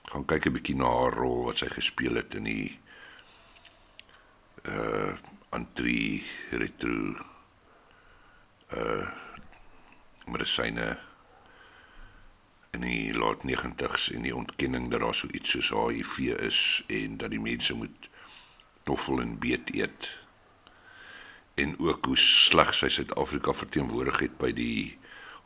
Gaan 0.07 0.23
kyk 0.25 0.47
'n 0.47 0.55
bietjie 0.55 0.77
na 0.79 0.87
haar 0.87 1.19
rol 1.19 1.43
wat 1.51 1.59
sy 1.59 1.67
gespeel 1.67 2.15
het 2.15 2.39
in 2.39 2.47
die 2.47 2.79
uh 4.63 5.19
antri 5.49 6.23
retro 6.51 7.15
uh 8.75 9.07
medisyne 10.29 10.97
in 12.77 12.83
die 12.85 13.13
laat 13.17 13.41
90s 13.49 14.11
en 14.13 14.27
die 14.27 14.35
ontkenning 14.35 14.91
dat 14.91 15.01
daar 15.01 15.15
so 15.17 15.27
iets 15.33 15.55
soos 15.55 15.71
HIV 15.73 16.17
is 16.37 16.59
en 16.87 17.17
dat 17.17 17.33
die 17.33 17.41
mense 17.41 17.73
moet 17.73 18.09
toffel 18.83 19.21
en 19.23 19.39
beet 19.41 19.73
eet 19.73 20.09
en 21.53 21.73
ook 21.79 22.05
hoe 22.05 22.17
sleg 22.17 22.69
sy 22.77 22.91
Suid-Afrika 22.93 23.53
verteenwoordig 23.53 24.19
het 24.19 24.37
by 24.37 24.51
die 24.53 24.99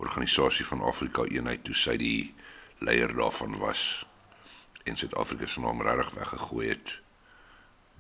organisasie 0.04 0.66
van 0.68 0.84
Afrika 0.84 1.24
Eenheid 1.32 1.64
toe 1.64 1.78
sy 1.80 1.96
die 1.98 2.34
leier 2.84 3.16
daarvan 3.16 3.56
was 3.64 4.04
en 4.84 5.00
Suid-Afrika 5.00 5.48
se 5.48 5.64
naam 5.64 5.82
regtig 5.82 6.12
weggegooi 6.20 6.68
het 6.74 6.98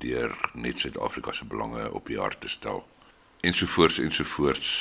deur 0.04 0.36
net 0.54 0.84
Suid-Afrika 0.84 1.34
se 1.34 1.48
belange 1.50 1.88
op 1.92 2.12
die 2.12 2.20
hart 2.20 2.42
te 2.42 2.52
stel 2.52 2.84
ensovoorts 3.42 4.02
ensovoorts 4.04 4.74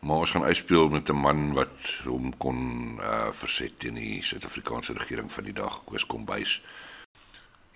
maar 0.00 0.24
ons 0.24 0.30
gaan 0.30 0.44
uitspeel 0.48 0.88
met 0.88 1.08
'n 1.08 1.20
man 1.24 1.52
wat 1.52 1.94
hom 2.04 2.36
kon 2.36 2.60
uh, 3.00 3.32
verset 3.32 3.78
teen 3.78 3.98
die 4.00 4.22
Suid-Afrikaanse 4.22 4.92
regering 4.92 5.32
van 5.32 5.44
die 5.44 5.56
dag 5.56 5.82
Koos 5.84 6.06
Kombuis 6.06 6.60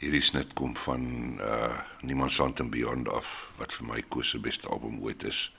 hierdie 0.05 0.23
snit 0.23 0.53
kom 0.53 0.77
van 0.77 1.05
uh 1.41 1.77
Niemand 2.01 2.33
Sand 2.33 2.61
and 2.61 2.71
Beyond 2.71 3.09
af 3.09 3.29
wat 3.57 3.75
vir 3.75 3.87
my 3.87 4.03
Koos 4.09 4.31
se 4.31 4.39
beste 4.39 4.69
album 4.69 5.01
ooit 5.03 5.23
is 5.25 5.53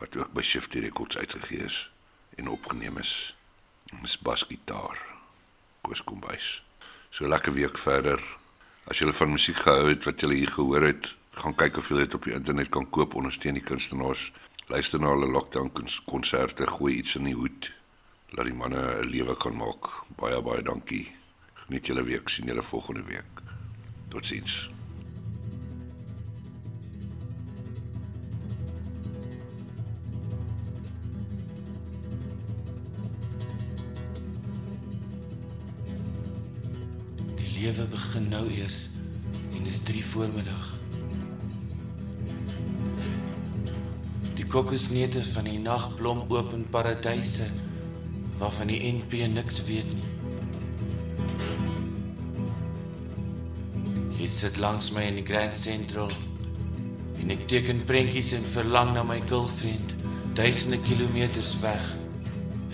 wat 0.00 0.16
ook 0.16 0.32
by 0.32 0.42
Shifty 0.42 0.80
Records 0.80 1.16
uitgegee 1.16 1.64
is 1.64 1.90
en 2.36 2.48
opgeneem 2.48 2.98
is. 2.98 3.34
Dis 4.02 4.18
basgitaar. 4.18 4.98
Koos 5.80 6.04
Kombuis. 6.04 6.62
So 7.10 7.28
lekker 7.28 7.52
week 7.52 7.78
verder. 7.78 8.22
As 8.90 8.98
jy 8.98 9.12
van 9.14 9.30
musiek 9.30 9.60
gehou 9.62 9.86
het 9.86 10.06
wat 10.08 10.22
jy 10.24 10.32
hier 10.34 10.50
gehoor 10.50 10.82
het, 10.82 11.12
gaan 11.38 11.54
kyk 11.54 11.78
of 11.78 11.90
jy 11.90 12.00
dit 12.02 12.16
op 12.18 12.26
die 12.26 12.34
internet 12.34 12.72
kan 12.74 12.88
koop, 12.90 13.14
ondersteun 13.14 13.54
die 13.54 13.62
kunstenaars. 13.62 14.24
Luister 14.72 14.98
na 14.98 15.12
hulle 15.14 15.28
lockdown 15.30 15.70
konserte, 16.10 16.66
gooi 16.66 16.96
iets 16.98 17.14
in 17.20 17.30
die 17.30 17.36
hoed. 17.38 17.70
Laat 18.34 18.50
die 18.50 18.58
manne 18.58 18.82
'n 18.98 19.10
lewe 19.14 19.36
kan 19.36 19.56
maak. 19.56 19.86
Baie 20.18 20.42
baie 20.42 20.62
dankie. 20.62 21.06
Geniet 21.62 21.86
julle 21.86 22.02
week, 22.02 22.28
sien 22.28 22.46
julle 22.46 22.62
volgende 22.62 23.04
week. 23.06 23.42
Totsiens. 24.08 24.70
Lewe 37.62 37.84
begin 37.86 38.24
nou 38.26 38.46
eers 38.50 38.88
en 39.54 39.62
dis 39.62 39.78
3 39.86 40.00
voormiddag. 40.04 40.70
Die 44.34 44.46
kokosneute 44.50 45.22
van 45.28 45.46
die 45.46 45.60
nagblom 45.62 46.24
oop 46.32 46.56
in 46.56 46.64
paradyse 46.74 47.46
waarvan 48.40 48.72
die 48.72 48.80
NP 48.88 49.28
niks 49.30 49.62
weet 49.68 49.94
nie. 49.94 50.10
Jy 54.18 54.30
sit 54.40 54.58
langs 54.58 54.90
my 54.96 55.06
in 55.12 55.22
die 55.22 55.26
Grand 55.30 55.54
Central 55.54 56.10
en 57.22 57.30
ek 57.30 57.46
teken 57.52 57.86
prentjies 57.86 58.34
en 58.40 58.52
verlang 58.56 58.90
na 58.96 59.06
my 59.06 59.20
girlfriend 59.30 59.94
duisende 60.34 60.82
kilometers 60.82 61.54
weg 61.62 61.92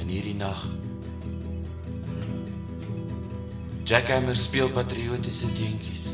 in 0.01 0.09
hierdie 0.16 0.39
nag. 0.39 0.65
Jackhammer 3.89 4.36
speel 4.36 4.69
patriotiese 4.69 5.47
deentjies. 5.56 6.10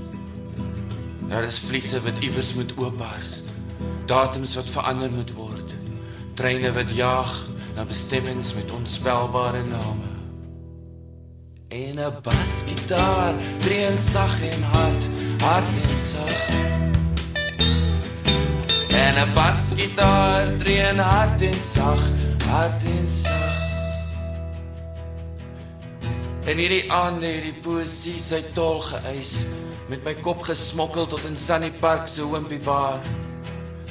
Daar 1.29 1.43
is 1.43 1.59
vliese 1.59 1.99
wat 2.03 2.21
iewers 2.23 2.53
moet 2.55 2.73
oopbars. 2.79 3.41
Datums 4.07 4.55
wat 4.55 4.71
verander 4.71 5.11
moet 5.11 5.33
word. 5.35 5.75
Treine 6.39 6.71
wat 6.73 6.95
jaag 6.95 7.33
na 7.75 7.83
bestemmings 7.85 8.55
met 8.55 8.71
onspelbare 8.71 9.65
name. 9.67 10.07
En 11.69 11.99
'n 11.99 12.15
basgitaar 12.23 13.35
dreun 13.59 13.99
sag 13.99 14.43
en 14.43 14.63
hard, 14.63 15.05
hard 15.43 15.75
en 15.83 15.99
sag. 16.11 16.39
En 18.89 19.15
'n 19.19 19.33
basgitaar 19.35 20.57
dreun 20.59 20.99
hard 20.99 21.43
en 21.43 21.61
sag, 21.75 22.03
hard 22.47 22.83
en 22.83 23.11
sag. 23.11 23.34
En 26.45 26.59
hierdie 26.61 26.93
aande 26.93 27.25
het 27.25 27.45
die 27.47 27.57
poesie 27.65 28.19
sy 28.21 28.43
tol 28.53 28.83
geëis 28.85 29.31
met 29.89 30.03
my 30.05 30.13
kop 30.21 30.43
gesmokkel 30.45 31.07
tot 31.09 31.23
in 31.25 31.39
Sunny 31.41 31.71
Park 31.81 32.05
se 32.13 32.25
Wimpy 32.29 32.59
Bar. 32.61 32.99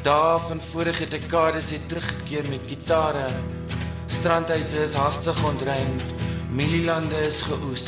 Daar 0.06 0.38
van 0.46 0.60
vorige 0.62 1.08
dekades 1.10 1.72
het 1.74 1.88
teruggekeer 1.90 2.46
met 2.54 2.68
gitare. 2.70 3.26
Strandhuise 4.06 4.84
is 4.86 4.94
hastig 4.94 5.42
ontrein. 5.50 5.98
Mililande 6.54 7.24
is 7.26 7.42
geoes 7.48 7.88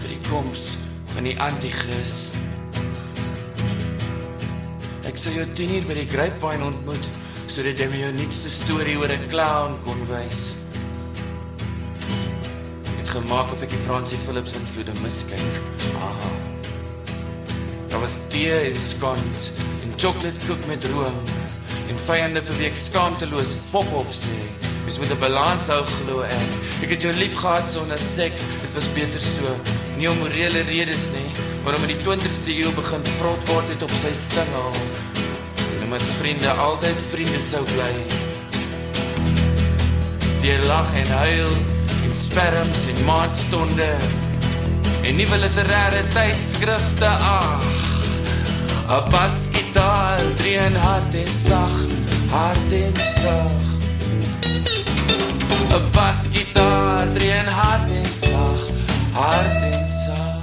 vir 0.00 0.14
die 0.14 0.22
koms 0.30 0.70
van 1.12 1.28
die 1.28 1.36
anti-kris. 1.44 2.14
Ek 5.04 5.20
sou 5.20 5.34
jou 5.36 5.44
10 5.52 5.74
uur 5.82 5.90
by 5.90 5.98
die 6.00 6.08
Grapevine 6.08 6.70
ontmoet 6.70 7.12
sodat 7.44 7.76
jy 7.76 7.90
my 7.92 8.00
jou 8.06 8.14
nuutste 8.22 8.54
storie 8.56 8.96
oor 8.96 9.12
'n 9.12 9.28
clown 9.28 9.76
kon 9.84 10.00
wys. 10.08 10.57
Gemaak 13.08 13.52
of 13.52 13.62
ek 13.62 13.70
die 13.72 13.82
Fransie 13.86 14.18
Philips 14.26 14.52
invloede 14.52 14.92
miskyk. 15.00 15.60
Aha. 15.96 16.32
Daar 17.88 18.00
was 18.04 18.18
tee 18.28 18.52
en 18.52 18.80
scones 18.84 19.50
en 19.82 19.94
chocolate 19.96 20.46
koek 20.46 20.66
met 20.68 20.84
room. 20.92 21.22
en 21.88 22.00
vyande 22.04 22.42
vir 22.44 22.58
wie 22.60 22.68
ek 22.68 22.76
skaamteloos 22.76 23.54
fok 23.70 23.88
of 23.96 24.10
sê. 24.12 24.36
Mens 24.84 24.98
moet 25.00 25.12
'n 25.12 25.20
balans 25.20 25.68
hou 25.72 25.82
glo 25.84 26.22
ek. 26.22 26.50
Ek 26.82 26.90
het 26.90 27.02
jou 27.02 27.12
lief 27.12 27.34
gehad 27.34 27.68
sonder 27.68 27.98
seks. 27.98 28.42
Dit 28.62 28.72
was 28.74 28.88
beter 28.92 29.20
so. 29.20 29.48
Nie 29.96 30.10
om 30.10 30.18
morele 30.18 30.60
redes 30.60 31.08
nie, 31.16 31.30
maar 31.64 31.74
om 31.76 31.82
in 31.82 31.96
die 31.96 32.04
20ste 32.04 32.52
eeu 32.52 32.72
begin 32.72 33.04
vrot 33.18 33.48
word 33.48 33.68
het 33.68 33.82
op 33.82 33.90
sy 33.90 34.12
stingel. 34.12 34.72
En 35.82 35.88
met 35.88 36.02
vriende 36.20 36.50
altyd 36.50 36.98
vriende 37.10 37.40
sou 37.40 37.64
bly. 37.64 37.94
Deur 40.42 40.62
lag 40.64 40.94
en 40.94 41.08
huil 41.08 41.77
sperms 42.18 42.86
en 42.92 43.04
maandstonde 43.04 43.90
en 45.02 45.16
nuwe 45.16 45.38
literêre 45.38 46.02
tydskrifte 46.14 47.06
ag. 47.06 47.62
'n 48.88 49.10
Basgitaar, 49.12 50.20
drie 50.36 50.56
en 50.56 50.76
hart 50.76 51.14
en 51.14 51.34
sag, 51.46 51.74
hart 52.30 52.72
en 52.72 52.96
sag. 53.20 53.60
'n 55.70 55.90
Basgitaar, 55.92 57.12
drie 57.14 57.30
en 57.30 57.46
hart 57.46 57.90
en 57.90 58.12
sag, 58.20 58.60
hart 59.12 59.62
en 59.62 59.88
sag. 59.88 60.36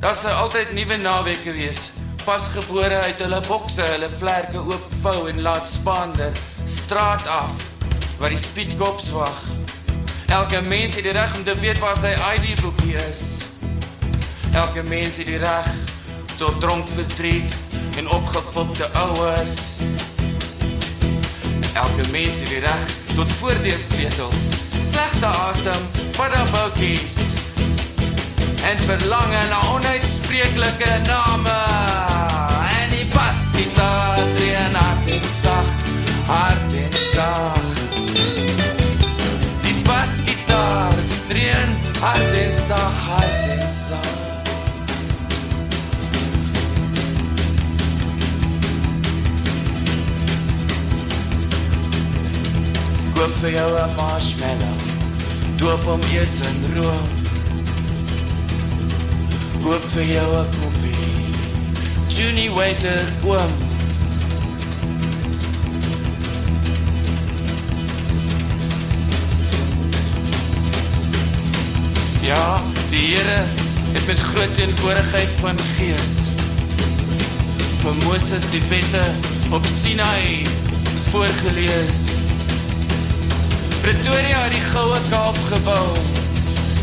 Daar 0.00 0.14
sou 0.14 0.32
altyd 0.32 0.72
nuwe 0.72 0.96
naweke 0.96 1.52
wees. 1.52 1.91
Pasgebore 2.24 2.94
uit 3.02 3.18
hulle 3.18 3.40
bokse, 3.48 3.82
hulle 3.82 4.08
vlerke 4.18 4.58
oopvou 4.58 5.28
en 5.30 5.40
laat 5.42 5.68
spaander 5.68 6.30
straat 6.64 7.26
af 7.26 7.50
waar 8.18 8.30
die 8.30 8.38
speedkops 8.38 9.10
wag. 9.10 9.40
Elke 10.26 10.60
mens 10.62 10.94
het 10.94 11.02
die 11.02 11.12
reg 11.12 11.34
om 11.36 11.44
te 11.44 11.54
weet 11.58 11.78
waar 11.82 11.96
sy 11.98 12.12
ID 12.36 12.60
boekie 12.60 12.94
is. 12.94 13.42
Elke 14.54 14.82
mens 14.82 15.18
het 15.18 15.26
die 15.26 15.40
reg 15.42 15.68
tot 16.36 16.60
dronk 16.60 16.88
verdriet 16.94 17.56
en 17.98 18.08
opgefokte 18.08 18.86
ouers. 18.92 19.58
Elke 21.74 22.06
mens 22.10 22.38
het 22.38 22.48
die 22.54 22.62
reg 22.62 22.86
tot 23.16 23.32
voordeelsleutels, 23.42 24.48
slegte 24.78 25.26
asem, 25.26 25.90
paddaboutjies 26.16 27.18
en 28.62 28.78
verlange 28.86 29.44
na 29.50 29.60
onuitspreeklike 29.74 30.98
name. 31.10 32.11
Basgitaar 33.32 34.18
dreen 34.34 34.74
hart 34.74 35.06
en 35.06 35.22
sag, 35.42 35.68
hart 36.26 36.72
en 36.72 36.92
sag. 37.12 37.68
Die 39.62 39.82
basgitaar 39.82 40.92
dreen 41.28 41.70
hart 42.00 42.32
en 42.32 42.54
sag, 42.54 42.98
hart 43.06 43.48
en 43.54 43.72
sag. 43.72 44.10
Koop 53.14 53.34
vir 53.40 53.50
jou 53.56 53.70
'n 53.78 53.94
marshmallow. 53.96 54.78
Doop 55.56 55.82
hom 55.84 56.00
eers 56.12 56.38
in 56.40 56.58
room. 56.74 57.08
Koop 59.62 59.84
vir 59.94 60.04
jou 60.04 60.30
'n 60.36 60.48
koffie. 60.60 60.81
Junie 62.16 62.50
waiter 62.50 63.04
oom. 63.24 63.52
Ja, 72.20 72.60
die 72.90 73.06
Here 73.14 73.44
het 73.92 74.06
met 74.06 74.18
groot 74.18 74.54
teenwoordigheid 74.56 75.28
van 75.40 75.58
gees 75.78 76.12
vir 77.82 77.96
Moses 78.04 78.44
die 78.52 78.62
wette 78.68 79.02
op 79.50 79.64
Sinai 79.66 80.44
voorgelees. 81.08 82.04
Pretoria 83.80 84.44
het 84.44 84.54
die 84.54 84.64
goue 84.68 85.00
Kaap 85.08 85.40
gebou, 85.48 85.88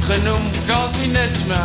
genoem 0.09 0.51
Calvinisme. 0.67 1.63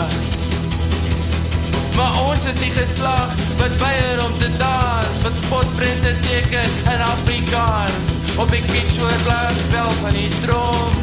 Maar 1.95 2.21
ons 2.27 2.45
is 2.51 2.59
die 2.59 2.73
geslag 2.75 3.35
wat 3.61 3.75
weier 3.79 4.25
om 4.25 4.39
te 4.39 4.51
dans, 4.59 5.23
wat 5.23 5.37
spotprente 5.45 6.15
teken 6.27 6.71
in 6.95 7.01
Afrikaans. 7.07 8.19
Op 8.37 8.51
die 8.51 8.63
kitschwoordlaasbel 8.67 9.91
van 10.03 10.19
die 10.19 10.31
droom. 10.43 10.97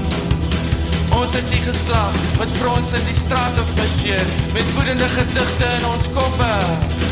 Ons 1.16 1.36
is 1.36 1.48
die 1.52 1.62
geslag 1.64 2.16
wat 2.40 2.52
frons 2.60 2.92
in 2.98 3.04
die 3.08 3.16
straat 3.16 3.60
of 3.60 3.72
marcheer 3.76 4.28
met 4.54 4.74
woedende 4.76 5.08
gedigte 5.12 5.72
in 5.80 5.88
ons 5.90 6.08
koppe 6.16 6.54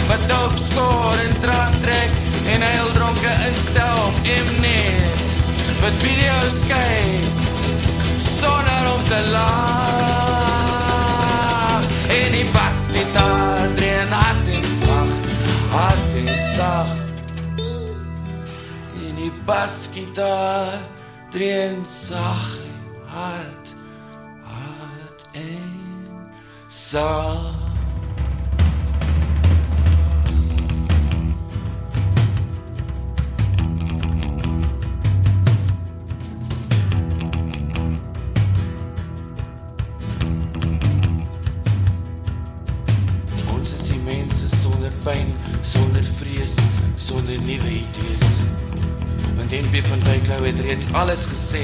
wat 0.08 0.24
doop 0.32 0.56
skoor 0.70 1.20
en 1.26 1.36
drank 1.44 1.76
trek 1.84 2.16
en 2.56 2.64
heel 2.64 2.94
dronke 2.96 3.34
instel 3.50 4.00
op 4.06 4.24
Mnet 4.56 5.28
wat 5.84 6.00
video's 6.06 6.64
kyk 6.72 7.28
sonder 8.30 8.90
om 8.96 9.04
te 9.12 9.22
lag 9.36 9.79
basgitaar 19.50 20.80
dreen 21.32 21.84
sag 21.88 22.58
hard 23.06 23.74
hard 24.44 25.28
en 25.32 26.22
sag 26.68 27.58
Ons 43.54 43.74
is 43.74 43.90
mense 44.04 44.50
sonder 44.62 44.92
pyn, 45.04 45.34
sonder 45.62 46.04
vrees, 46.04 46.56
sonder 46.96 47.42
nuwe 47.42 47.74
idees. 47.82 48.39
Want 49.50 49.72
NP 49.72 49.86
van 49.86 50.00
Duyklou 50.00 50.46
het 50.46 50.60
reeds 50.60 50.86
alles 50.92 51.20
gesê 51.26 51.62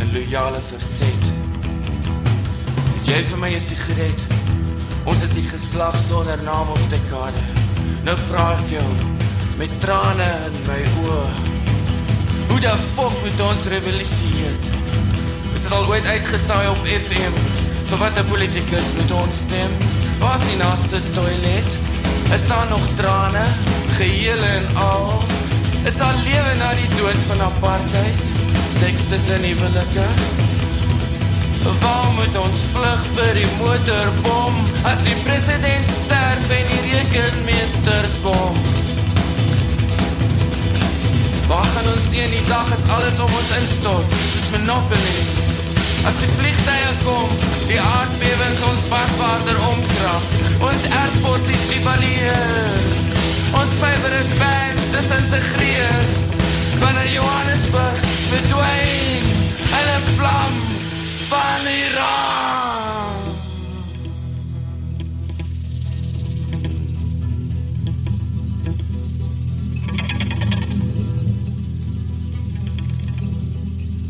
in 0.00 0.12
loyale 0.12 0.58
verset. 0.60 1.26
Het 2.94 3.06
jy 3.06 3.20
vir 3.30 3.38
my 3.38 3.50
'n 3.54 3.60
sigaret? 3.60 4.20
Ons 5.04 5.22
is 5.22 5.30
die 5.30 5.46
geslag 5.46 5.94
sonder 6.08 6.42
naam 6.42 6.68
of 6.68 6.82
dekade. 6.88 7.42
Nou 8.02 8.16
vra 8.28 8.58
ek 8.58 8.70
jou 8.70 8.88
met 9.56 9.70
trane 9.80 10.30
in 10.48 10.58
my 10.66 10.82
oë. 11.04 11.30
Hoe 12.48 12.60
die 12.60 12.78
fok 12.94 13.14
moet 13.22 13.40
ons 13.40 13.66
revolusie 13.66 14.34
heet? 14.34 14.64
Is 15.54 15.62
dit 15.62 15.72
al 15.72 15.86
ooit 15.86 16.06
uitgesaai 16.06 16.68
op 16.68 16.86
FM? 16.86 17.34
Vir 17.84 17.98
wat 17.98 18.18
'n 18.18 18.28
politikus 18.28 18.92
moet 18.98 19.12
ons 19.12 19.36
stem? 19.36 19.70
Waar 20.18 20.34
is 20.34 20.46
die 20.48 20.56
naaste 20.56 20.98
toilet? 21.14 21.70
Is 22.34 22.46
daar 22.46 22.68
nog 22.68 22.88
trane, 22.96 23.44
gehele 23.96 24.46
en 24.46 24.76
al? 24.76 25.37
Is 25.88 25.96
daar 25.96 26.14
lewe 26.24 26.54
na 26.60 26.74
die 26.76 26.88
dood 26.96 27.20
van 27.26 27.40
apartheid? 27.40 28.16
Seks 28.78 29.02
tussen 29.08 29.42
huwelike? 29.42 30.08
Waar 31.80 32.10
moet 32.16 32.36
ons 32.36 32.58
vlug 32.72 33.06
vir 33.16 33.32
die 33.38 33.46
motorbom 33.56 34.58
as 34.90 35.06
die 35.06 35.16
president 35.24 35.88
sterf 36.02 36.52
en 36.58 36.68
die 36.72 36.82
rekenmeester 36.90 38.10
kom? 38.20 38.60
Waar 41.48 41.72
gaan 41.72 41.90
ons 41.94 42.10
sien 42.10 42.36
die 42.36 42.44
dag 42.52 42.68
as 42.76 42.84
alles 42.98 43.24
om 43.24 43.32
ons 43.40 43.56
instort, 43.62 44.20
soos 44.26 44.52
Monopoly? 44.58 45.18
As 46.04 46.20
die 46.20 46.32
vliegtuie 46.36 46.94
kom, 47.06 47.32
die 47.72 47.80
aardbewings 47.96 48.68
ons 48.74 48.86
badwater 48.92 49.66
omkrap, 49.72 50.32
ons 50.68 50.88
erfbossies 51.00 51.68
devalueer, 51.72 52.97
ons 53.52 53.72
favorite 53.80 54.38
bands 54.38 54.84
disintegreer, 54.92 56.00
wanneer 56.80 57.10
Johannesburg 57.12 57.98
verdwyn 58.30 59.24
in 59.78 59.86
'n 59.98 60.04
vlam 60.16 60.54
van 61.28 61.62
Iran. 61.86 62.68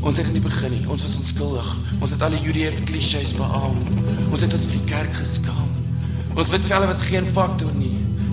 Ons 0.00 0.16
het 0.16 0.26
in 0.26 0.32
die 0.32 0.40
begin 0.40 0.70
nie, 0.70 0.88
ons 0.88 1.02
was 1.02 1.16
onskuldig. 1.16 1.76
Ons 2.00 2.10
het 2.10 2.22
al 2.22 2.30
die 2.30 2.46
UDF 2.48 2.84
klisjées 2.84 3.32
beamoen. 3.36 3.98
Ons 4.30 4.40
het 4.40 4.52
ons 4.56 4.66
vir 4.70 4.78
die 4.78 4.88
kerk 4.88 5.14
geskaam. 5.20 5.68
Ons 6.34 6.48
wit 6.48 6.64
velle 6.70 6.86
was 6.86 7.02
geen 7.02 7.26
faktor 7.26 7.74
nie. 7.74 7.87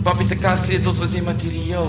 Papi 0.06 0.22
se 0.24 0.36
kassleutels 0.38 1.00
was 1.02 1.14
nie 1.16 1.24
materieel. 1.26 1.88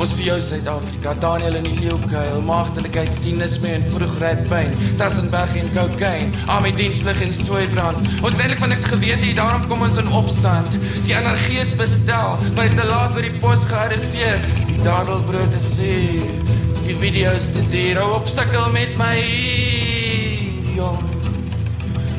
Ons 0.00 0.14
vir 0.16 0.30
jou 0.30 0.36
Suid-Afrika, 0.40 1.10
Daniel 1.20 1.58
in 1.58 1.66
die 1.66 1.74
leeukuil, 1.82 2.38
maagdelikheid, 2.46 3.10
sinisme 3.12 3.74
en 3.76 3.84
vroegryp 3.92 4.40
pyn, 4.48 4.72
Tassenberg 4.96 5.52
en 5.60 5.68
cocaine, 5.74 6.30
army 6.48 6.70
diensplig 6.78 7.20
en 7.26 7.34
soeibrand. 7.36 8.00
Ons 8.22 8.38
het 8.38 8.40
eintlik 8.46 8.62
van 8.62 8.72
niks 8.72 8.88
geweet 8.88 9.20
nie, 9.20 9.34
daarom 9.36 9.68
kom 9.68 9.84
ons 9.84 10.00
in 10.00 10.08
opstand. 10.16 10.78
Die 11.04 11.12
energie 11.12 11.60
is 11.60 11.74
bestel, 11.76 12.40
maar 12.56 12.70
dit 12.70 12.80
te 12.80 12.88
laat 12.88 13.18
oor 13.18 13.28
die 13.28 13.36
pos 13.44 13.68
gearriveer. 13.68 14.40
Die 14.70 14.80
dadelbrood 14.86 15.60
is 15.60 15.68
suur. 15.74 16.56
Die 16.88 16.96
video's 16.96 17.52
te 17.52 17.68
duur. 17.68 18.00
Hou 18.00 18.10
op 18.22 18.32
sukkel 18.32 18.72
met 18.72 18.96
my. 18.96 19.12
Jong. 20.72 21.04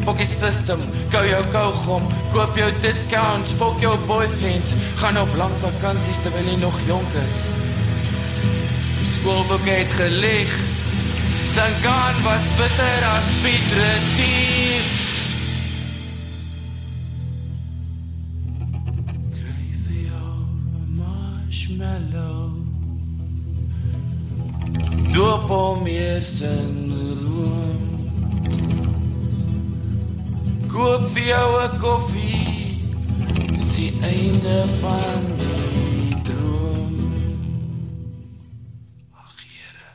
Fok 0.05 0.21
die 0.21 0.29
system, 0.29 0.85
kou 1.09 1.25
jou 1.25 1.41
kougom, 1.57 2.05
koop 2.33 2.57
jou 2.57 2.69
discounts, 2.83 3.51
fok 3.57 3.79
jou 3.81 3.95
boyfriend, 4.07 4.75
gaan 5.01 5.17
op 5.21 5.31
lang 5.37 5.53
vakansies 5.63 6.21
terwyl 6.23 6.49
jy 6.51 6.57
nog 6.61 6.77
jonk 6.87 7.15
is. 7.25 7.37
Die 8.99 9.09
skoolboek 9.13 9.65
het 9.69 9.91
gelig. 9.97 10.53
Dan 11.55 11.73
gaan 11.81 12.15
was 12.23 12.45
bitter 12.57 12.99
as 13.15 13.29
Piet 13.41 13.69
Retief. 13.79 14.89
Kry 19.33 19.65
vir 19.83 19.99
jou 20.11 20.35
'n 20.75 20.89
marshmallow. 21.01 22.51
Doop 25.11 25.47
hom 25.49 25.87
eers 25.87 26.41
in 26.41 26.88
Koop 30.69 31.07
vir 31.13 31.25
jou 31.33 31.49
'n 31.61 31.79
koffie. 31.81 32.77
Dis 33.57 33.73
die 33.75 33.93
einde 34.01 34.65
van 34.81 35.23
die 35.37 36.21
droom. 36.27 36.95
Ag 39.17 39.33
Here, 39.49 39.89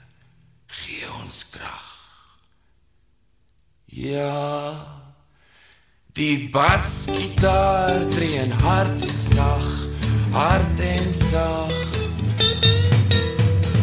gee 0.67 1.07
ons 1.23 1.47
krag. 1.51 1.87
Ja. 3.87 4.75
Die 6.13 6.49
basgitaar 6.51 8.09
tree 8.11 8.51
hard 8.63 9.03
en 9.03 9.21
sag, 9.21 9.67
hard 10.33 10.81
en 10.81 11.13
sag. 11.13 11.73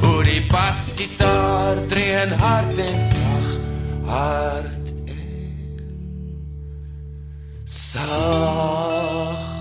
Oor 0.03 0.23
die 0.23 0.43
basgitaar 0.47 1.87
tree 1.87 2.27
hard 2.43 2.77
en 2.77 3.01
sag, 3.03 3.47
hard 4.05 4.80
Sach. 7.71 9.60